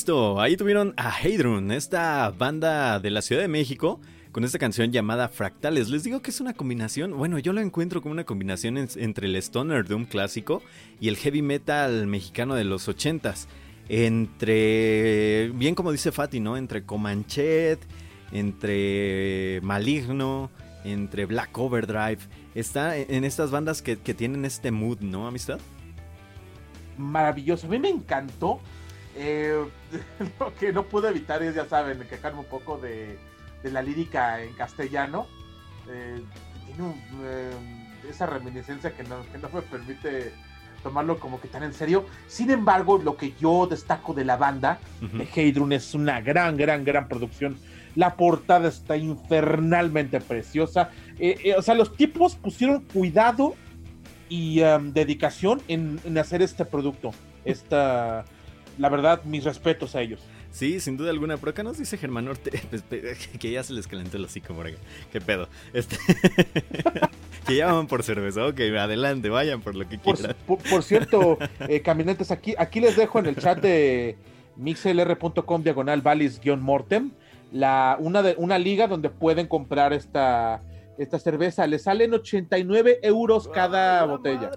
Listo, 0.01 0.41
ahí 0.41 0.57
tuvieron 0.57 0.95
a 0.97 1.11
Heidrun, 1.15 1.69
esta 1.69 2.31
banda 2.31 2.99
de 2.99 3.11
la 3.11 3.21
Ciudad 3.21 3.43
de 3.43 3.47
México, 3.47 3.99
con 4.31 4.43
esta 4.43 4.57
canción 4.57 4.91
llamada 4.91 5.29
Fractales. 5.29 5.89
Les 5.89 6.03
digo 6.03 6.23
que 6.23 6.31
es 6.31 6.41
una 6.41 6.55
combinación, 6.55 7.15
bueno, 7.15 7.37
yo 7.37 7.53
lo 7.53 7.61
encuentro 7.61 8.01
como 8.01 8.13
una 8.13 8.23
combinación 8.23 8.79
entre 8.79 9.27
el 9.27 9.35
Stoner 9.35 9.87
Doom 9.87 10.05
clásico 10.05 10.63
y 10.99 11.07
el 11.07 11.17
heavy 11.17 11.43
metal 11.43 12.07
mexicano 12.07 12.55
de 12.55 12.63
los 12.63 12.87
ochentas. 12.87 13.47
Entre, 13.89 15.51
bien 15.53 15.75
como 15.75 15.91
dice 15.91 16.11
Fati, 16.11 16.39
¿no? 16.39 16.57
Entre 16.57 16.83
Comanchet, 16.83 17.77
entre 18.31 19.59
Maligno, 19.61 20.49
entre 20.83 21.27
Black 21.27 21.55
Overdrive. 21.55 22.21
Está 22.55 22.97
en 22.97 23.23
estas 23.23 23.51
bandas 23.51 23.83
que, 23.83 23.99
que 23.99 24.15
tienen 24.15 24.45
este 24.45 24.71
mood, 24.71 25.01
¿no, 25.01 25.27
amistad? 25.27 25.59
Maravilloso, 26.97 27.67
a 27.67 27.69
mí 27.69 27.77
me 27.77 27.89
encantó 27.89 28.61
eh, 29.15 29.65
lo 30.39 30.53
que 30.55 30.71
no 30.71 30.83
pude 30.83 31.09
evitar 31.09 31.41
es, 31.43 31.55
ya 31.55 31.65
saben, 31.65 31.99
quejarme 32.09 32.39
un 32.39 32.45
poco 32.45 32.77
de, 32.77 33.17
la 33.63 33.81
lírica 33.81 34.41
en 34.41 34.53
castellano. 34.53 35.27
Eh, 35.89 36.21
tiene 36.65 36.93
eh, 37.23 37.51
esa 38.09 38.25
reminiscencia 38.25 38.95
que 38.95 39.03
no, 39.03 39.23
me 39.53 39.61
permite 39.61 40.33
tomarlo 40.83 41.19
como 41.19 41.39
que 41.39 41.47
tan 41.47 41.63
en 41.63 41.73
serio. 41.73 42.05
Sin 42.27 42.49
embargo, 42.49 42.97
lo 42.97 43.17
que 43.17 43.33
yo 43.39 43.67
destaco 43.67 44.13
de 44.13 44.25
la 44.25 44.37
banda 44.37 44.79
de 44.99 45.27
Heidrun 45.35 45.73
es 45.73 45.93
una 45.93 46.21
gran, 46.21 46.57
gran, 46.57 46.83
gran 46.83 47.07
producción. 47.07 47.57
La 47.95 48.15
portada 48.15 48.69
está 48.69 48.97
infernalmente 48.97 50.21
preciosa. 50.21 50.89
o 51.57 51.61
sea, 51.61 51.75
los 51.75 51.95
tipos 51.95 52.35
pusieron 52.35 52.81
cuidado 52.81 53.53
y 54.29 54.61
um, 54.61 54.93
dedicación 54.93 55.61
en, 55.67 55.99
en, 56.05 56.17
hacer 56.17 56.41
este 56.41 56.63
producto. 56.63 57.11
Esta 57.43 58.25
la 58.77 58.89
verdad, 58.89 59.23
mis 59.23 59.43
respetos 59.43 59.95
a 59.95 60.01
ellos. 60.01 60.21
Sí, 60.51 60.79
sin 60.79 60.97
duda 60.97 61.11
alguna. 61.11 61.37
Por 61.37 61.49
acá 61.49 61.63
nos 61.63 61.77
dice 61.77 61.97
Germán 61.97 62.27
Ortega 62.27 62.59
pues, 62.69 62.83
que 63.39 63.51
ya 63.51 63.63
se 63.63 63.73
les 63.73 63.87
calentó 63.87 64.17
el 64.17 64.25
hocico 64.25 64.53
por 64.53 64.69
¿Qué 65.11 65.21
pedo? 65.21 65.47
Este, 65.73 65.97
que 67.47 67.55
ya 67.55 67.71
van 67.71 67.87
por 67.87 68.03
cerveza. 68.03 68.45
Ok, 68.45 68.59
adelante, 68.77 69.29
vayan 69.29 69.61
por 69.61 69.75
lo 69.75 69.87
que 69.87 69.97
quieran. 69.97 70.35
Por, 70.45 70.83
cierto, 70.83 71.37
eh, 71.67 71.81
caminantes, 71.81 72.31
aquí, 72.31 72.53
aquí 72.57 72.79
les 72.79 72.95
dejo 72.95 73.19
en 73.19 73.27
el 73.27 73.37
chat 73.37 73.59
de 73.61 74.17
mixlr.com 74.57 75.63
diagonal 75.63 76.01
valis-mortem 76.01 77.11
la, 77.51 77.97
una, 77.99 78.21
de, 78.21 78.35
una 78.37 78.57
liga 78.57 78.87
donde 78.87 79.09
pueden 79.09 79.47
comprar 79.47 79.93
esta, 79.93 80.61
esta 80.97 81.19
cerveza. 81.19 81.65
Les 81.67 81.83
salen 81.83 82.13
89 82.13 82.99
euros 83.03 83.47
cada 83.47 84.05
botella. 84.05 84.51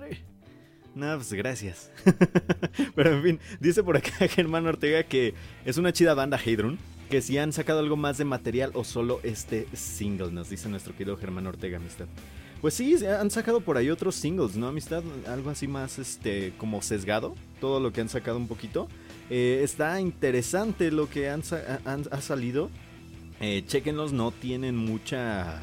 No, 0.95 1.15
pues 1.17 1.33
gracias. 1.33 1.91
Pero 2.95 3.17
en 3.17 3.23
fin, 3.23 3.41
dice 3.61 3.83
por 3.83 3.97
acá 3.97 4.29
Germán 4.29 4.67
Ortega 4.67 5.03
que 5.03 5.35
es 5.65 5.77
una 5.77 5.93
chida 5.93 6.15
banda 6.15 6.39
Hadron. 6.39 6.79
Que 7.11 7.21
si 7.21 7.37
han 7.37 7.53
sacado 7.53 7.81
algo 7.81 7.97
más 7.97 8.17
de 8.17 8.25
material 8.25 8.71
o 8.75 8.83
solo 8.83 9.21
este 9.23 9.69
single, 9.75 10.33
nos 10.33 10.49
dice 10.49 10.69
nuestro 10.69 10.97
querido 10.97 11.17
Germán 11.17 11.47
Ortega, 11.47 11.77
amistad. 11.77 12.07
Pues 12.63 12.75
sí, 12.75 12.97
han 13.07 13.31
sacado 13.31 13.61
por 13.61 13.77
ahí 13.77 13.91
otros 13.91 14.15
singles, 14.15 14.57
¿no, 14.57 14.69
amistad? 14.69 15.03
Algo 15.29 15.51
así 15.51 15.69
más, 15.69 15.99
este, 15.99 16.55
como 16.57 16.81
sesgado. 16.81 17.35
Todo 17.61 17.79
lo 17.79 17.93
que 17.93 18.01
han 18.01 18.09
sacado 18.09 18.39
un 18.39 18.49
poquito. 18.49 18.89
Eh, 19.29 19.61
está 19.63 20.01
interesante 20.01 20.91
lo 20.91 21.11
que 21.11 21.29
han, 21.29 21.43
ha 21.85 22.21
salido. 22.23 22.71
Eh, 23.41 23.65
chequenlos, 23.67 24.15
no 24.15 24.31
tienen 24.31 24.77
mucha 24.77 25.61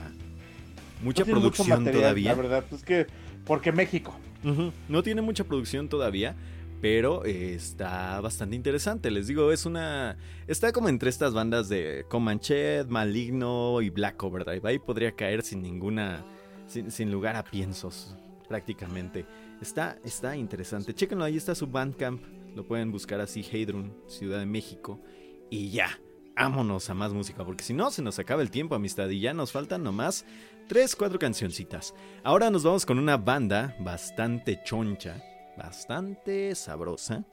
mucha 1.02 1.26
producción 1.26 1.86
todavía. 1.86 2.32
La 2.32 2.36
verdad, 2.36 2.66
pues 2.70 2.84
que 2.84 3.08
porque 3.46 3.72
México. 3.72 4.16
No 4.44 5.04
tiene 5.04 5.22
mucha 5.22 5.44
producción 5.44 5.88
todavía, 5.88 6.36
pero 6.82 7.24
eh, 7.26 7.54
está 7.54 8.20
bastante 8.22 8.56
interesante. 8.56 9.12
Les 9.12 9.28
digo, 9.28 9.52
es 9.52 9.66
una. 9.66 10.18
Está 10.48 10.72
como 10.72 10.90
entre 10.90 11.10
estas 11.10 11.34
bandas 11.34 11.70
de 11.70 12.06
Comanche, 12.10 12.84
Maligno 12.86 13.82
y 13.82 13.90
Black 13.92 14.22
Overdrive. 14.24 14.68
Ahí 14.68 14.80
podría 14.80 15.12
caer 15.12 15.44
sin 15.44 15.62
ninguna. 15.62 16.26
Sin, 16.68 17.12
lugar 17.12 17.36
a 17.36 17.44
piensos, 17.44 18.16
prácticamente. 18.48 19.26
Está, 19.62 20.00
está 20.06 20.38
interesante. 20.38 20.94
Chéquenlo, 20.94 21.26
ahí 21.26 21.36
está 21.36 21.54
su 21.54 21.68
Bandcamp. 21.68 22.24
Lo 22.56 22.66
pueden 22.66 22.94
buscar 22.94 23.20
así, 23.20 23.44
Heidrun, 23.50 23.94
Ciudad 24.08 24.40
de 24.40 24.46
México. 24.46 25.02
Y 25.50 25.70
ya, 25.72 26.00
vámonos 26.34 26.90
a 26.90 26.94
más 26.94 27.14
música, 27.14 27.44
porque 27.44 27.66
si 27.66 27.74
no, 27.74 27.92
se 27.92 28.02
nos 28.02 28.20
acaba 28.20 28.42
el 28.42 28.50
tiempo, 28.52 28.74
amistad. 28.74 29.10
Y 29.10 29.20
ya 29.20 29.34
nos 29.34 29.52
faltan 29.52 29.84
nomás 29.84 30.26
tres, 30.72 30.96
cuatro 30.96 31.20
cancioncitas. 31.20 31.94
Ahora 32.24 32.50
nos 32.50 32.64
vamos 32.64 32.86
con 32.86 32.98
una 32.98 33.18
banda 33.18 33.76
bastante 33.80 34.64
choncha, 34.64 35.22
bastante 35.58 36.56
sabrosa. 36.56 37.26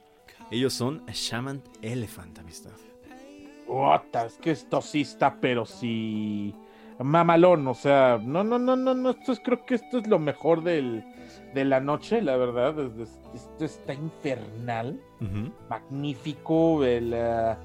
Ellos 0.51 0.73
son 0.73 1.05
Shaman 1.05 1.63
Elephant, 1.81 2.37
amistad. 2.39 2.73
es 4.25 4.33
que 4.39 4.51
esto 4.51 4.81
sí 4.81 5.01
está, 5.01 5.37
pero 5.39 5.65
sí. 5.65 6.53
Mamalón, 7.01 7.65
o 7.65 7.73
sea, 7.73 8.19
no, 8.21 8.43
no, 8.43 8.59
no, 8.59 8.75
no, 8.75 8.93
no, 8.93 9.11
esto 9.11 9.31
es, 9.31 9.39
creo 9.39 9.65
que 9.65 9.75
esto 9.75 9.99
es 9.99 10.07
lo 10.07 10.19
mejor 10.19 10.61
del, 10.61 11.05
de 11.53 11.63
la 11.63 11.79
noche, 11.79 12.21
la 12.21 12.35
verdad. 12.35 12.75
Esto 13.33 13.63
está 13.63 13.93
infernal, 13.93 14.99
magnífico, 15.69 16.83
el. 16.83 17.13
Uh, 17.13 17.55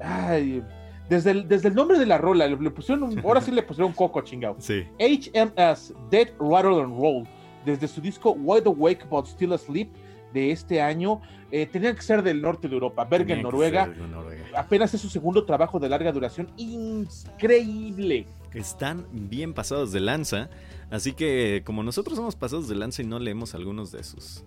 ay, 0.00 0.62
desde 1.08 1.30
el, 1.30 1.48
desde 1.48 1.68
el 1.68 1.74
nombre 1.74 1.98
de 1.98 2.06
la 2.06 2.18
rola, 2.18 2.46
le, 2.48 2.70
pusieron 2.70 3.18
ahora 3.20 3.40
sí 3.40 3.50
le 3.50 3.62
pusieron 3.62 3.90
un 3.90 3.94
coco 3.94 4.20
chingado. 4.22 4.56
Sí. 4.58 4.84
HMS, 4.98 5.94
Dead, 6.10 6.28
Rattle 6.38 6.82
and 6.82 6.98
Roll, 6.98 7.24
desde 7.64 7.86
su 7.86 8.00
disco 8.00 8.32
Wide 8.32 8.66
Awake 8.66 9.04
But 9.08 9.26
Still 9.26 9.52
Asleep 9.52 9.88
de 10.32 10.50
este 10.50 10.80
año, 10.80 11.20
eh, 11.50 11.66
tenían 11.66 11.94
que 11.94 12.02
ser 12.02 12.22
del 12.22 12.42
norte 12.42 12.68
de 12.68 12.74
Europa, 12.74 13.04
Bergen, 13.04 13.42
Noruega. 13.42 13.86
Noruega. 13.86 14.44
Apenas 14.56 14.92
es 14.94 15.00
su 15.00 15.08
segundo 15.08 15.44
trabajo 15.44 15.78
de 15.78 15.88
larga 15.88 16.10
duración, 16.10 16.50
increíble. 16.56 18.26
Están 18.52 19.06
bien 19.12 19.54
pasados 19.54 19.92
de 19.92 20.00
lanza, 20.00 20.48
así 20.90 21.12
que 21.12 21.62
como 21.64 21.82
nosotros 21.82 22.16
somos 22.16 22.34
pasados 22.34 22.68
de 22.68 22.74
lanza 22.74 23.02
y 23.02 23.06
no 23.06 23.18
leemos 23.18 23.54
algunos 23.54 23.92
de 23.92 24.02
sus, 24.02 24.42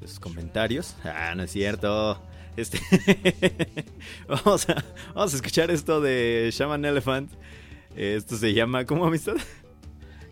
de 0.00 0.06
sus 0.06 0.20
comentarios, 0.20 0.94
ah, 1.04 1.34
no 1.34 1.42
es 1.42 1.50
cierto. 1.50 2.20
Este 2.56 2.78
vamos, 4.28 4.68
a, 4.68 4.84
vamos 5.14 5.32
a 5.32 5.36
escuchar 5.36 5.70
esto 5.70 6.00
de 6.00 6.50
Shaman 6.52 6.84
Elephant. 6.84 7.30
Esto 7.96 8.36
se 8.36 8.52
llama, 8.52 8.84
¿cómo 8.84 9.06
amistad? 9.06 9.36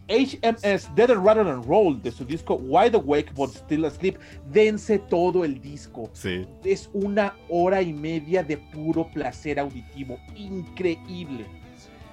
HMS 0.08 0.94
Dead 0.94 1.10
and 1.10 1.24
Rather 1.24 1.46
and 1.46 1.64
Roll 1.64 2.00
de 2.02 2.10
su 2.10 2.24
disco 2.24 2.54
Wide 2.54 2.96
Awake 2.96 3.32
but 3.34 3.50
Still 3.50 3.84
Asleep. 3.84 4.18
Dense 4.52 4.98
todo 4.98 5.44
el 5.44 5.60
disco. 5.60 6.10
Sí. 6.12 6.46
Es 6.64 6.90
una 6.92 7.34
hora 7.48 7.80
y 7.82 7.92
media 7.92 8.42
de 8.42 8.56
puro 8.56 9.08
placer 9.12 9.58
auditivo. 9.58 10.18
Increíble. 10.36 11.46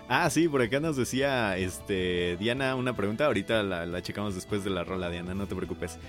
Ah, 0.07 0.27
sí, 0.31 0.47
por 0.47 0.61
acá 0.61 0.79
nos 0.79 0.97
decía 0.97 1.55
este, 1.57 2.35
Diana 2.37 2.75
una 2.75 2.95
pregunta. 2.95 3.25
Ahorita 3.25 3.61
la, 3.63 3.85
la 3.85 4.01
checamos 4.01 4.33
después 4.33 4.63
de 4.63 4.71
la 4.71 4.83
rola, 4.83 5.09
Diana, 5.09 5.35
no 5.35 5.47
te 5.47 5.55
preocupes. 5.55 5.99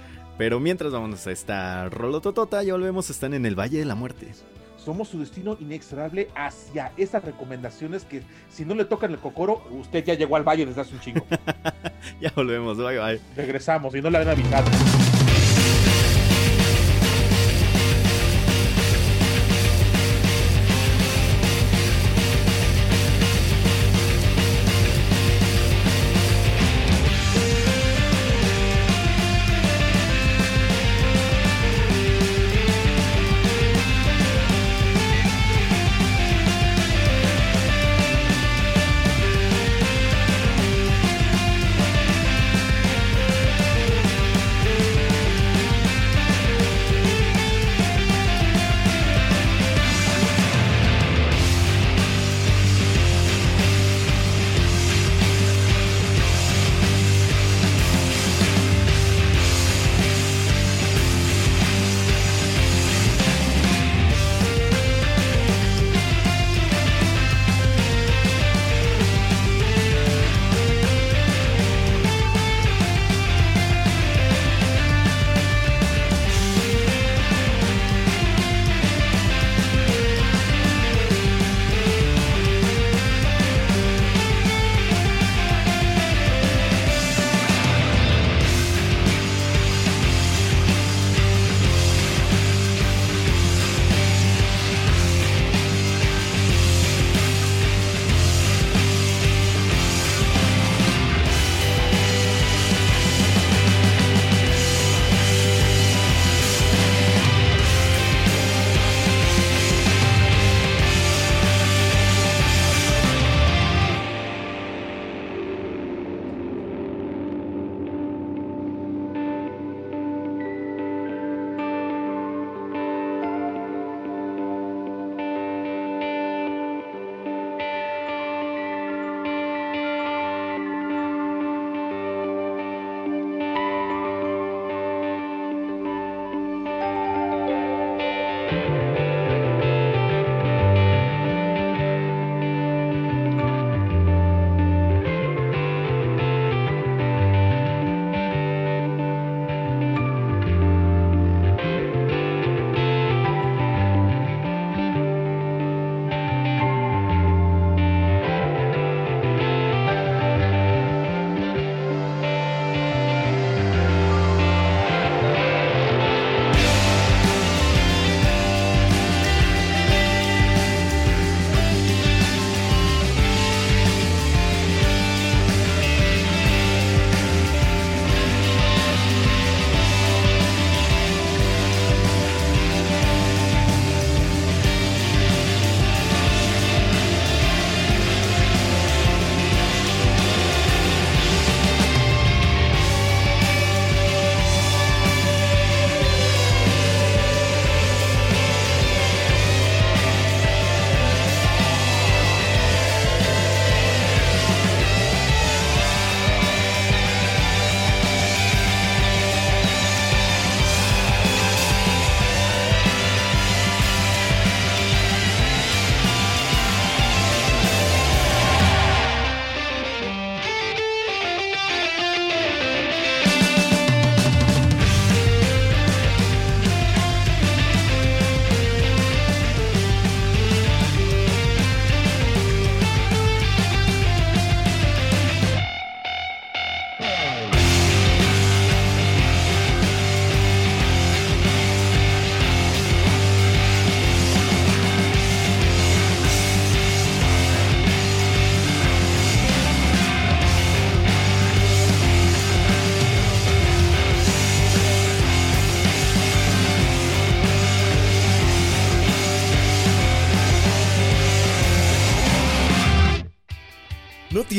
Pero 0.40 0.58
mientras 0.58 0.90
vamos 0.90 1.26
a 1.26 1.32
esta 1.32 1.90
rolototota, 1.90 2.62
ya 2.62 2.72
volvemos, 2.72 3.10
están 3.10 3.34
en 3.34 3.44
el 3.44 3.54
Valle 3.60 3.78
de 3.78 3.84
la 3.84 3.94
Muerte. 3.94 4.32
Somos 4.78 5.08
su 5.08 5.20
destino 5.20 5.58
inexorable 5.60 6.28
hacia 6.34 6.92
esas 6.96 7.22
recomendaciones 7.22 8.06
que 8.06 8.22
si 8.48 8.64
no 8.64 8.74
le 8.74 8.86
tocan 8.86 9.10
el 9.10 9.18
cocoro, 9.18 9.62
usted 9.70 10.02
ya 10.02 10.14
llegó 10.14 10.36
al 10.36 10.42
valle 10.42 10.64
desde 10.64 10.80
hace 10.80 10.94
un 10.94 11.00
chingo. 11.00 11.26
ya 12.22 12.32
volvemos, 12.34 12.78
bye 12.78 12.98
bye. 12.98 13.20
Regresamos 13.36 13.94
y 13.94 14.00
no 14.00 14.08
le 14.08 14.16
habían 14.16 14.32
avisado. 14.32 14.70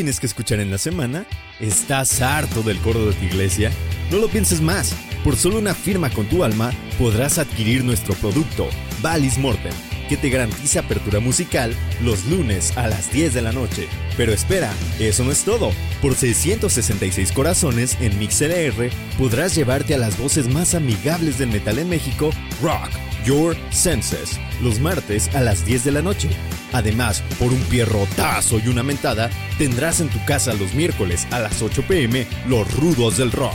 Tienes 0.02 0.20
que 0.20 0.26
escuchar 0.26 0.60
en 0.60 0.72
la 0.72 0.80
semana? 0.80 1.28
¿Estás 1.60 2.24
harto 2.24 2.64
del 2.64 2.80
coro 2.80 3.06
de 3.06 3.14
tu 3.14 3.24
iglesia? 3.24 3.72
No 4.10 4.18
lo 4.18 4.30
pienses 4.30 4.60
más. 4.60 4.96
Por 5.24 5.36
solo 5.36 5.60
una 5.60 5.76
firma 5.76 6.10
con 6.10 6.26
tu 6.26 6.44
alma 6.44 6.72
podrás 6.98 7.38
adquirir 7.38 7.84
nuestro 7.84 8.16
producto, 8.16 8.68
Valis 9.04 9.38
Mortem, 9.38 9.72
que 10.10 10.18
te 10.18 10.32
garantiza 10.32 10.80
apertura 10.80 11.20
musical 11.20 11.76
los 12.02 12.26
lunes 12.26 12.76
a 12.78 12.88
las 12.88 13.14
10 13.14 13.36
de 13.36 13.44
la 13.44 13.52
noche. 13.52 13.88
Pero 14.18 14.34
espera, 14.34 14.74
eso 14.98 15.24
no 15.24 15.32
es 15.32 15.44
todo. 15.44 15.72
Por 16.02 16.16
666 16.16 17.32
corazones 17.32 17.96
en 18.02 18.18
MixLR 18.18 18.90
podrás 19.20 19.54
llevarte 19.54 19.94
a 19.94 20.00
las 20.00 20.18
voces 20.18 20.48
más 20.48 20.74
amigables 20.74 21.38
del 21.38 21.50
metal 21.50 21.78
en 21.78 21.90
México, 21.90 22.32
Rock 22.64 22.90
Your 23.26 23.56
Senses, 23.70 24.40
los 24.62 24.80
martes 24.80 25.34
a 25.36 25.42
las 25.42 25.66
10 25.66 25.86
de 25.86 25.92
la 25.92 26.02
noche. 26.02 26.30
Además, 26.74 27.22
por 27.40 27.52
un 27.52 27.62
pierrotazo 27.64 28.60
y 28.60 28.68
una 28.68 28.84
mentada, 28.84 29.30
tendrás 29.58 30.00
en 30.00 30.10
tu 30.10 30.24
casa 30.26 30.54
los 30.54 30.74
miércoles 30.74 31.28
a 31.32 31.40
las 31.40 31.62
8 31.62 31.84
pm 31.88 32.26
los 32.48 32.72
rudos 32.78 33.18
del 33.18 33.32
rock. 33.32 33.54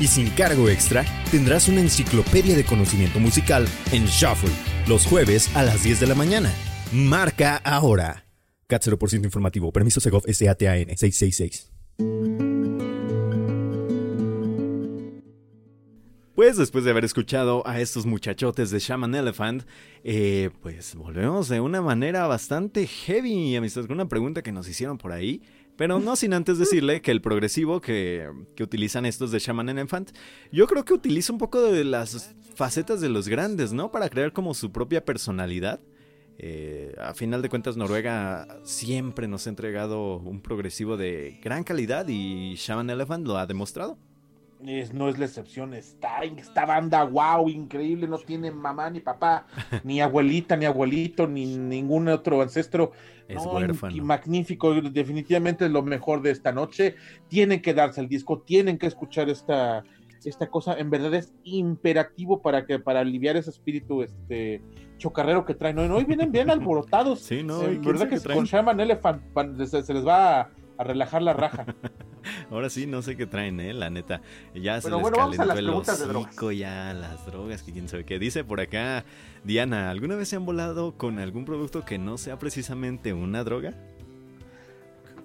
Y 0.00 0.08
sin 0.08 0.28
cargo 0.30 0.68
extra, 0.68 1.04
tendrás 1.30 1.68
una 1.68 1.80
enciclopedia 1.80 2.56
de 2.56 2.64
conocimiento 2.64 3.18
musical 3.18 3.66
en 3.92 4.06
Shuffle, 4.06 4.50
los 4.86 5.06
jueves 5.06 5.54
a 5.56 5.62
las 5.62 5.82
10 5.82 6.00
de 6.00 6.06
la 6.06 6.14
mañana. 6.14 6.52
Marca 6.92 7.56
ahora. 7.56 8.26
CAT 8.66 8.84
0% 8.84 9.24
informativo. 9.24 9.72
Permiso 9.72 10.00
Segov 10.00 10.22
SATAN 10.26 10.96
666. 10.96 12.95
Pues 16.36 16.58
después 16.58 16.84
de 16.84 16.90
haber 16.90 17.06
escuchado 17.06 17.66
a 17.66 17.80
estos 17.80 18.04
muchachotes 18.04 18.70
de 18.70 18.78
Shaman 18.78 19.14
Elephant, 19.14 19.62
eh, 20.04 20.50
pues 20.60 20.94
volvemos 20.94 21.48
de 21.48 21.62
una 21.62 21.80
manera 21.80 22.26
bastante 22.26 22.86
heavy, 22.86 23.56
amistad, 23.56 23.86
con 23.86 23.92
una 23.92 24.06
pregunta 24.06 24.42
que 24.42 24.52
nos 24.52 24.68
hicieron 24.68 24.98
por 24.98 25.12
ahí. 25.12 25.40
Pero 25.76 25.98
no 25.98 26.14
sin 26.14 26.34
antes 26.34 26.58
decirle 26.58 27.00
que 27.00 27.10
el 27.10 27.22
progresivo 27.22 27.80
que, 27.80 28.30
que, 28.54 28.62
utilizan 28.62 29.06
estos 29.06 29.30
de 29.30 29.38
Shaman 29.38 29.70
Elephant, 29.70 30.10
yo 30.52 30.66
creo 30.66 30.84
que 30.84 30.92
utiliza 30.92 31.32
un 31.32 31.38
poco 31.38 31.62
de 31.62 31.84
las 31.84 32.34
facetas 32.54 33.00
de 33.00 33.08
los 33.08 33.28
grandes, 33.28 33.72
¿no? 33.72 33.90
Para 33.90 34.10
crear 34.10 34.34
como 34.34 34.52
su 34.52 34.70
propia 34.70 35.06
personalidad. 35.06 35.80
Eh, 36.36 36.94
a 37.00 37.14
final 37.14 37.40
de 37.40 37.48
cuentas, 37.48 37.78
Noruega 37.78 38.60
siempre 38.62 39.26
nos 39.26 39.46
ha 39.46 39.50
entregado 39.50 40.18
un 40.18 40.42
progresivo 40.42 40.98
de 40.98 41.40
gran 41.42 41.64
calidad 41.64 42.06
y 42.08 42.56
Shaman 42.56 42.90
Elephant 42.90 43.26
lo 43.26 43.38
ha 43.38 43.46
demostrado. 43.46 43.96
Es, 44.64 44.94
no 44.94 45.08
es 45.08 45.18
la 45.18 45.26
excepción, 45.26 45.74
está 45.74 46.20
esta 46.24 46.64
banda, 46.64 47.04
wow, 47.04 47.46
increíble, 47.48 48.08
no 48.08 48.18
tiene 48.18 48.50
mamá 48.50 48.88
ni 48.88 49.00
papá, 49.00 49.46
ni 49.84 50.00
abuelita, 50.00 50.56
ni 50.56 50.64
abuelito, 50.64 51.26
ni 51.26 51.56
ningún 51.56 52.08
otro 52.08 52.40
ancestro. 52.40 52.92
Es 53.28 53.44
No, 53.44 53.52
huérfano. 53.52 53.94
y 53.94 54.00
magnífico, 54.00 54.72
definitivamente 54.74 55.66
es 55.66 55.70
lo 55.70 55.82
mejor 55.82 56.22
de 56.22 56.30
esta 56.30 56.52
noche. 56.52 56.94
Tienen 57.28 57.60
que 57.60 57.74
darse 57.74 58.00
el 58.00 58.08
disco, 58.08 58.40
tienen 58.40 58.78
que 58.78 58.86
escuchar 58.86 59.28
esta, 59.28 59.84
esta 60.24 60.46
cosa. 60.48 60.78
En 60.78 60.88
verdad 60.88 61.12
es 61.14 61.34
imperativo 61.44 62.40
para 62.40 62.64
que 62.64 62.78
para 62.78 63.00
aliviar 63.00 63.36
ese 63.36 63.50
espíritu 63.50 64.02
este 64.02 64.62
chocarrero 64.96 65.44
que 65.44 65.54
traen. 65.54 65.78
Hoy, 65.78 65.88
hoy 65.90 66.04
vienen 66.04 66.32
bien 66.32 66.50
alborotados. 66.50 67.20
Sí, 67.20 67.42
no, 67.42 67.62
Eh, 67.62 67.74
¿y 67.74 67.78
quién 67.78 67.82
verdad 67.82 68.08
que 68.08 68.20
con 68.32 68.44
Shaman 68.46 68.80
Elephant 68.80 69.22
se, 69.66 69.82
se 69.82 69.92
les 69.92 70.06
va 70.06 70.40
a, 70.40 70.50
a 70.78 70.84
relajar 70.84 71.22
la 71.22 71.32
raja. 71.32 71.66
Ahora 72.50 72.68
sí, 72.70 72.86
no 72.86 73.02
sé 73.02 73.16
qué 73.16 73.26
traen, 73.26 73.60
eh, 73.60 73.72
la 73.72 73.88
neta. 73.90 74.20
Ya 74.54 74.80
se 74.80 74.88
Pero 74.88 74.96
les 74.96 75.02
bueno, 75.02 75.16
vamos 75.18 75.34
a 75.38 75.46
calentó 75.46 75.58
el 75.58 75.66
de 75.66 76.04
drogas. 76.06 76.28
hocico, 76.28 76.52
ya 76.52 76.92
las 76.92 77.24
drogas, 77.26 77.62
que 77.62 77.72
quién 77.72 77.88
sabe 77.88 78.04
qué. 78.04 78.18
Dice 78.18 78.42
por 78.44 78.60
acá, 78.60 79.04
Diana, 79.44 79.90
¿alguna 79.90 80.16
vez 80.16 80.28
se 80.28 80.36
han 80.36 80.44
volado 80.44 80.96
con 80.96 81.18
algún 81.18 81.44
producto 81.44 81.84
que 81.84 81.98
no 81.98 82.18
sea 82.18 82.38
precisamente 82.38 83.12
una 83.12 83.44
droga? 83.44 83.74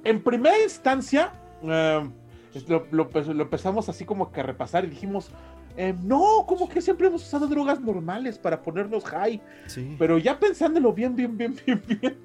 en 0.04 0.20
primera 0.24 0.58
instancia, 0.64 1.32
eh, 1.62 2.10
lo, 2.68 2.88
lo- 2.92 3.10
pues, 3.10 3.28
lo 3.28 3.44
empezamos 3.44 3.88
así 3.88 4.04
como 4.04 4.32
que 4.32 4.40
a 4.40 4.44
repasar 4.44 4.84
y 4.84 4.88
dijimos, 4.88 5.30
eh, 5.78 5.94
no, 6.04 6.46
como 6.48 6.68
que 6.68 6.82
siempre 6.82 7.08
hemos 7.08 7.22
usado 7.26 7.48
drogas 7.48 7.80
normales 7.80 8.40
para 8.40 8.62
ponernos 8.64 9.06
high. 9.06 9.40
Sí. 9.68 9.96
Pero 10.00 10.18
ya 10.18 10.40
pensándolo 10.40 10.92
bien, 10.92 11.16
bien, 11.16 11.38
bien, 11.38 11.56
bien, 11.66 11.82
bien. 11.88 12.18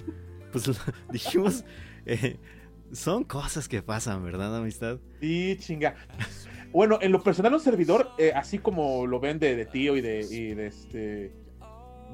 Pues 0.52 0.70
dijimos, 1.12 1.64
eh, 2.06 2.38
son 2.96 3.24
cosas 3.24 3.68
que 3.68 3.82
pasan, 3.82 4.24
¿verdad, 4.24 4.56
amistad? 4.56 4.98
Sí, 5.20 5.56
chinga. 5.60 5.94
Bueno, 6.72 6.98
en 7.00 7.12
lo 7.12 7.22
personal, 7.22 7.54
un 7.54 7.60
servidor, 7.60 8.10
eh, 8.18 8.32
así 8.34 8.58
como 8.58 9.06
lo 9.06 9.20
ven 9.20 9.38
de, 9.38 9.54
de 9.56 9.66
tío 9.66 9.96
y 9.96 10.00
de, 10.00 10.20
y 10.30 10.54
de 10.54 10.66
este. 10.66 11.32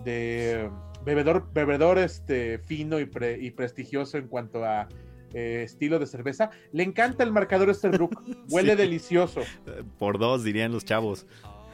de 0.04 0.70
bebedor, 1.04 1.48
bebedor 1.52 1.98
este, 1.98 2.58
fino 2.58 3.00
y, 3.00 3.06
pre- 3.06 3.38
y 3.40 3.50
prestigioso 3.50 4.18
en 4.18 4.28
cuanto 4.28 4.64
a 4.64 4.88
eh, 5.34 5.62
estilo 5.64 5.98
de 5.98 6.06
cerveza, 6.06 6.50
le 6.72 6.82
encanta 6.84 7.24
el 7.24 7.32
marcador 7.32 7.70
Esterbrook. 7.70 8.12
Huele 8.50 8.72
Sí. 8.72 8.76
delicioso. 8.78 9.40
Eh, 9.40 9.82
Por 9.98 10.18
dos, 10.18 10.44
dirían 10.44 10.70
los 10.72 10.84
chavos. 10.84 11.26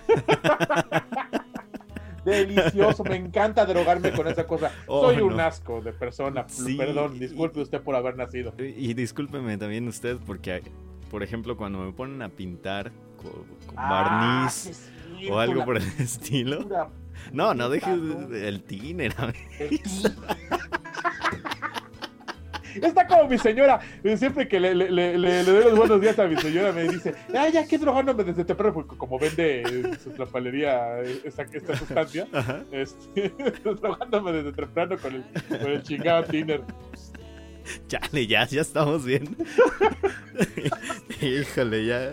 Delicioso, 2.29 3.05
me 3.05 3.17
encanta 3.17 3.65
drogarme 3.67 4.13
con 4.13 4.27
esa 4.29 4.47
cosa. 4.47 4.71
Oh, 4.87 5.03
Soy 5.11 5.21
un 5.21 5.37
no. 5.37 5.43
asco 5.43 5.81
de 5.81 5.93
persona. 5.93 6.45
Sí. 6.49 6.77
Perdón, 6.77 7.19
disculpe 7.19 7.61
usted 7.61 7.81
por 7.83 7.95
haber 7.97 8.17
nacido. 8.17 8.55
Y 8.59 8.95
discúlpeme 8.95 9.57
también 9.59 9.87
usted, 9.89 10.17
porque, 10.27 10.63
por 11.11 11.23
ejemplo, 11.23 11.57
cuando 11.57 11.79
me 11.81 11.93
ponen 11.93 12.23
a 12.23 12.29
pintar 12.29 12.91
co- 13.17 13.45
con, 13.67 13.75
Ah, 13.77 14.41
barniz 14.45 14.89
cierto, 15.19 15.35
o 15.35 15.39
algo 15.39 15.65
por 15.65 15.77
el 15.77 15.83
estilo. 15.99 16.67
No, 17.33 17.53
no 17.55 17.69
deje 17.69 17.97
no. 17.97 18.35
el 18.35 18.63
tiner. 18.63 19.15
Está 22.83 23.07
como 23.07 23.29
mi 23.29 23.39
señora. 23.39 23.81
eh, 24.05 24.17
Siempre 24.17 24.49
que 24.49 24.61
le, 24.61 24.75
le, 24.75 25.19
le, 25.19 25.45
doy 25.45 25.65
los 25.65 25.77
buenos 25.77 26.01
días 26.01 26.19
a 26.19 26.27
mi 26.27 26.37
señora, 26.37 26.73
me 26.73 26.85
dice: 26.85 27.15
Ay, 27.35 27.53
ya 27.53 27.67
que 27.67 27.79
drogándome 27.79 28.25
desde 28.25 28.45
temprano, 28.45 28.75
porque 28.75 28.97
como 28.97 29.19
vende 29.19 29.63
en 29.63 29.99
su 30.01 30.11
trapalería 30.11 31.01
eh, 31.03 31.21
esta, 31.25 31.43
esta 31.43 31.77
sustancia, 31.77 32.27
este, 32.73 33.33
drogándome 33.65 34.33
desde 34.33 34.53
temprano 34.53 34.97
con 34.99 35.15
el, 35.15 35.25
con 35.59 35.71
el 35.71 35.83
chingado 35.83 36.25
tiner. 36.25 36.63
Chale, 37.87 38.27
ya, 38.27 38.47
ya 38.47 38.63
estamos 38.63 39.05
bien. 39.05 39.37
Híjole, 41.21 41.85
ya. 41.85 42.13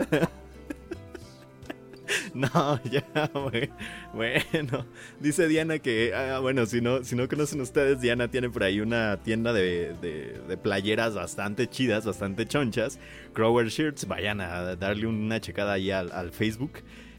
No, 2.54 2.82
ya. 2.84 3.02
Bueno, 4.14 4.86
dice 5.22 5.48
Diana 5.48 5.80
que, 5.80 6.14
ah, 6.14 6.40
bueno, 6.40 6.66
si 6.66 6.82
no, 6.82 7.02
si 7.04 7.16
no 7.16 7.30
conocen 7.30 7.62
ustedes, 7.62 8.02
Diana 8.02 8.28
tiene 8.28 8.50
por 8.50 8.64
ahí 8.64 8.82
una 8.82 9.18
tienda 9.24 9.54
de, 9.54 9.94
de- 10.02 10.42
de 10.46 10.58
playeras 10.58 11.16
bastante 11.16 11.70
chidas, 11.70 12.06
bastante 12.06 12.46
chonchas. 12.46 13.00
Crower 13.34 13.68
Shirts, 13.70 14.06
vayan 14.08 14.42
a 14.42 14.76
darle 14.76 15.08
una 15.08 15.40
checada 15.40 15.74
ahí 15.74 15.92
al 15.92 16.32
Facebook. 16.32 16.72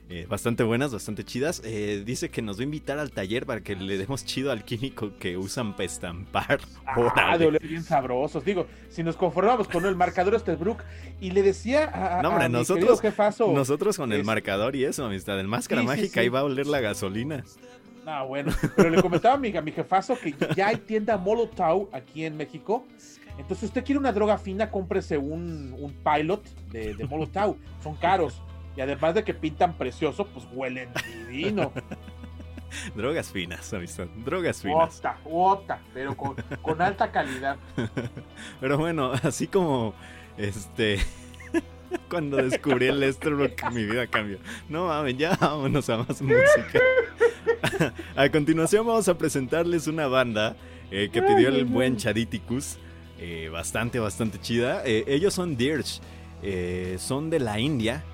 Eh, 0.09 0.25
bastante 0.29 0.63
buenas, 0.63 0.93
bastante 0.93 1.25
chidas. 1.25 1.61
Eh, 1.65 2.03
dice 2.07 2.31
que 2.31 2.41
nos 2.41 2.59
va 2.59 2.61
a 2.61 2.65
invitar 2.65 2.99
al 3.01 3.11
taller 3.11 3.45
para 3.45 3.61
que 3.63 3.75
le 3.75 3.99
demos 3.99 4.25
chido 4.25 4.53
al 4.53 4.65
químico 4.65 5.11
que 5.19 5.37
usan 5.37 5.73
para 5.73 5.85
estampar. 5.85 6.61
Ah, 6.87 7.37
de 7.37 7.47
oler 7.47 7.67
bien 7.67 7.83
sabrosos. 7.83 8.45
Digo, 8.45 8.67
si 8.89 9.03
nos 9.03 9.17
conformamos 9.17 9.67
con 9.67 9.85
el 9.85 9.97
marcador 9.97 10.37
Esterbrook 10.37 10.85
y 11.21 11.33
le 11.33 11.43
decía 11.43 12.19
a, 12.19 12.23
No, 12.23 12.29
hombre, 12.29 12.45
a 12.45 12.49
nosotros- 12.49 13.01
jefazo. 13.01 13.53
Nosotros 13.53 13.97
con 13.97 14.13
el 14.13 14.23
marcador 14.23 14.77
y 14.77 14.85
eso, 14.85 15.05
amistad. 15.05 15.41
El 15.41 15.49
máscara 15.49 15.81
Sí, 15.81 15.87
sí, 15.87 15.89
mágica 15.89 16.21
sí. 16.21 16.27
iba 16.27 16.39
a 16.39 16.45
oler 16.45 16.69
la 16.69 16.81
gasolina. 16.81 17.43
Ah, 18.07 18.23
bueno, 18.23 18.53
pero 18.77 18.89
le 18.91 19.03
comentaba 19.03 19.35
a 19.35 19.39
mi, 19.39 19.57
a 19.57 19.61
mi 19.63 19.73
jefazo 19.73 20.17
que 20.17 20.33
ya 20.55 20.69
hay 20.69 20.77
tienda 20.77 21.17
Molotov 21.17 21.89
aquí 21.93 22.25
en 22.25 22.37
México. 22.37 22.87
Entonces, 23.33 23.59
si 23.59 23.67
usted 23.67 23.85
quiere 23.85 23.99
una 23.99 24.13
droga 24.13 24.39
fina, 24.39 24.71
cómprese 24.71 25.19
un, 25.19 25.75
un 25.77 25.93
pilot 25.93 26.45
de, 26.71 26.95
de 26.95 27.05
Molotov. 27.05 27.57
Son 27.83 27.97
caros. 27.97 28.41
Y 28.77 28.81
además 28.81 29.15
de 29.15 29.25
que 29.25 29.33
pintan 29.35 29.75
precioso, 29.75 30.27
pues 30.27 30.47
huelen 30.53 30.91
divino. 31.27 31.73
Drogas 32.95 33.31
finas, 33.31 33.73
amistad. 33.73 34.07
Drogas 34.25 34.61
finas. 34.61 34.99
Ota, 34.99 35.19
ota, 35.25 35.81
pero 35.95 36.17
con, 36.17 36.35
con 36.61 36.83
alta 36.83 37.11
calidad. 37.11 37.57
Pero 38.61 38.77
bueno, 38.77 39.13
así 39.23 39.47
como 39.47 39.95
este. 40.37 40.99
Cuando 42.11 42.37
descubrí 42.37 42.87
el 42.89 43.01
Lesterbrook, 43.01 43.71
mi 43.73 43.85
vida 43.85 44.07
cambió. 44.09 44.39
No 44.69 44.89
mames, 44.89 45.17
ya 45.17 45.37
vámonos 45.41 45.89
a 45.89 45.99
más 45.99 46.21
música. 46.21 46.81
a 48.17 48.29
continuación, 48.29 48.87
vamos 48.87 49.09
a 49.09 49.17
presentarles 49.17 49.87
una 49.87 50.07
banda 50.09 50.57
eh, 50.91 51.09
que 51.13 51.23
pidió 51.23 51.49
el 51.49 51.65
buen 51.65 51.97
Chaditicus. 51.97 52.79
eh, 53.19 53.49
bastante, 53.51 53.99
bastante 54.01 54.39
chida. 54.41 54.83
Eh, 54.85 55.05
ellos 55.07 55.33
son 55.33 55.57
Dirge. 55.57 56.01
son 56.99 57.31
de 57.31 57.39
la 57.41 57.59
India. 57.59 58.05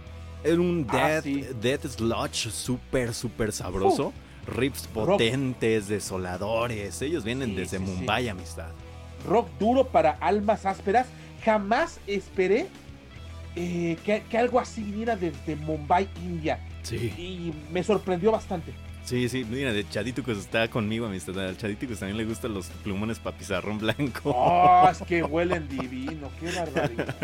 Es 0.44 0.58
un 0.58 0.86
Ah, 0.88 1.08
death, 1.08 1.24
sí. 1.24 1.44
death 1.60 1.86
sludge 1.86 2.50
súper, 2.50 3.14
súper 3.14 3.52
sabroso. 3.52 4.12
Riffs 4.46 4.88
potentes, 4.88 5.86
desoladores. 5.88 7.00
Ellos 7.02 7.22
vienen 7.24 7.50
Sí, 7.50 7.54
desde 7.56 7.78
sí, 7.78 7.86
sí. 7.86 7.90
Mumbai, 7.92 8.28
amistad. 8.28 8.70
Rock 9.28 9.48
duro 9.60 9.86
para 9.86 10.10
almas 10.12 10.66
ásperas. 10.66 11.06
Jamás 11.44 12.00
esperé 12.06 12.66
eh, 13.54 13.96
que, 14.04 14.22
que 14.28 14.38
algo 14.38 14.58
así 14.58 14.82
viniera 14.82 15.14
desde 15.16 15.54
Mumbai, 15.56 16.08
India. 16.22 16.58
Sí. 16.82 16.96
Y 17.16 17.52
me 17.72 17.84
sorprendió 17.84 18.32
bastante. 18.32 18.72
Sí, 19.12 19.28
sí, 19.28 19.44
mira, 19.44 19.74
de 19.74 19.86
Chaditicus 19.86 20.38
está 20.38 20.68
conmigo, 20.68 21.04
amistad. 21.04 21.38
Al 21.38 21.54
Chaditicus 21.58 21.98
también 21.98 22.16
le 22.16 22.24
gustan 22.24 22.54
los 22.54 22.68
plumones 22.82 23.18
para 23.18 23.36
pizarrón 23.36 23.76
blanco. 23.78 24.30
¡Oh, 24.34 24.88
es 24.90 25.02
que 25.06 25.22
huelen 25.22 25.68
divino! 25.68 26.30
¡Qué 26.40 26.50
barbaridad! 26.50 27.14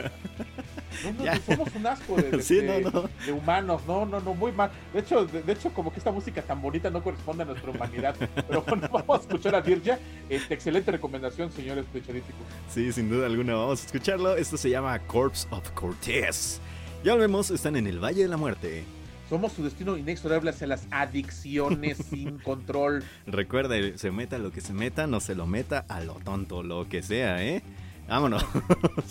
No, 1.02 1.12
no, 1.15 1.24
Ya. 1.24 1.40
somos 1.40 1.74
un 1.74 1.86
asco 1.86 2.16
de, 2.16 2.31
de- 2.31 2.43
Sí, 2.43 2.56
de- 2.56 2.82
no, 2.82 2.90
no. 2.90 3.09
de 3.24 3.32
humanos, 3.32 3.81
no, 3.89 4.05
no, 4.05 4.20
no, 4.20 4.35
muy 4.35 4.52
mal. 4.52 4.70
De 4.93 5.01
hecho, 5.01 5.24
de, 5.24 5.51
hecho, 5.51 5.73
como 5.73 5.90
que 5.90 5.98
esta 5.98 6.12
música 6.12 6.43
tan 6.43 6.60
bonita 6.60 6.90
no 6.90 7.02
corresponde 7.02 7.44
a 7.44 7.47
nuestra 7.47 7.70
humanidad. 7.70 8.15
Pero 8.47 8.60
bueno, 8.69 8.86
vamos 8.93 9.20
a 9.20 9.23
escuchar 9.23 9.55
a 9.55 9.62
Dirja. 9.62 9.98
Este, 10.28 10.52
excelente 10.52 10.93
recomendación, 10.93 11.51
señores 11.52 11.86
de 11.94 12.02
Chadíticos. 12.02 12.43
Sí, 12.69 12.93
sin 12.93 13.09
duda 13.09 13.24
alguna, 13.24 13.55
vamos 13.55 13.81
a 13.82 13.86
escucharlo. 13.86 14.36
Esto 14.36 14.59
se 14.59 14.69
llama 14.69 14.98
Corpse 15.06 15.48
of 15.51 15.70
Cortés. 15.70 16.60
Ya 17.02 17.15
volvemos, 17.15 17.51
están 17.51 17.77
en 17.77 17.86
el 17.86 17.98
Valle 17.98 18.20
de 18.24 18.28
la 18.28 18.36
Muerte. 18.36 18.85
Somos 19.29 19.53
su 19.53 19.63
destino 19.63 19.97
inexorable 19.97 20.51
hacia 20.51 20.67
las 20.67 20.87
adicciones 20.91 21.99
sin 22.11 22.39
control. 22.39 23.05
Recuerda, 23.27 23.77
se 23.97 24.11
meta 24.11 24.39
lo 24.39 24.51
que 24.51 24.61
se 24.61 24.73
meta, 24.73 25.07
no 25.07 25.21
se 25.21 25.35
lo 25.35 25.47
meta 25.47 25.85
a 25.89 26.01
lo 26.01 26.15
tonto, 26.15 26.63
lo 26.63 26.89
que 26.89 27.03
sea, 27.03 27.43
¿eh? 27.45 27.63
Vámonos. 28.09 28.45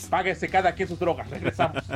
Páguese 0.10 0.50
cada 0.50 0.74
quien 0.74 0.88
sus 0.88 1.00
drogas. 1.00 1.30
Regresamos. 1.30 1.84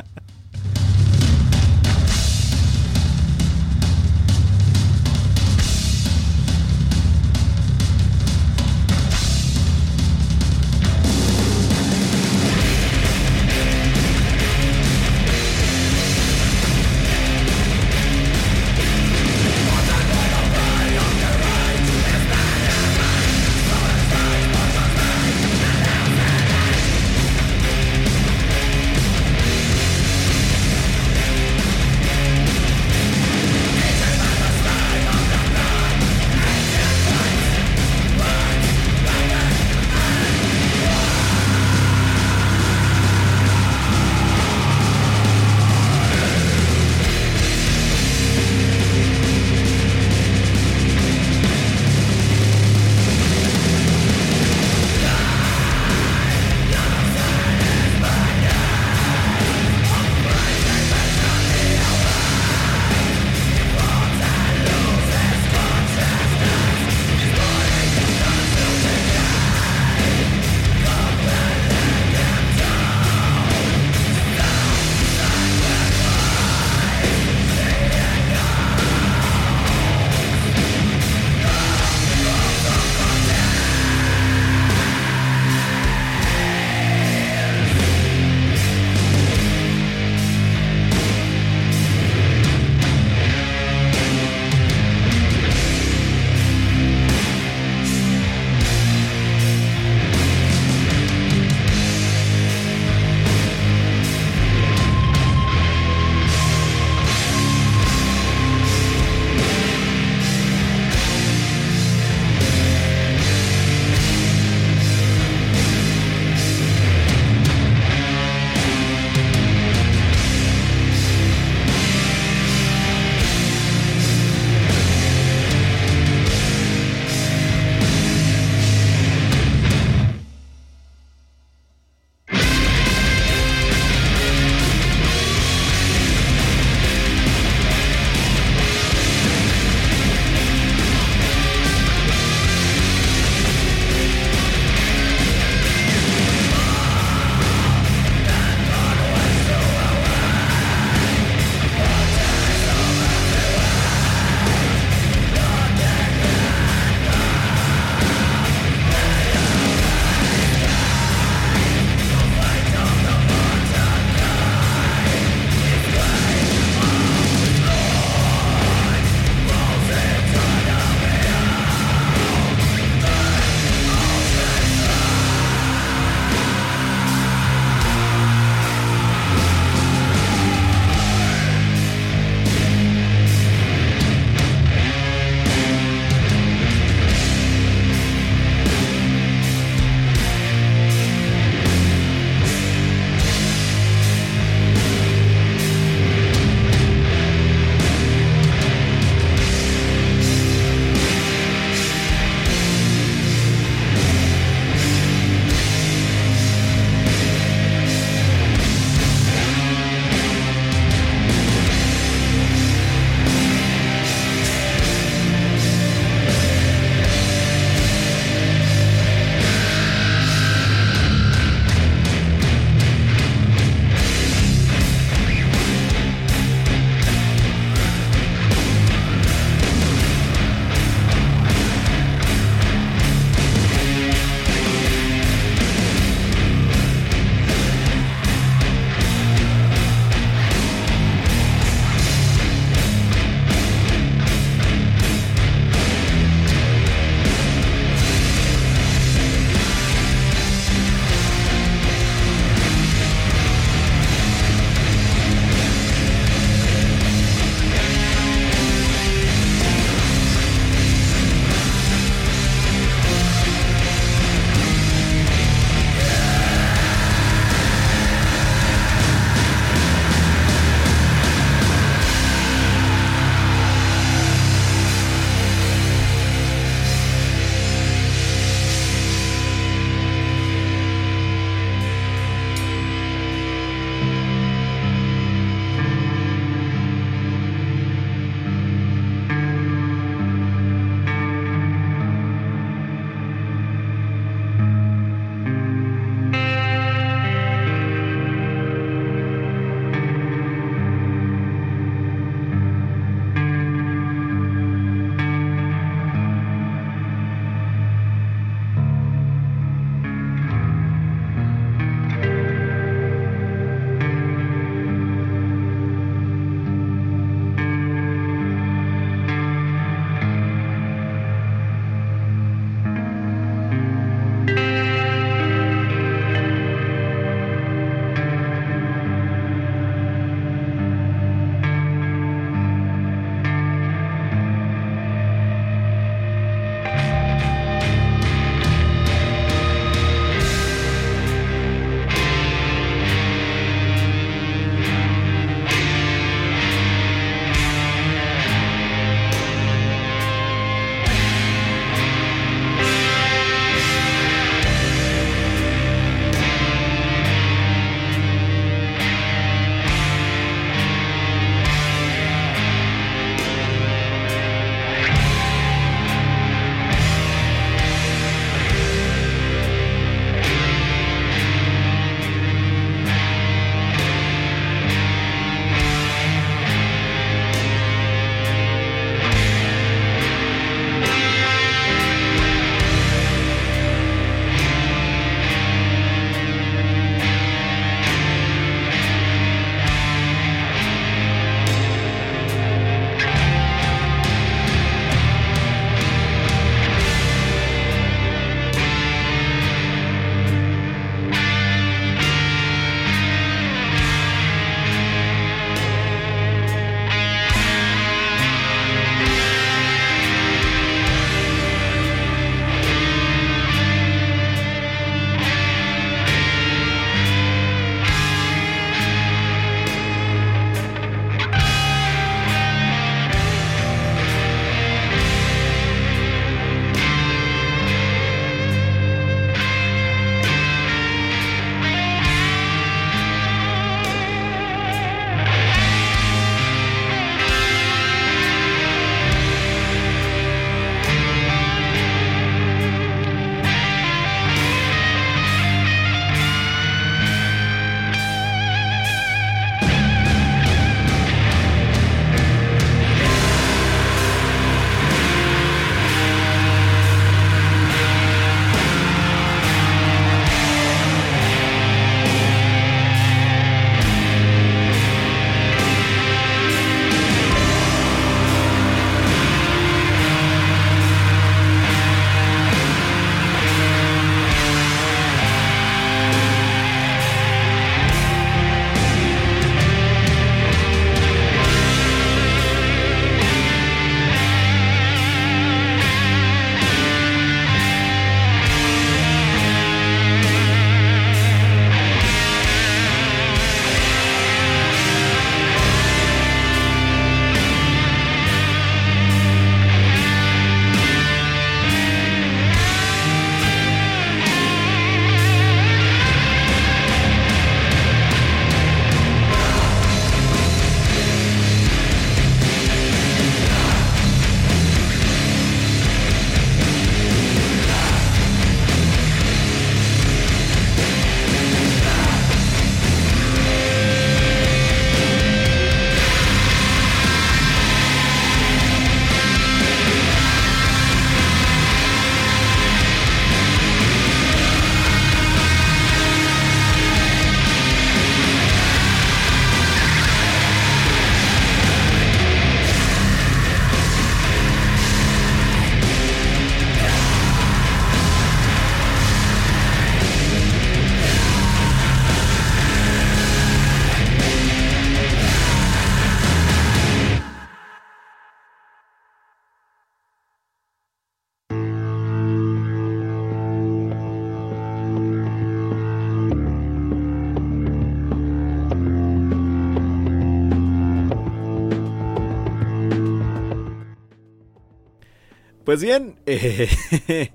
Pues 575.92 576.00
bien, 576.00 576.36
eh, 576.46 576.88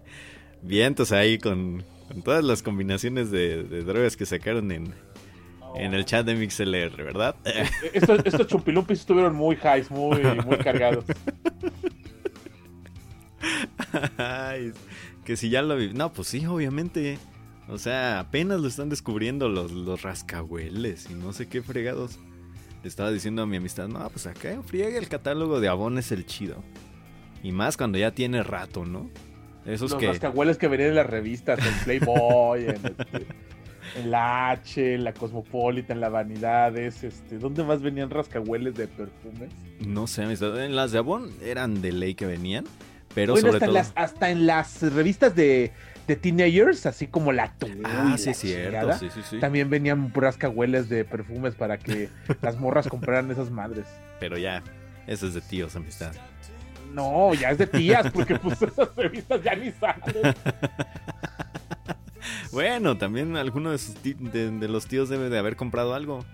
vientos 0.61 1.11
ahí 1.11 1.39
con, 1.39 1.83
con 2.07 2.21
todas 2.21 2.43
las 2.43 2.61
combinaciones 2.61 3.31
de, 3.31 3.63
de 3.63 3.83
drogas 3.83 4.15
que 4.15 4.27
sacaron 4.27 4.71
en, 4.71 4.93
en 5.75 5.95
el 5.95 6.05
chat 6.05 6.23
de 6.23 6.35
MixLR, 6.35 7.03
¿verdad? 7.03 7.35
Estos, 7.93 8.23
estos 8.23 8.45
chumpilumpis 8.45 8.99
estuvieron 8.99 9.35
muy 9.35 9.55
highs, 9.55 9.89
muy, 9.89 10.21
muy 10.45 10.57
cargados. 10.57 11.05
Ay, 14.17 14.71
que 15.25 15.35
si 15.35 15.49
ya 15.49 15.63
lo 15.63 15.75
vi. 15.75 15.91
No, 15.93 16.13
pues 16.13 16.27
sí, 16.27 16.45
obviamente. 16.45 17.17
O 17.67 17.79
sea, 17.79 18.19
apenas 18.19 18.59
lo 18.61 18.67
están 18.67 18.89
descubriendo 18.89 19.49
los, 19.49 19.71
los 19.71 20.03
rascahueles 20.03 21.09
y 21.09 21.15
no 21.15 21.33
sé 21.33 21.47
qué 21.47 21.63
fregados. 21.63 22.19
Le 22.83 22.87
estaba 22.87 23.09
diciendo 23.09 23.41
a 23.41 23.47
mi 23.47 23.57
amistad, 23.57 23.87
no, 23.87 24.07
pues 24.11 24.27
acá 24.27 24.61
friegue 24.61 24.99
el 24.99 25.07
catálogo 25.07 25.59
de 25.59 25.69
Avon 25.69 25.97
es 25.97 26.11
el 26.11 26.27
chido. 26.27 26.63
Y 27.47 27.53
más 27.53 27.77
cuando 27.77 27.97
ya 27.97 28.11
tiene 28.11 28.43
rato, 28.43 28.83
¿no? 28.83 29.09
Esos 29.65 29.91
Los 29.91 29.99
que. 30.01 30.07
rascahueles 30.07 30.57
que 30.57 30.67
venían 30.67 30.89
en 30.89 30.95
las 30.95 31.07
revistas, 31.07 31.57
en 31.65 31.73
Playboy, 31.85 32.65
en, 32.65 32.75
este, 32.75 33.25
en 33.95 34.11
la 34.11 34.49
H, 34.49 34.95
en 34.95 35.05
la 35.05 35.13
Cosmopolitan, 35.13 35.95
en 35.95 36.01
la 36.01 36.09
Vanidades, 36.09 37.05
este, 37.05 37.37
¿dónde 37.37 37.63
más 37.63 37.81
venían 37.81 38.09
rascahueles 38.09 38.75
de 38.75 38.89
perfumes? 38.89 39.49
No 39.79 40.07
sé, 40.07 40.23
amistad. 40.23 40.61
En 40.61 40.75
las 40.75 40.91
de 40.91 40.97
Avon 40.97 41.31
eran 41.41 41.81
de 41.81 41.93
ley 41.93 42.15
que 42.15 42.25
venían. 42.25 42.65
Pero 43.15 43.31
bueno, 43.31 43.47
sobre 43.47 43.55
hasta, 43.55 43.65
todo. 43.67 43.77
en 43.77 43.81
las, 43.81 43.93
hasta 43.95 44.29
en 44.29 44.45
las 44.45 44.93
revistas 44.93 45.33
de, 45.33 45.71
de 46.05 46.15
teenagers, 46.17 46.85
así 46.85 47.07
como 47.07 47.31
la 47.31 47.53
Toy 47.53 47.79
Ah, 47.85 48.15
sí, 48.17 48.33
cierto. 48.33 48.91
Sí, 48.91 49.07
sí, 49.09 49.21
sí. 49.23 49.39
También 49.39 49.69
venían 49.69 50.13
rascahueles 50.13 50.89
de 50.89 51.05
perfumes 51.05 51.55
para 51.55 51.77
que 51.77 52.09
las 52.41 52.59
morras 52.59 52.89
compraran 52.89 53.31
esas 53.31 53.51
madres. 53.51 53.85
Pero 54.19 54.37
ya, 54.37 54.63
eso 55.07 55.27
es 55.27 55.33
de 55.33 55.39
tíos, 55.39 55.77
amistad. 55.77 56.11
No, 56.97 57.33
ya 57.33 57.51
es 57.51 57.57
de 57.59 57.67
tías, 57.67 58.11
porque 58.11 58.35
pues 58.35 58.61
esas 58.61 58.93
revistas 58.95 59.41
ya 59.43 59.55
ni 59.55 59.71
salen. 59.71 60.33
Bueno, 62.51 62.97
también 62.97 63.35
alguno 63.37 63.71
de, 63.71 63.77
sus 63.77 63.95
de- 64.03 64.51
de 64.51 64.67
los 64.67 64.85
tíos 64.87 65.09
debe 65.09 65.29
de 65.29 65.37
haber 65.37 65.55
comprado 65.55 65.93
algo. 65.93 66.25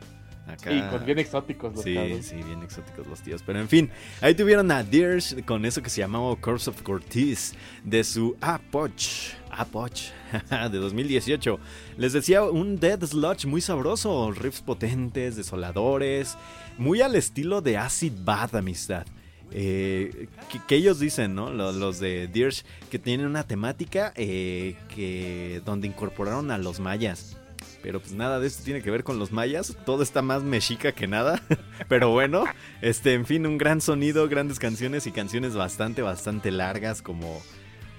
Acá. 0.48 0.72
Y 0.72 0.82
con 0.90 1.06
bien 1.06 1.20
exóticos 1.20 1.74
los 1.74 1.84
Sí, 1.84 1.96
sí, 2.22 2.36
bien 2.36 2.62
exóticos 2.64 3.08
los 3.08 3.22
tíos. 3.22 3.42
Pero 3.46 3.60
en 3.60 3.70
fin, 3.70 3.90
ahí 4.22 4.34
tuvieron 4.36 4.70
a 4.72 4.84
Deers 4.84 5.36
con 5.46 5.66
eso 5.66 5.82
que 5.82 5.90
se 5.90 6.02
llamaba 6.02 6.36
Curse 6.36 6.70
of 6.70 6.82
Cortez 6.82 7.54
de 7.84 8.04
su 8.04 8.36
Apoch. 8.42 9.34
Apoch 9.52 10.00
de 10.72 10.78
2018. 10.78 11.60
Les 11.98 12.14
decía 12.14 12.44
un 12.44 12.78
Dead 12.80 13.02
Sludge 13.04 13.46
muy 13.46 13.62
sabroso, 13.62 14.32
riffs 14.32 14.62
potentes, 14.62 15.36
desoladores, 15.36 16.38
muy 16.78 17.02
al 17.02 17.16
estilo 17.16 17.62
de 17.62 17.78
Acid 17.78 18.14
Bath, 18.24 18.56
amistad. 18.56 19.06
Eh, 19.52 20.28
que, 20.52 20.60
que 20.68 20.76
ellos 20.76 21.00
dicen, 21.00 21.36
¿no? 21.36 21.52
Los, 21.52 21.76
los 21.76 22.00
de 22.00 22.28
Dirge, 22.28 22.64
que 22.90 22.98
tienen 23.00 23.28
una 23.28 23.44
temática 23.44 24.12
eh, 24.16 24.76
que 24.96 25.62
donde 25.66 25.88
incorporaron 25.88 26.50
a 26.52 26.58
los 26.58 26.80
mayas. 26.80 27.38
Pero 27.84 28.00
pues 28.00 28.14
nada 28.14 28.40
de 28.40 28.48
esto 28.48 28.64
tiene 28.64 28.82
que 28.82 28.90
ver 28.90 29.04
con 29.04 29.20
los 29.20 29.32
mayas. 29.32 29.76
Todo 29.86 30.04
está 30.04 30.22
más 30.22 30.42
mexica 30.42 30.94
que 30.94 31.06
nada. 31.06 31.42
Pero 31.90 32.10
bueno, 32.12 32.46
este, 32.82 33.14
en 33.14 33.26
fin, 33.26 33.46
un 33.46 33.58
gran 33.58 33.82
sonido, 33.82 34.28
grandes 34.30 34.58
canciones 34.58 35.06
y 35.06 35.12
canciones 35.12 35.54
bastante, 35.54 36.02
bastante 36.02 36.50
largas, 36.50 37.02
como 37.02 37.42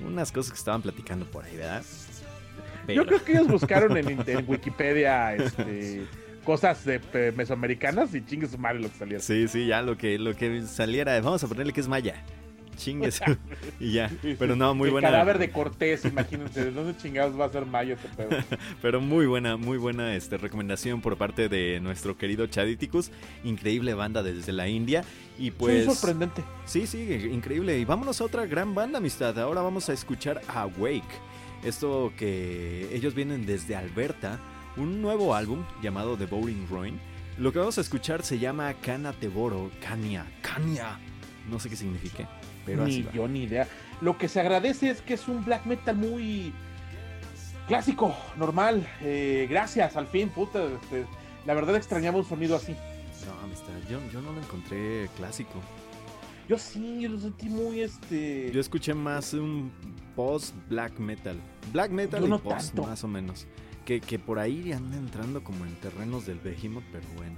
unas 0.00 0.32
cosas 0.32 0.52
que 0.52 0.58
estaban 0.58 0.80
platicando 0.82 1.26
por 1.30 1.44
ahí, 1.44 1.56
¿verdad? 1.56 1.82
Pero- 2.86 3.02
Yo 3.02 3.06
creo 3.06 3.24
que 3.24 3.32
ellos 3.32 3.46
buscaron 3.60 3.96
en, 3.96 4.24
en 4.26 4.44
Wikipedia 4.48 5.34
este, 5.36 6.06
cosas 6.44 6.84
de, 6.84 7.00
pe- 7.00 7.32
mesoamericanas 7.32 8.14
y 8.14 8.24
chingue 8.24 8.46
su 8.46 8.58
madre 8.58 8.80
lo 8.80 8.88
que 8.90 8.98
saliera. 8.98 9.22
Sí, 9.22 9.48
sí, 9.48 9.66
ya 9.66 9.82
lo 9.82 9.96
que, 9.96 10.18
lo 10.18 10.34
que 10.36 10.62
saliera. 10.62 11.20
Vamos 11.20 11.42
a 11.42 11.48
ponerle 11.48 11.72
que 11.72 11.80
es 11.80 11.88
maya. 11.88 12.22
Chingues. 12.76 13.20
y 13.80 13.92
ya. 13.92 14.10
Pero 14.38 14.56
no, 14.56 14.74
muy 14.74 14.88
el 14.88 14.92
buena. 14.92 15.08
cadáver 15.10 15.38
de 15.38 15.50
Cortés, 15.50 16.04
imagínense, 16.04 16.64
¿de 16.64 16.70
dónde 16.72 16.96
chingados 16.96 17.38
va 17.38 17.44
a 17.44 17.50
ser 17.50 17.66
Mayo 17.66 17.94
este 17.94 18.08
pedo? 18.08 18.30
Pero 18.82 19.00
muy 19.00 19.26
buena, 19.26 19.56
muy 19.56 19.78
buena 19.78 20.14
este, 20.16 20.36
recomendación 20.38 21.00
por 21.00 21.16
parte 21.16 21.48
de 21.48 21.78
nuestro 21.80 22.16
querido 22.18 22.46
Chaditicus. 22.48 23.10
Increíble 23.44 23.94
banda 23.94 24.22
desde 24.22 24.52
la 24.52 24.68
India. 24.68 25.04
Y 25.38 25.50
pues. 25.52 25.86
Muy 25.86 25.94
sorprendente. 25.94 26.42
Sí, 26.66 26.86
sí, 26.86 27.28
increíble. 27.32 27.78
Y 27.78 27.84
vámonos 27.84 28.20
a 28.20 28.24
otra 28.24 28.44
gran 28.46 28.74
banda, 28.74 28.98
amistad. 28.98 29.38
Ahora 29.38 29.60
vamos 29.62 29.88
a 29.88 29.92
escuchar 29.92 30.40
a 30.48 30.66
Wake. 30.66 31.02
Esto 31.64 32.12
que 32.18 32.88
ellos 32.92 33.14
vienen 33.14 33.46
desde 33.46 33.76
Alberta. 33.76 34.38
Un 34.76 35.01
nuevo 35.02 35.34
álbum 35.34 35.64
llamado 35.82 36.16
The 36.16 36.26
Boring 36.26 36.66
Ruin. 36.68 36.98
Lo 37.38 37.52
que 37.52 37.59
vamos 37.59 37.78
a 37.78 37.80
escuchar 37.80 38.22
se 38.22 38.38
llama 38.38 38.72
Kana 38.74 39.12
Teboro. 39.12 39.70
Kania. 39.80 40.26
Kania. 40.42 40.98
No 41.51 41.59
sé 41.60 41.68
qué 41.70 41.76
signifique. 41.76 42.26
Pero 42.66 42.84
así 42.84 42.98
Ni 42.98 43.02
va. 43.02 43.12
yo 43.12 43.28
ni 43.28 43.42
idea. 43.44 43.68
Lo 44.01 44.16
que 44.18 44.28
se 44.28 44.40
agradece 44.40 44.90
es 44.90 45.01
que 45.02 45.14
es 45.14 45.28
un 45.28 45.44
black 45.44 45.66
metal 45.66 45.96
muy 45.96 46.52
clásico, 47.68 48.14
normal. 48.36 48.86
Eh, 49.01 49.46
gracias, 49.51 49.96
al 49.96 50.06
fin, 50.06 50.28
puta. 50.28 50.64
este, 50.64 51.06
la 51.46 51.55
verdad 51.55 51.76
extrañaba 51.76 52.18
un 52.18 52.24
sonido 52.24 52.56
así. 52.56 52.72
No, 53.26 53.44
amistad. 53.44 53.72
Yo, 53.90 53.98
yo 54.12 54.20
no 54.20 54.32
lo 54.32 54.40
encontré 54.40 55.09
clásico. 55.16 55.60
Yo 56.48 56.59
sí, 56.59 57.01
yo 57.01 57.09
lo 57.10 57.18
sentí 57.18 57.48
muy 57.48 57.80
este. 57.80 58.51
Yo 58.52 58.60
escuché 58.60 58.92
más 58.92 59.32
un 59.32 59.72
post 60.14 60.55
black 60.68 60.98
metal. 60.98 61.36
Black 61.72 61.90
metal 61.90 62.20
Yo 62.20 62.26
y 62.26 62.30
no 62.30 62.38
post, 62.38 62.68
tanto. 62.74 62.82
más 62.86 63.02
o 63.05 63.09
menos. 63.09 63.46
Que, 63.85 64.01
que 64.01 64.19
por 64.19 64.39
ahí 64.39 64.73
anda 64.73 64.97
entrando 64.97 65.44
como 65.44 65.65
en 65.66 65.74
terrenos 65.77 66.27
del 66.27 66.39
Behemoth, 66.39 66.85
pero 66.90 67.06
bueno. 67.16 67.36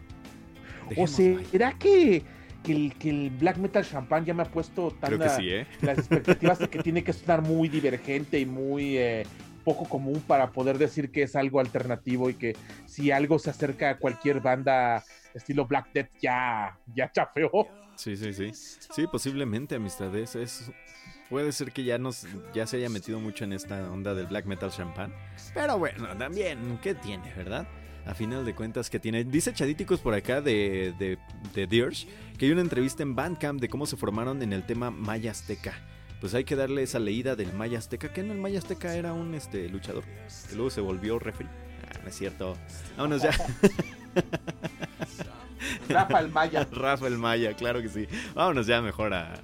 o 0.96 1.02
ahí. 1.38 1.44
será 1.50 1.72
que, 1.72 2.22
que, 2.62 2.72
el, 2.72 2.94
que 2.94 3.10
el 3.10 3.30
black 3.30 3.56
metal 3.56 3.84
champán 3.84 4.24
ya 4.24 4.32
me 4.34 4.42
ha 4.42 4.46
puesto 4.50 4.92
tan 4.92 5.10
Creo 5.10 5.18
que 5.20 5.28
a- 5.28 5.36
sí, 5.36 5.50
¿eh? 5.50 5.66
las 5.82 5.98
expectativas 5.98 6.58
de 6.60 6.68
que 6.68 6.78
tiene 6.78 7.02
que 7.02 7.12
sonar 7.12 7.42
muy 7.42 7.68
divergente 7.68 8.38
y 8.38 8.46
muy 8.46 8.96
eh, 8.96 9.24
poco 9.64 9.88
común 9.88 10.22
para 10.26 10.52
poder 10.52 10.78
decir 10.78 11.10
que 11.10 11.22
es 11.24 11.34
algo 11.34 11.58
alternativo 11.58 12.30
y 12.30 12.34
que 12.34 12.54
si 12.86 13.10
algo 13.10 13.40
se 13.40 13.50
acerca 13.50 13.90
a 13.90 13.98
cualquier 13.98 14.40
banda 14.40 15.02
estilo 15.34 15.66
Black 15.66 15.88
Death 15.92 16.10
ya, 16.22 16.78
ya 16.94 17.10
chafeó. 17.10 17.50
Sí, 17.96 18.16
sí, 18.16 18.32
sí. 18.32 18.50
Sí, 18.52 19.06
posiblemente, 19.10 19.74
amistades. 19.74 20.36
Es, 20.36 20.70
puede 21.28 21.52
ser 21.52 21.72
que 21.72 21.84
ya, 21.84 21.98
nos, 21.98 22.26
ya 22.54 22.66
se 22.66 22.76
haya 22.76 22.88
metido 22.88 23.20
mucho 23.20 23.44
en 23.44 23.52
esta 23.52 23.90
onda 23.90 24.14
del 24.14 24.26
black 24.26 24.46
metal 24.46 24.70
champán. 24.70 25.12
Pero 25.54 25.78
bueno, 25.78 26.16
también, 26.16 26.78
¿qué 26.82 26.94
tiene, 26.94 27.32
verdad? 27.34 27.66
A 28.06 28.14
final 28.14 28.44
de 28.44 28.54
cuentas, 28.54 28.88
¿qué 28.88 29.00
tiene? 29.00 29.24
Dice 29.24 29.52
Chadíticos 29.52 30.00
por 30.00 30.14
acá 30.14 30.40
de, 30.40 30.94
de, 30.98 31.18
que 32.38 32.46
hay 32.46 32.52
una 32.52 32.60
entrevista 32.60 33.02
en 33.02 33.16
Bandcamp 33.16 33.60
de 33.60 33.68
cómo 33.68 33.86
se 33.86 33.96
formaron 33.96 34.42
en 34.42 34.52
el 34.52 34.64
tema 34.64 34.90
Maya 34.90 35.32
Azteca. 35.32 35.74
Pues 36.20 36.32
hay 36.34 36.44
que 36.44 36.56
darle 36.56 36.82
esa 36.82 36.98
leída 36.98 37.36
del 37.36 37.52
Maya 37.52 37.78
Azteca, 37.78 38.12
que 38.12 38.22
no 38.22 38.32
el 38.32 38.38
Maya 38.38 38.58
Azteca 38.58 38.94
era 38.94 39.12
un 39.12 39.34
este, 39.34 39.68
luchador, 39.68 40.04
que 40.48 40.54
luego 40.54 40.70
se 40.70 40.80
volvió 40.80 41.18
refri. 41.18 41.46
Ah, 41.46 41.98
no 42.02 42.08
es 42.08 42.16
cierto. 42.16 42.56
Vámonos 42.96 43.22
ya. 43.22 43.30
Rafa 45.88 46.20
el 46.20 46.28
Maya. 46.30 46.66
Rafael 46.72 47.18
Maya, 47.18 47.54
claro 47.54 47.82
que 47.82 47.88
sí. 47.88 48.06
Vámonos 48.34 48.66
ya 48.66 48.80
mejor 48.80 49.12
a, 49.14 49.34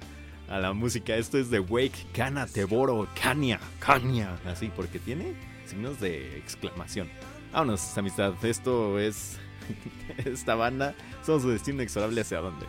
a 0.53 0.59
la 0.59 0.73
música. 0.73 1.15
Esto 1.15 1.37
es 1.39 1.49
de 1.49 1.59
Wake, 1.59 2.05
Kana, 2.13 2.45
Teboro, 2.45 3.07
Kania, 3.21 3.59
Kania. 3.79 4.37
Así, 4.45 4.71
porque 4.75 4.99
tiene 4.99 5.33
signos 5.65 5.99
de 5.99 6.37
exclamación. 6.37 7.09
Vámonos, 7.51 7.97
amistad. 7.97 8.33
Esto 8.43 8.99
es. 8.99 9.37
Esta 10.25 10.55
banda. 10.55 10.93
Somos 11.25 11.41
su 11.43 11.49
destino 11.49 11.75
inexorable 11.81 12.21
hacia 12.21 12.39
dónde. 12.39 12.65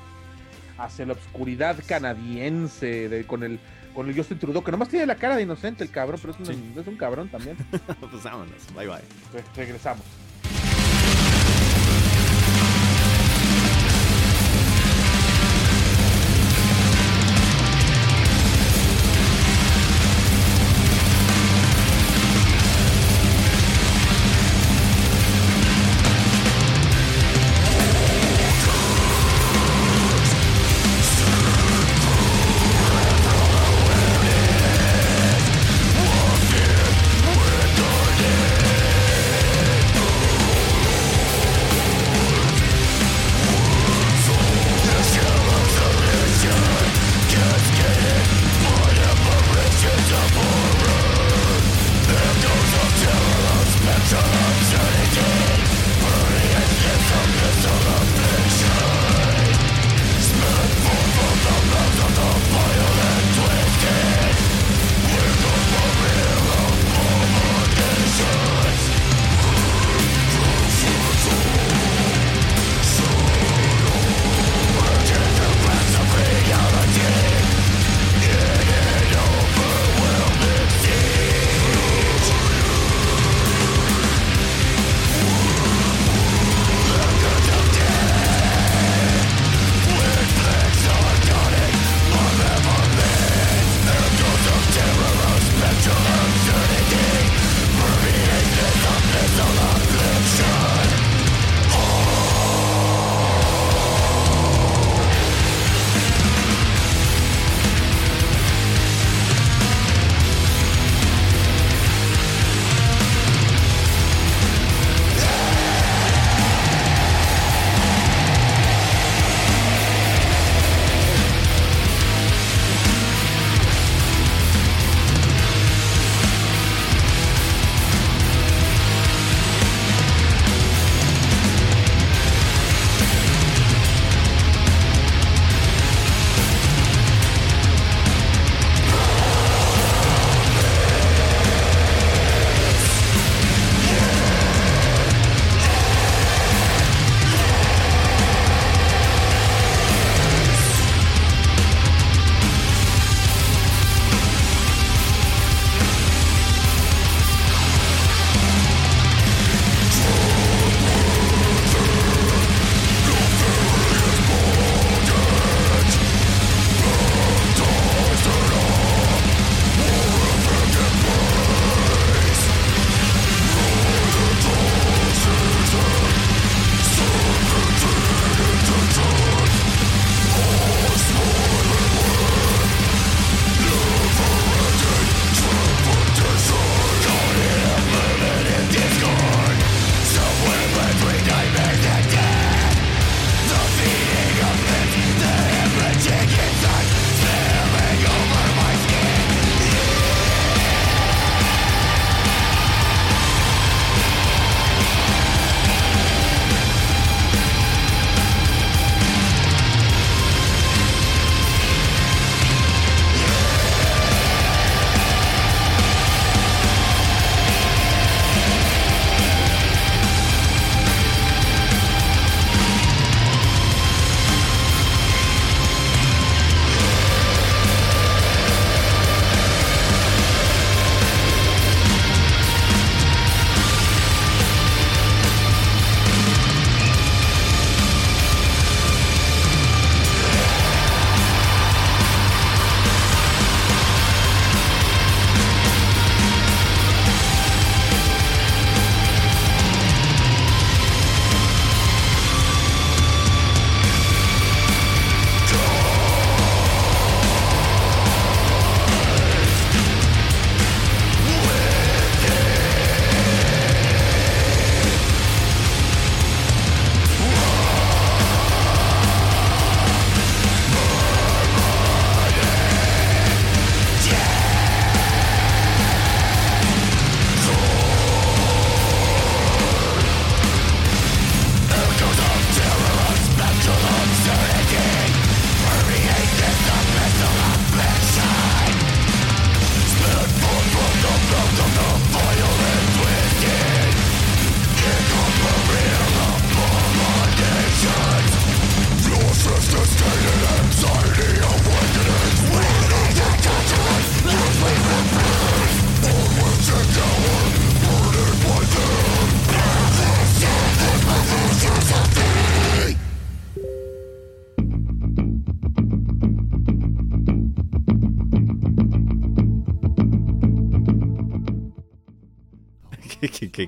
Hacia 0.79 1.07
la 1.07 1.13
oscuridad 1.13 1.77
canadiense 1.87 3.09
de- 3.09 3.27
con 3.27 3.43
el 3.43 3.61
con 3.95 4.09
el 4.09 4.17
Justin 4.17 4.41
Trudeau, 4.41 4.65
que 4.65 4.73
nomás 4.73 4.89
tiene 4.89 5.07
la 5.07 5.15
cara 5.15 5.37
de 5.37 5.43
inocente 5.45 5.85
el 5.85 5.91
cabrón, 5.91 6.19
pero 6.21 6.33
es 6.33 6.41
un, 6.41 6.47
Sí. 6.47 6.73
es 6.81 6.87
un 6.89 6.97
cabrón 6.97 7.29
también. 7.29 7.57
pues 8.11 8.25
vámonos. 8.25 8.57
Bye 8.75 8.89
bye. 8.89 8.97
Re- 9.33 9.45
regresamos. 9.55 10.05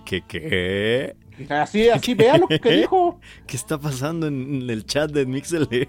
¿Qué, 0.07 0.23
qué? 0.27 1.15
Así, 1.51 1.89
así, 1.89 2.15
vea 2.15 2.39
lo 2.39 2.47
que 2.47 2.71
dijo. 2.71 3.21
¿Qué 3.47 3.57
está 3.57 3.79
pasando 3.79 4.29
en 4.29 4.71
el 4.71 4.87
chat 4.87 5.11
de 5.11 5.27
MixLR? 5.27 5.69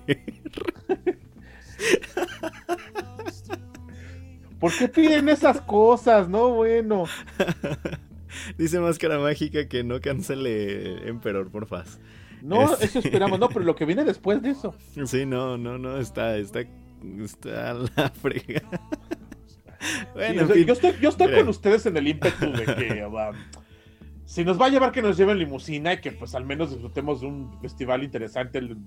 ¿Por 4.60 4.76
qué 4.76 4.90
piden 4.90 5.30
esas 5.30 5.62
cosas? 5.62 6.28
No, 6.28 6.50
bueno. 6.50 7.06
Dice 8.58 8.80
Máscara 8.80 9.20
Mágica 9.20 9.68
que 9.68 9.84
no 9.84 10.02
cancele 10.02 11.08
Emperor, 11.08 11.52
porfa. 11.52 11.84
No, 12.42 12.74
eso 12.76 13.00
esperamos, 13.00 13.40
no, 13.40 13.50
pero 13.50 13.66
lo 13.66 13.76
que 13.76 13.86
viene 13.86 14.04
después 14.04 14.42
de 14.42 14.50
eso. 14.50 14.74
Sí, 15.06 15.28
no, 15.28 15.60
no, 15.60 15.78
no, 15.78 16.00
está, 16.00 16.38
está, 16.38 16.62
está 17.22 17.76
la 17.96 18.10
frega. 18.10 18.64
Bueno, 20.16 20.56
yo 20.56 20.74
estoy, 20.74 20.96
yo 21.00 21.10
estoy 21.10 21.36
con 21.36 21.50
ustedes 21.50 21.86
en 21.86 21.98
el 21.98 22.08
ímpetu 22.08 22.52
de 22.52 22.66
que 22.66 23.06
si 24.28 24.44
nos 24.44 24.60
va 24.60 24.66
a 24.66 24.70
llevar 24.70 24.92
que 24.92 25.02
nos 25.02 25.16
lleven 25.16 25.40
limusina 25.40 25.94
y 25.94 26.02
que 26.02 26.12
pues 26.12 26.36
al 26.36 26.46
menos 26.46 26.72
disfrutemos 26.72 27.22
de 27.22 27.28
un 27.28 27.62
festival 27.62 28.04
interesante, 28.04 28.58
el, 28.58 28.78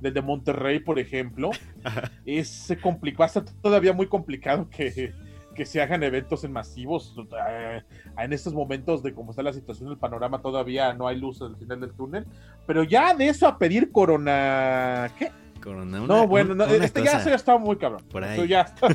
de 0.00 0.22
Monterrey, 0.22 0.80
por 0.80 0.98
ejemplo, 0.98 1.52
es 2.26 2.76
complicado, 2.82 3.44
todavía 3.62 3.92
muy 3.92 4.08
complicado 4.08 4.68
que, 4.68 5.14
que 5.54 5.66
se 5.66 5.80
hagan 5.80 6.02
eventos 6.02 6.42
en 6.42 6.50
masivos. 6.50 7.14
Eh, 7.48 7.80
en 8.18 8.32
estos 8.32 8.54
momentos 8.54 9.04
de 9.04 9.14
cómo 9.14 9.30
está 9.30 9.44
la 9.44 9.52
situación, 9.52 9.88
el 9.88 9.98
panorama 9.98 10.42
todavía 10.42 10.92
no 10.94 11.06
hay 11.06 11.16
luz 11.16 11.40
al 11.42 11.56
final 11.56 11.78
del 11.78 11.92
túnel. 11.92 12.26
Pero 12.66 12.82
ya 12.82 13.14
de 13.14 13.28
eso 13.28 13.46
a 13.46 13.58
pedir 13.58 13.92
corona. 13.92 15.12
¿Qué? 15.16 15.30
Corona, 15.62 16.00
no, 16.00 16.26
bueno, 16.26 16.64
este 16.64 17.04
ya, 17.04 17.24
ya 17.24 17.36
está 17.36 17.56
muy 17.56 17.76
cabrón. 17.76 18.02
Por 18.10 18.24
ahí. 18.24 18.32
Eso 18.32 18.46
ya 18.46 18.62
está. 18.62 18.88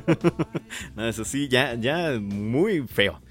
no, 0.97 1.07
eso 1.07 1.23
sí, 1.23 1.47
ya, 1.47 1.75
ya 1.75 2.19
muy 2.19 2.85
feo. 2.85 3.21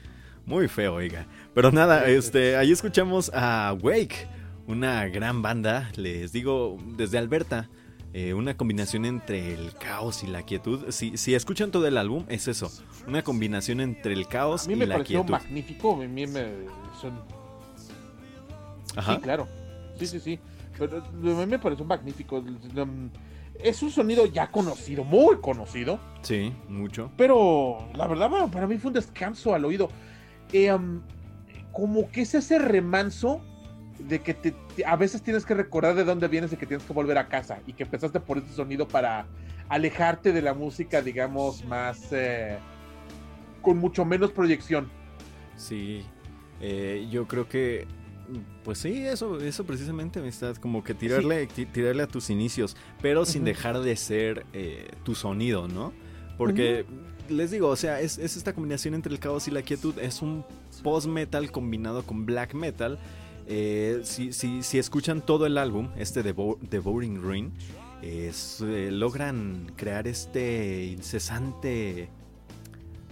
Muy 0.46 0.68
feo, 0.68 0.94
oiga. 0.94 1.26
Pero 1.56 1.72
nada, 1.72 2.06
este, 2.06 2.54
ahí 2.58 2.70
escuchamos 2.70 3.32
a 3.32 3.74
Wake, 3.80 4.28
una 4.66 5.08
gran 5.08 5.40
banda, 5.40 5.90
les 5.96 6.30
digo, 6.30 6.76
desde 6.98 7.16
Alberta. 7.16 7.70
Eh, 8.12 8.34
una 8.34 8.58
combinación 8.58 9.06
entre 9.06 9.54
el 9.54 9.72
caos 9.72 10.22
y 10.22 10.26
la 10.26 10.42
quietud. 10.42 10.90
Si, 10.90 11.16
si 11.16 11.34
escuchan 11.34 11.70
todo 11.70 11.86
el 11.86 11.96
álbum, 11.96 12.26
es 12.28 12.46
eso. 12.46 12.70
Una 13.08 13.22
combinación 13.22 13.80
entre 13.80 14.12
el 14.12 14.28
caos 14.28 14.68
y 14.68 14.74
la 14.74 14.76
quietud. 14.76 14.82
A 14.82 14.84
mí 14.84 14.86
me 14.86 14.94
pareció 14.94 15.24
magnífico. 15.24 15.94
A 15.94 16.06
mí 16.06 16.26
me 16.26 16.44
son... 17.00 17.22
Ajá. 18.94 19.14
Sí, 19.14 19.20
claro. 19.22 19.48
Sí, 19.98 20.06
sí, 20.06 20.20
sí. 20.20 20.38
Pero 20.78 20.98
a 20.98 21.10
mí 21.10 21.46
me 21.46 21.58
pareció 21.58 21.86
magnífico. 21.86 22.44
Es 23.64 23.82
un 23.82 23.90
sonido 23.90 24.26
ya 24.26 24.50
conocido, 24.50 25.04
muy 25.04 25.38
conocido. 25.38 25.98
Sí, 26.20 26.52
mucho. 26.68 27.10
Pero 27.16 27.78
la 27.94 28.06
verdad, 28.06 28.30
para 28.52 28.66
mí 28.66 28.76
fue 28.76 28.88
un 28.88 28.94
descanso 28.94 29.54
al 29.54 29.64
oído. 29.64 29.88
Eh, 30.52 30.70
como 31.76 32.10
que 32.10 32.22
es 32.22 32.34
ese 32.34 32.58
remanso 32.58 33.42
de 33.98 34.22
que 34.22 34.32
te, 34.32 34.54
a 34.86 34.96
veces 34.96 35.20
tienes 35.20 35.44
que 35.44 35.52
recordar 35.52 35.94
de 35.94 36.04
dónde 36.04 36.26
vienes 36.26 36.50
y 36.54 36.56
que 36.56 36.64
tienes 36.64 36.86
que 36.86 36.92
volver 36.94 37.18
a 37.18 37.28
casa 37.28 37.60
y 37.66 37.74
que 37.74 37.82
empezaste 37.82 38.18
por 38.18 38.38
ese 38.38 38.54
sonido 38.54 38.88
para 38.88 39.26
alejarte 39.68 40.32
de 40.32 40.40
la 40.40 40.54
música, 40.54 41.02
digamos, 41.02 41.66
más 41.66 41.98
eh, 42.12 42.56
con 43.60 43.76
mucho 43.76 44.06
menos 44.06 44.32
proyección. 44.32 44.88
Sí, 45.54 46.02
eh, 46.62 47.06
yo 47.10 47.28
creo 47.28 47.46
que, 47.46 47.86
pues 48.64 48.78
sí, 48.78 49.04
eso, 49.06 49.38
eso 49.38 49.64
precisamente, 49.64 50.20
amistad, 50.20 50.56
como 50.56 50.82
que 50.82 50.94
tirarle, 50.94 51.46
tirarle 51.46 52.04
a 52.04 52.06
tus 52.06 52.30
inicios, 52.30 52.74
pero 53.02 53.26
sin 53.26 53.44
dejar 53.44 53.80
de 53.80 53.96
ser 53.96 54.46
eh, 54.54 54.88
tu 55.04 55.14
sonido, 55.14 55.68
¿no? 55.68 55.92
Porque 56.38 56.86
les 57.30 57.50
digo, 57.50 57.68
o 57.68 57.76
sea, 57.76 58.00
es, 58.00 58.18
esta 58.18 58.52
combinación 58.52 58.94
entre 58.94 59.12
el 59.12 59.18
caos 59.18 59.48
y 59.48 59.50
la 59.50 59.62
quietud. 59.62 59.98
Es 59.98 60.22
un 60.22 60.44
post-metal 60.86 61.50
combinado 61.50 62.04
con 62.04 62.26
black 62.26 62.54
metal. 62.54 62.96
Eh, 63.48 64.02
si, 64.04 64.32
si, 64.32 64.78
escuchan 64.78 65.20
todo 65.20 65.44
el 65.44 65.58
álbum, 65.58 65.88
este 65.96 66.22
de 66.22 66.32
Boring 66.78 67.20
Ruin, 67.20 67.52
eh, 68.02 68.30
logran 68.92 69.72
crear 69.74 70.06
este 70.06 70.84
incesante 70.84 72.08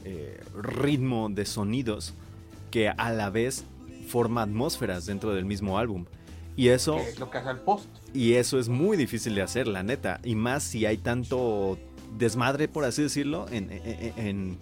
eh, 0.04 0.40
ritmo 0.56 1.28
de 1.30 1.44
sonidos 1.46 2.14
que 2.70 2.90
a 2.90 3.10
la 3.10 3.30
vez 3.30 3.64
forma 4.06 4.42
atmósferas 4.42 5.06
dentro 5.06 5.34
del 5.34 5.44
mismo 5.44 5.76
álbum. 5.76 6.04
Y 6.54 6.68
eso. 6.68 6.98
Es 6.98 7.18
lo 7.18 7.28
que 7.28 7.38
hace 7.38 7.50
el 7.50 7.58
post. 7.58 7.88
Y 8.12 8.34
eso 8.34 8.60
es 8.60 8.68
muy 8.68 8.96
difícil 8.96 9.34
de 9.34 9.42
hacer, 9.42 9.66
la 9.66 9.82
neta. 9.82 10.20
Y 10.22 10.36
más 10.36 10.62
si 10.62 10.86
hay 10.86 10.98
tanto 10.98 11.76
desmadre, 12.16 12.68
por 12.68 12.84
así 12.84 13.02
decirlo, 13.02 13.46
en, 13.50 13.68
en, 13.72 14.12
en, 14.16 14.58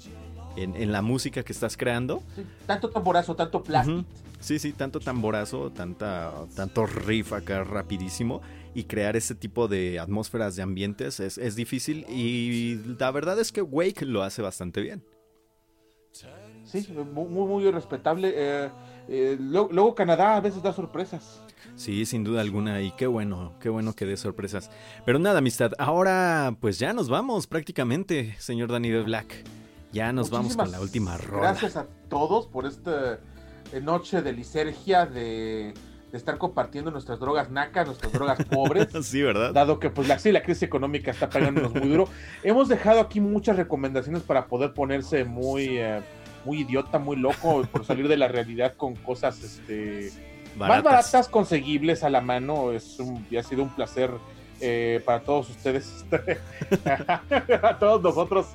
la 0.56 1.02
música 1.02 1.42
que 1.42 1.52
estás 1.52 1.76
creando. 1.76 2.22
tanto 2.66 2.90
tamborazo, 2.90 3.34
tanto 3.34 3.62
plástico. 3.62 4.04
Sí, 4.40 4.58
sí, 4.58 4.72
tanto 4.72 4.98
tamborazo, 4.98 5.70
tanta, 5.70 6.32
tanto 6.56 6.84
riff 6.86 7.32
acá 7.32 7.62
rapidísimo 7.62 8.42
y 8.74 8.84
crear 8.84 9.16
ese 9.16 9.34
tipo 9.36 9.68
de 9.68 10.00
atmósferas 10.00 10.56
de 10.56 10.62
ambientes 10.62 11.20
es, 11.20 11.38
es 11.38 11.54
difícil 11.54 12.04
y 12.08 12.74
la 12.98 13.10
verdad 13.12 13.38
es 13.38 13.52
que 13.52 13.62
Wake 13.62 14.04
lo 14.04 14.22
hace 14.22 14.42
bastante 14.42 14.80
bien. 14.80 15.04
Sí, 16.64 16.88
muy, 17.12 17.46
muy 17.46 17.70
respetable. 17.70 18.32
Eh, 18.34 18.70
eh, 19.08 19.36
luego, 19.38 19.94
Canadá 19.94 20.36
a 20.36 20.40
veces 20.40 20.62
da 20.62 20.72
sorpresas. 20.72 21.42
Sí, 21.76 22.04
sin 22.06 22.24
duda 22.24 22.40
alguna, 22.40 22.82
y 22.82 22.90
qué 22.92 23.06
bueno, 23.06 23.54
qué 23.60 23.68
bueno 23.68 23.94
que 23.94 24.06
dé 24.06 24.16
sorpresas. 24.16 24.70
Pero 25.04 25.18
nada, 25.18 25.38
amistad, 25.38 25.72
ahora 25.78 26.56
pues 26.60 26.78
ya 26.78 26.92
nos 26.92 27.08
vamos 27.08 27.46
prácticamente, 27.46 28.34
señor 28.38 28.70
Danny 28.70 28.90
de 28.90 29.02
Black. 29.02 29.44
Ya 29.92 30.12
nos 30.12 30.30
vamos 30.30 30.56
con 30.56 30.70
la 30.70 30.80
última 30.80 31.16
ronda. 31.18 31.50
Gracias 31.50 31.76
a 31.76 31.86
todos 32.08 32.46
por 32.46 32.66
esta 32.66 33.18
eh, 33.72 33.80
noche 33.80 34.22
de 34.22 34.32
lisergia, 34.32 35.06
de, 35.06 35.74
estar 36.12 36.38
compartiendo 36.38 36.90
nuestras 36.90 37.18
drogas 37.20 37.50
nacas, 37.50 37.86
nuestras 37.86 38.12
drogas 38.12 38.44
pobres. 38.44 38.88
sí, 39.06 39.22
¿verdad? 39.22 39.52
Dado 39.52 39.78
que 39.78 39.90
pues 39.90 40.08
la, 40.08 40.18
sí, 40.18 40.32
la 40.32 40.42
crisis 40.42 40.62
económica 40.62 41.10
está 41.10 41.28
pegándonos 41.28 41.74
muy 41.74 41.88
duro. 41.88 42.08
Hemos 42.42 42.68
dejado 42.68 43.00
aquí 43.00 43.20
muchas 43.20 43.56
recomendaciones 43.56 44.22
para 44.22 44.46
poder 44.46 44.72
ponerse 44.72 45.24
muy, 45.24 45.78
eh, 45.78 46.00
muy 46.44 46.60
idiota, 46.60 46.98
muy 46.98 47.16
loco, 47.16 47.62
por 47.70 47.84
salir 47.84 48.08
de 48.08 48.16
la 48.16 48.28
realidad 48.28 48.74
con 48.76 48.94
cosas 48.96 49.42
este 49.42 50.10
más 50.56 50.82
baratas, 50.82 51.28
conseguibles 51.28 52.02
a 52.02 52.10
la 52.10 52.20
mano. 52.20 52.72
Es 52.72 52.98
un, 52.98 53.26
ha 53.38 53.42
sido 53.42 53.62
un 53.62 53.70
placer 53.74 54.10
eh, 54.60 55.02
para 55.04 55.20
todos 55.20 55.50
ustedes, 55.50 56.04
a 56.84 57.78
todos 57.78 58.02
nosotros, 58.02 58.46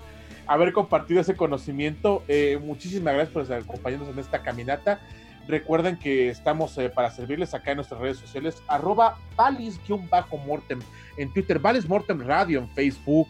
haber 0.47 0.73
compartido 0.73 1.21
ese 1.21 1.35
conocimiento. 1.35 2.23
Eh, 2.27 2.59
muchísimas 2.61 3.13
gracias 3.13 3.33
por 3.33 3.51
acompañarnos 3.53 4.09
en 4.09 4.19
esta 4.19 4.41
caminata. 4.41 4.99
Recuerden 5.47 5.97
que 5.97 6.29
estamos 6.29 6.77
eh, 6.77 6.89
para 6.89 7.09
servirles 7.09 7.53
acá 7.53 7.71
en 7.71 7.77
nuestras 7.77 8.01
redes 8.01 8.17
sociales, 8.17 8.61
arroba 8.67 9.17
valis-mortem 9.37 10.79
en 11.15 11.33
Twitter, 11.33 11.57
Valis 11.57 11.87
Mortem 11.87 12.19
Radio 12.19 12.59
en 12.59 12.69
Facebook 12.69 13.29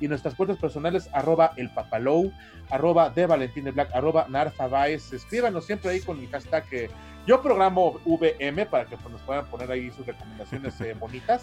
y 0.00 0.06
nuestras 0.06 0.34
cuentas 0.36 0.58
personales, 0.58 1.10
arroba 1.12 1.52
el 1.56 1.68
papalow, 1.70 2.32
arroba 2.70 3.10
de 3.10 3.26
Valentín 3.26 3.64
Black, 3.74 3.90
arroba 3.92 4.26
Narfa 4.28 4.88
Escríbanos 4.88 5.66
siempre 5.66 5.90
ahí 5.90 6.00
con 6.00 6.20
mi 6.20 6.28
hashtag 6.28 6.64
yo 7.26 7.42
programo 7.42 7.98
VM 8.04 8.66
para 8.66 8.84
que 8.86 8.96
nos 9.10 9.20
puedan 9.22 9.46
poner 9.46 9.70
ahí 9.70 9.90
sus 9.90 10.06
recomendaciones 10.06 10.80
eh, 10.80 10.94
bonitas. 10.94 11.42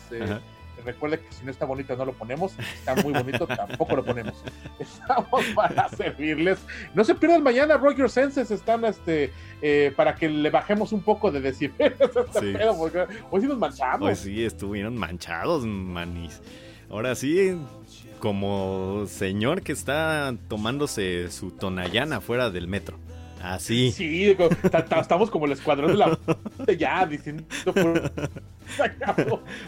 Recuerde 0.85 1.19
que 1.19 1.31
si 1.33 1.45
no 1.45 1.51
está 1.51 1.65
bonito 1.65 1.95
no 1.95 2.05
lo 2.05 2.13
ponemos, 2.13 2.53
está 2.73 2.95
muy 2.95 3.13
bonito 3.13 3.47
tampoco 3.47 3.95
lo 3.95 4.05
ponemos. 4.05 4.33
Estamos 4.79 5.45
para 5.55 5.87
servirles. 5.89 6.59
No 6.93 7.03
se 7.03 7.15
pierdan 7.15 7.43
mañana, 7.43 7.79
Your 7.95 8.09
Senses 8.09 8.51
están 8.51 8.83
este 8.85 9.31
eh, 9.61 9.93
para 9.95 10.15
que 10.15 10.27
le 10.29 10.49
bajemos 10.49 10.91
un 10.91 11.01
poco 11.01 11.31
de 11.31 11.41
decibeles 11.41 11.97
este 11.99 12.57
hoy 13.29 13.41
sí 13.41 13.47
nos 13.47 13.57
manchamos. 13.57 14.09
Hoy 14.09 14.15
sí 14.15 14.43
estuvieron 14.43 14.97
manchados, 14.97 15.65
manis. 15.65 16.41
Ahora 16.89 17.15
sí, 17.15 17.57
como 18.19 19.05
señor 19.07 19.61
que 19.61 19.71
está 19.71 20.35
tomándose 20.47 21.31
su 21.31 21.51
tonallana 21.51 22.21
fuera 22.21 22.49
del 22.49 22.67
metro. 22.67 22.97
Así. 23.43 23.91
Sí, 23.91 24.37
estamos 25.01 25.29
como 25.29 25.45
el 25.45 25.51
escuadrón 25.51 25.91
de 25.91 25.97
la 25.97 26.17
ya 26.77 27.05
diciendo 27.05 27.43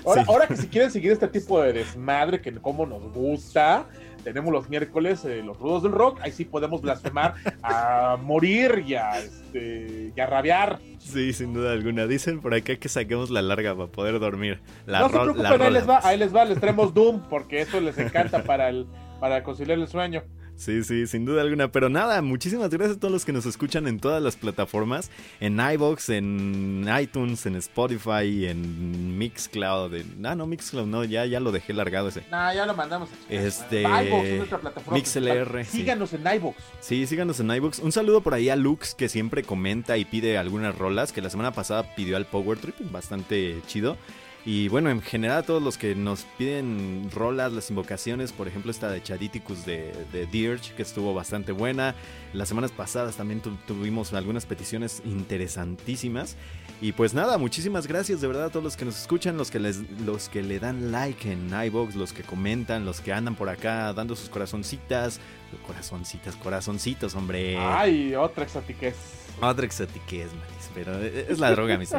ahora, 0.05 0.23
ahora 0.27 0.47
que 0.47 0.55
si 0.55 0.67
quieren 0.67 0.89
seguir 0.89 1.11
este 1.11 1.27
tipo 1.27 1.61
de 1.61 1.73
desmadre 1.73 2.39
que 2.39 2.53
como 2.53 2.85
nos 2.85 3.03
gusta, 3.11 3.85
tenemos 4.23 4.53
los 4.53 4.69
miércoles 4.69 5.25
eh, 5.25 5.43
los 5.43 5.59
rudos 5.59 5.83
del 5.83 5.91
rock, 5.91 6.21
ahí 6.21 6.31
sí 6.31 6.45
podemos 6.45 6.81
blasfemar 6.81 7.33
a 7.61 8.17
morir 8.23 8.81
y 8.87 8.95
a, 8.95 9.19
este, 9.19 10.13
y 10.15 10.19
a 10.21 10.25
rabiar. 10.25 10.79
Sí, 10.99 11.33
sin 11.33 11.53
duda 11.53 11.73
alguna. 11.73 12.07
Dicen 12.07 12.39
por 12.39 12.53
acá 12.53 12.77
que 12.77 12.87
saquemos 12.87 13.29
la 13.29 13.41
larga 13.41 13.75
para 13.75 13.91
poder 13.91 14.21
dormir. 14.21 14.61
La 14.85 15.01
no 15.01 15.09
se 15.09 15.19
preocupen, 15.19 15.61
ahí 15.61 15.73
les 15.73 15.87
va, 15.87 15.99
ahí 16.01 16.17
les 16.17 16.33
va, 16.33 16.45
les 16.45 16.61
traemos 16.61 16.93
Doom, 16.93 17.23
porque 17.29 17.59
eso 17.59 17.81
les 17.81 17.97
encanta 17.97 18.41
para 18.43 18.69
el 18.69 18.87
para 19.19 19.43
conciliar 19.43 19.79
el 19.79 19.87
sueño. 19.89 20.23
Sí, 20.55 20.83
sí, 20.83 21.05
sin 21.05 21.25
duda 21.25 21.41
alguna. 21.41 21.71
Pero 21.71 21.89
nada, 21.89 22.21
muchísimas 22.21 22.69
gracias 22.69 22.97
a 22.97 22.99
todos 22.99 23.11
los 23.11 23.25
que 23.25 23.33
nos 23.33 23.45
escuchan 23.45 23.87
en 23.87 23.99
todas 23.99 24.21
las 24.21 24.35
plataformas. 24.35 25.11
En 25.39 25.59
iVoox, 25.59 26.09
en 26.09 26.89
iTunes, 27.01 27.45
en 27.45 27.55
Spotify, 27.55 28.47
en 28.47 29.17
Mixcloud. 29.17 29.93
En... 29.93 30.25
Ah, 30.25 30.35
no, 30.35 30.47
Mixcloud 30.47 30.87
no, 30.87 31.03
ya, 31.03 31.25
ya 31.25 31.39
lo 31.39 31.51
dejé 31.51 31.73
largado 31.73 32.07
ese. 32.07 32.23
Nah, 32.31 32.53
ya 32.53 32.65
lo 32.65 32.73
mandamos. 32.73 33.09
A 33.09 33.33
este... 33.33 33.81
iVoox 33.81 34.25
es 34.25 34.37
nuestra 34.37 34.59
plataforma. 34.59 34.97
MixLR. 34.97 35.65
Sí. 35.65 35.77
Síganos 35.79 36.13
en 36.13 36.21
iVoox. 36.21 36.55
Sí, 36.79 37.05
síganos 37.05 37.39
en 37.39 37.51
iVoox. 37.51 37.79
Un 37.79 37.91
saludo 37.91 38.21
por 38.21 38.33
ahí 38.33 38.49
a 38.49 38.55
Lux, 38.55 38.95
que 38.95 39.09
siempre 39.09 39.43
comenta 39.43 39.97
y 39.97 40.05
pide 40.05 40.37
algunas 40.37 40.77
rolas, 40.77 41.11
que 41.11 41.21
la 41.21 41.29
semana 41.29 41.51
pasada 41.51 41.95
pidió 41.95 42.17
al 42.17 42.25
Power 42.25 42.57
Trip, 42.57 42.75
bastante 42.91 43.61
chido. 43.67 43.97
Y 44.45 44.67
bueno, 44.67 44.91
en 44.91 45.01
general 45.01 45.39
a 45.39 45.43
todos 45.43 45.61
los 45.61 45.75
que 45.75 45.95
nos 45.95 46.21
piden 46.37 47.09
rolas, 47.11 47.51
las 47.51 47.71
invocaciones, 47.71 48.31
por 48.31 48.47
ejemplo 48.47 48.69
esta 48.69 48.91
de 48.91 49.01
Chaditicus 49.01 49.65
de, 49.65 49.91
de 50.13 50.27
Dirge, 50.27 50.75
que 50.75 50.83
estuvo 50.83 51.15
bastante 51.15 51.51
buena. 51.51 51.95
Las 52.31 52.49
semanas 52.49 52.71
pasadas 52.71 53.15
también 53.15 53.41
tuvimos 53.41 54.13
algunas 54.13 54.45
peticiones 54.45 55.01
interesantísimas. 55.03 56.35
Y 56.79 56.91
pues 56.91 57.15
nada, 57.15 57.39
muchísimas 57.39 57.87
gracias 57.87 58.21
de 58.21 58.27
verdad 58.27 58.45
a 58.45 58.49
todos 58.49 58.63
los 58.63 58.77
que 58.77 58.85
nos 58.85 58.99
escuchan, 58.99 59.35
los 59.35 59.49
que, 59.49 59.59
les, 59.59 59.79
los 60.01 60.29
que 60.29 60.43
le 60.43 60.59
dan 60.59 60.91
like 60.91 61.31
en 61.31 61.49
iVoox, 61.49 61.95
los 61.95 62.13
que 62.13 62.21
comentan, 62.21 62.85
los 62.85 63.01
que 63.01 63.13
andan 63.13 63.35
por 63.35 63.49
acá 63.49 63.93
dando 63.93 64.15
sus 64.15 64.29
corazoncitas. 64.29 65.19
Corazoncitas, 65.65 66.35
corazoncitos, 66.35 67.15
hombre. 67.15 67.57
Ay, 67.57 68.13
otra 68.13 68.43
exotiquez. 68.43 68.95
Otra 69.41 69.65
exotiquez, 69.65 70.27
manis, 70.33 70.54
pero 70.75 71.01
es 71.01 71.39
la 71.39 71.51
droga, 71.51 71.77
mi 71.77 71.85
Es, 71.85 71.95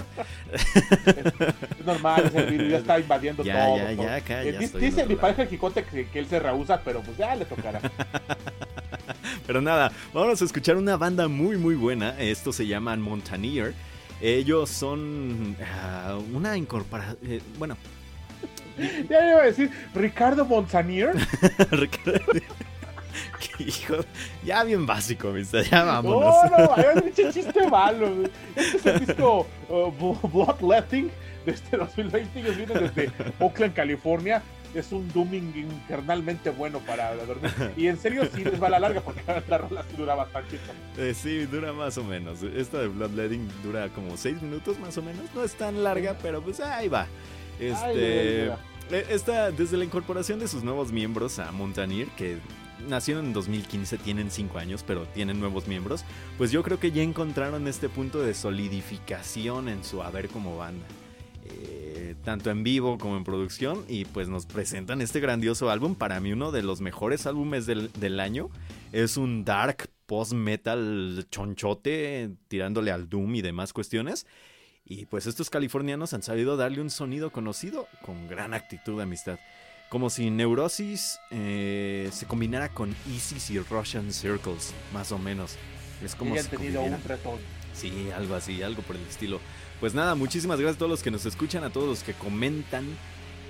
normal, 1.84 2.26
ese 2.26 2.42
virus 2.44 2.70
ya 2.70 2.78
está 2.78 3.00
invadiendo 3.00 3.42
ya, 3.42 3.64
todo. 3.64 3.76
Ya, 3.78 3.92
ya, 3.92 4.14
acá, 4.16 4.44
ya 4.44 4.58
dice, 4.58 4.78
dice 4.78 5.06
mi 5.06 5.16
pareja 5.16 5.46
Jicote 5.46 5.82
que, 5.84 6.06
que 6.08 6.18
él 6.18 6.26
se 6.26 6.38
rehúsa, 6.38 6.80
pero 6.84 7.00
pues 7.00 7.16
ya 7.16 7.34
le 7.34 7.46
tocará. 7.46 7.80
pero 9.46 9.62
nada, 9.62 9.90
vamos 10.12 10.42
a 10.42 10.44
escuchar 10.44 10.76
una 10.76 10.96
banda 10.96 11.26
muy, 11.26 11.56
muy 11.56 11.74
buena. 11.74 12.18
Esto 12.20 12.52
se 12.52 12.66
llama 12.66 12.94
Montaneer. 12.96 13.74
Ellos 14.20 14.70
son 14.70 15.56
uh, 15.58 16.36
una 16.36 16.56
incorporación. 16.56 17.18
Eh, 17.22 17.40
bueno. 17.58 17.76
Ya 19.08 19.30
iba 19.30 19.40
a 19.40 19.46
decir 19.46 19.70
Ricardo 19.94 20.44
Montaneer. 20.44 21.14
Ricardo. 23.58 23.64
Hijo, 23.66 23.96
ya 24.44 24.64
bien 24.64 24.86
básico, 24.86 25.30
mister. 25.30 25.68
Ya 25.68 25.84
vámonos. 25.84 26.34
No, 26.50 26.58
no, 26.58 26.74
hay 26.74 26.84
un 26.96 27.12
chiste 27.32 27.68
malo. 27.68 28.08
Este 28.54 28.76
es 28.76 28.86
el 28.86 29.06
disco 29.06 29.46
uh, 29.68 30.28
Bloodletting 30.28 31.10
de 31.44 31.52
este 31.52 31.76
2020. 31.76 32.40
Ellos 32.40 32.56
vienen 32.56 32.92
desde 32.94 33.10
Oakland, 33.40 33.74
California. 33.74 34.42
Es 34.74 34.92
un 34.92 35.10
dooming 35.12 35.54
infernalmente 35.56 36.50
bueno 36.50 36.80
para 36.80 37.14
dormir. 37.14 37.50
Y 37.78 37.86
en 37.86 37.98
serio, 37.98 38.28
sí 38.34 38.44
les 38.44 38.62
va 38.62 38.66
a 38.66 38.70
la 38.70 38.78
larga 38.78 39.00
porque 39.00 39.22
la 39.48 39.58
rola 39.58 39.82
sí 39.88 39.96
dura 39.96 40.14
bastante. 40.14 40.58
Eh, 40.98 41.14
sí, 41.14 41.46
dura 41.46 41.72
más 41.72 41.96
o 41.96 42.04
menos. 42.04 42.42
Esta 42.42 42.80
de 42.80 42.88
Bloodletting 42.88 43.48
dura 43.62 43.88
como 43.88 44.16
6 44.18 44.42
minutos 44.42 44.78
más 44.78 44.98
o 44.98 45.02
menos. 45.02 45.24
No 45.34 45.42
es 45.44 45.54
tan 45.54 45.82
larga, 45.82 46.16
pero 46.20 46.42
pues 46.42 46.60
ahí 46.60 46.88
va. 46.88 47.06
Este. 47.58 48.52
Esta, 48.90 49.50
desde 49.50 49.76
la 49.76 49.84
incorporación 49.84 50.38
de 50.38 50.46
sus 50.46 50.62
nuevos 50.62 50.92
miembros 50.92 51.40
a 51.40 51.50
Montaneer, 51.50 52.06
que 52.16 52.38
nacieron 52.86 53.26
en 53.26 53.32
2015, 53.32 53.98
tienen 53.98 54.30
5 54.30 54.58
años, 54.58 54.84
pero 54.86 55.06
tienen 55.06 55.40
nuevos 55.40 55.66
miembros, 55.66 56.04
pues 56.38 56.50
yo 56.50 56.62
creo 56.62 56.78
que 56.78 56.92
ya 56.92 57.02
encontraron 57.02 57.66
este 57.68 57.88
punto 57.88 58.20
de 58.20 58.34
solidificación 58.34 59.68
en 59.68 59.84
su 59.84 60.02
haber 60.02 60.28
como 60.28 60.56
banda. 60.56 60.86
Eh, 61.48 62.16
tanto 62.24 62.50
en 62.50 62.64
vivo 62.64 62.98
como 62.98 63.16
en 63.16 63.22
producción 63.22 63.84
y 63.88 64.04
pues 64.04 64.28
nos 64.28 64.46
presentan 64.46 65.00
este 65.00 65.20
grandioso 65.20 65.70
álbum, 65.70 65.94
para 65.94 66.18
mí 66.18 66.32
uno 66.32 66.50
de 66.50 66.62
los 66.62 66.80
mejores 66.80 67.26
álbumes 67.26 67.66
del, 67.66 67.92
del 67.92 68.18
año, 68.18 68.50
es 68.92 69.16
un 69.16 69.44
dark 69.44 69.88
post-metal 70.06 71.26
chonchote 71.30 72.30
tirándole 72.48 72.90
al 72.90 73.08
doom 73.08 73.34
y 73.34 73.42
demás 73.42 73.72
cuestiones. 73.72 74.26
Y 74.88 75.06
pues 75.06 75.26
estos 75.26 75.50
californianos 75.50 76.14
han 76.14 76.22
sabido 76.22 76.56
darle 76.56 76.80
un 76.80 76.90
sonido 76.90 77.30
conocido 77.32 77.88
con 78.04 78.28
gran 78.28 78.54
actitud 78.54 78.96
de 78.96 79.02
amistad. 79.02 79.38
Como 79.96 80.10
si 80.10 80.28
Neurosis 80.28 81.22
eh, 81.30 82.10
se 82.12 82.26
combinara 82.26 82.68
con 82.68 82.94
Isis 83.06 83.48
y 83.48 83.58
Russian 83.58 84.12
Circles, 84.12 84.74
más 84.92 85.10
o 85.10 85.16
menos. 85.16 85.56
Es 86.04 86.14
como 86.14 86.36
si 86.36 86.46
tenido 86.48 86.82
un. 86.82 86.94
Sí, 87.72 88.10
algo 88.14 88.34
así, 88.34 88.62
algo 88.62 88.82
por 88.82 88.96
el 88.96 89.06
estilo. 89.06 89.40
Pues 89.80 89.94
nada, 89.94 90.14
muchísimas 90.14 90.60
gracias 90.60 90.76
a 90.76 90.78
todos 90.80 90.90
los 90.90 91.02
que 91.02 91.10
nos 91.10 91.24
escuchan, 91.24 91.64
a 91.64 91.70
todos 91.70 91.88
los 91.88 92.02
que 92.02 92.12
comentan. 92.12 92.84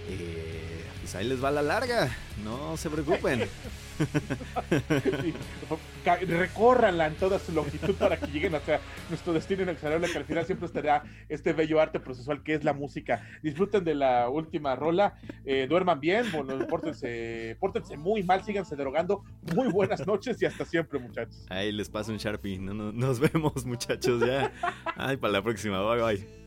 Eh, 0.09 0.85
pues 1.01 1.16
ahí 1.16 1.27
les 1.27 1.43
va 1.43 1.51
la 1.51 1.62
larga, 1.62 2.16
no 2.44 2.77
se 2.77 2.90
preocupen. 2.90 3.48
Recórranla 6.27 7.06
en 7.06 7.14
toda 7.16 7.39
su 7.39 7.52
longitud 7.52 7.94
para 7.94 8.16
que 8.16 8.27
lleguen 8.27 8.55
hacia 8.55 8.81
nuestro 9.09 9.32
destino 9.32 9.62
inexorable, 9.62 10.10
que 10.10 10.18
al 10.18 10.24
final 10.24 10.47
siempre 10.47 10.66
estará 10.66 11.02
este 11.28 11.52
bello 11.52 11.81
arte 11.81 12.01
procesual 12.01 12.43
que 12.43 12.55
es 12.55 12.64
la 12.64 12.73
música. 12.73 13.27
Disfruten 13.43 13.85
de 13.85 13.94
la 13.94 14.28
última 14.28 14.77
rola, 14.77 15.18
eh, 15.44 15.66
duerman 15.68 16.01
bien, 16.01 16.27
bueno, 16.32 16.66
pórtense, 16.66 17.56
pórtense 17.60 17.97
muy 17.97 18.23
mal, 18.23 18.44
síganse 18.44 18.77
drogando. 18.77 19.23
Muy 19.55 19.68
buenas 19.68 20.06
noches 20.06 20.40
y 20.43 20.47
hasta 20.47 20.64
siempre, 20.64 20.98
muchachos. 20.98 21.47
Ahí 21.48 21.73
les 21.73 21.89
paso 21.89 22.12
un 22.12 22.18
Sharpie, 22.18 22.59
no, 22.59 22.74
no, 22.74 22.93
nos 22.93 23.20
vemos, 23.20 23.64
muchachos, 23.64 24.24
ya. 24.27 24.52
Ay, 24.97 25.16
para 25.16 25.32
la 25.32 25.43
próxima, 25.43 25.82
bye 25.82 26.02
bye. 26.02 26.47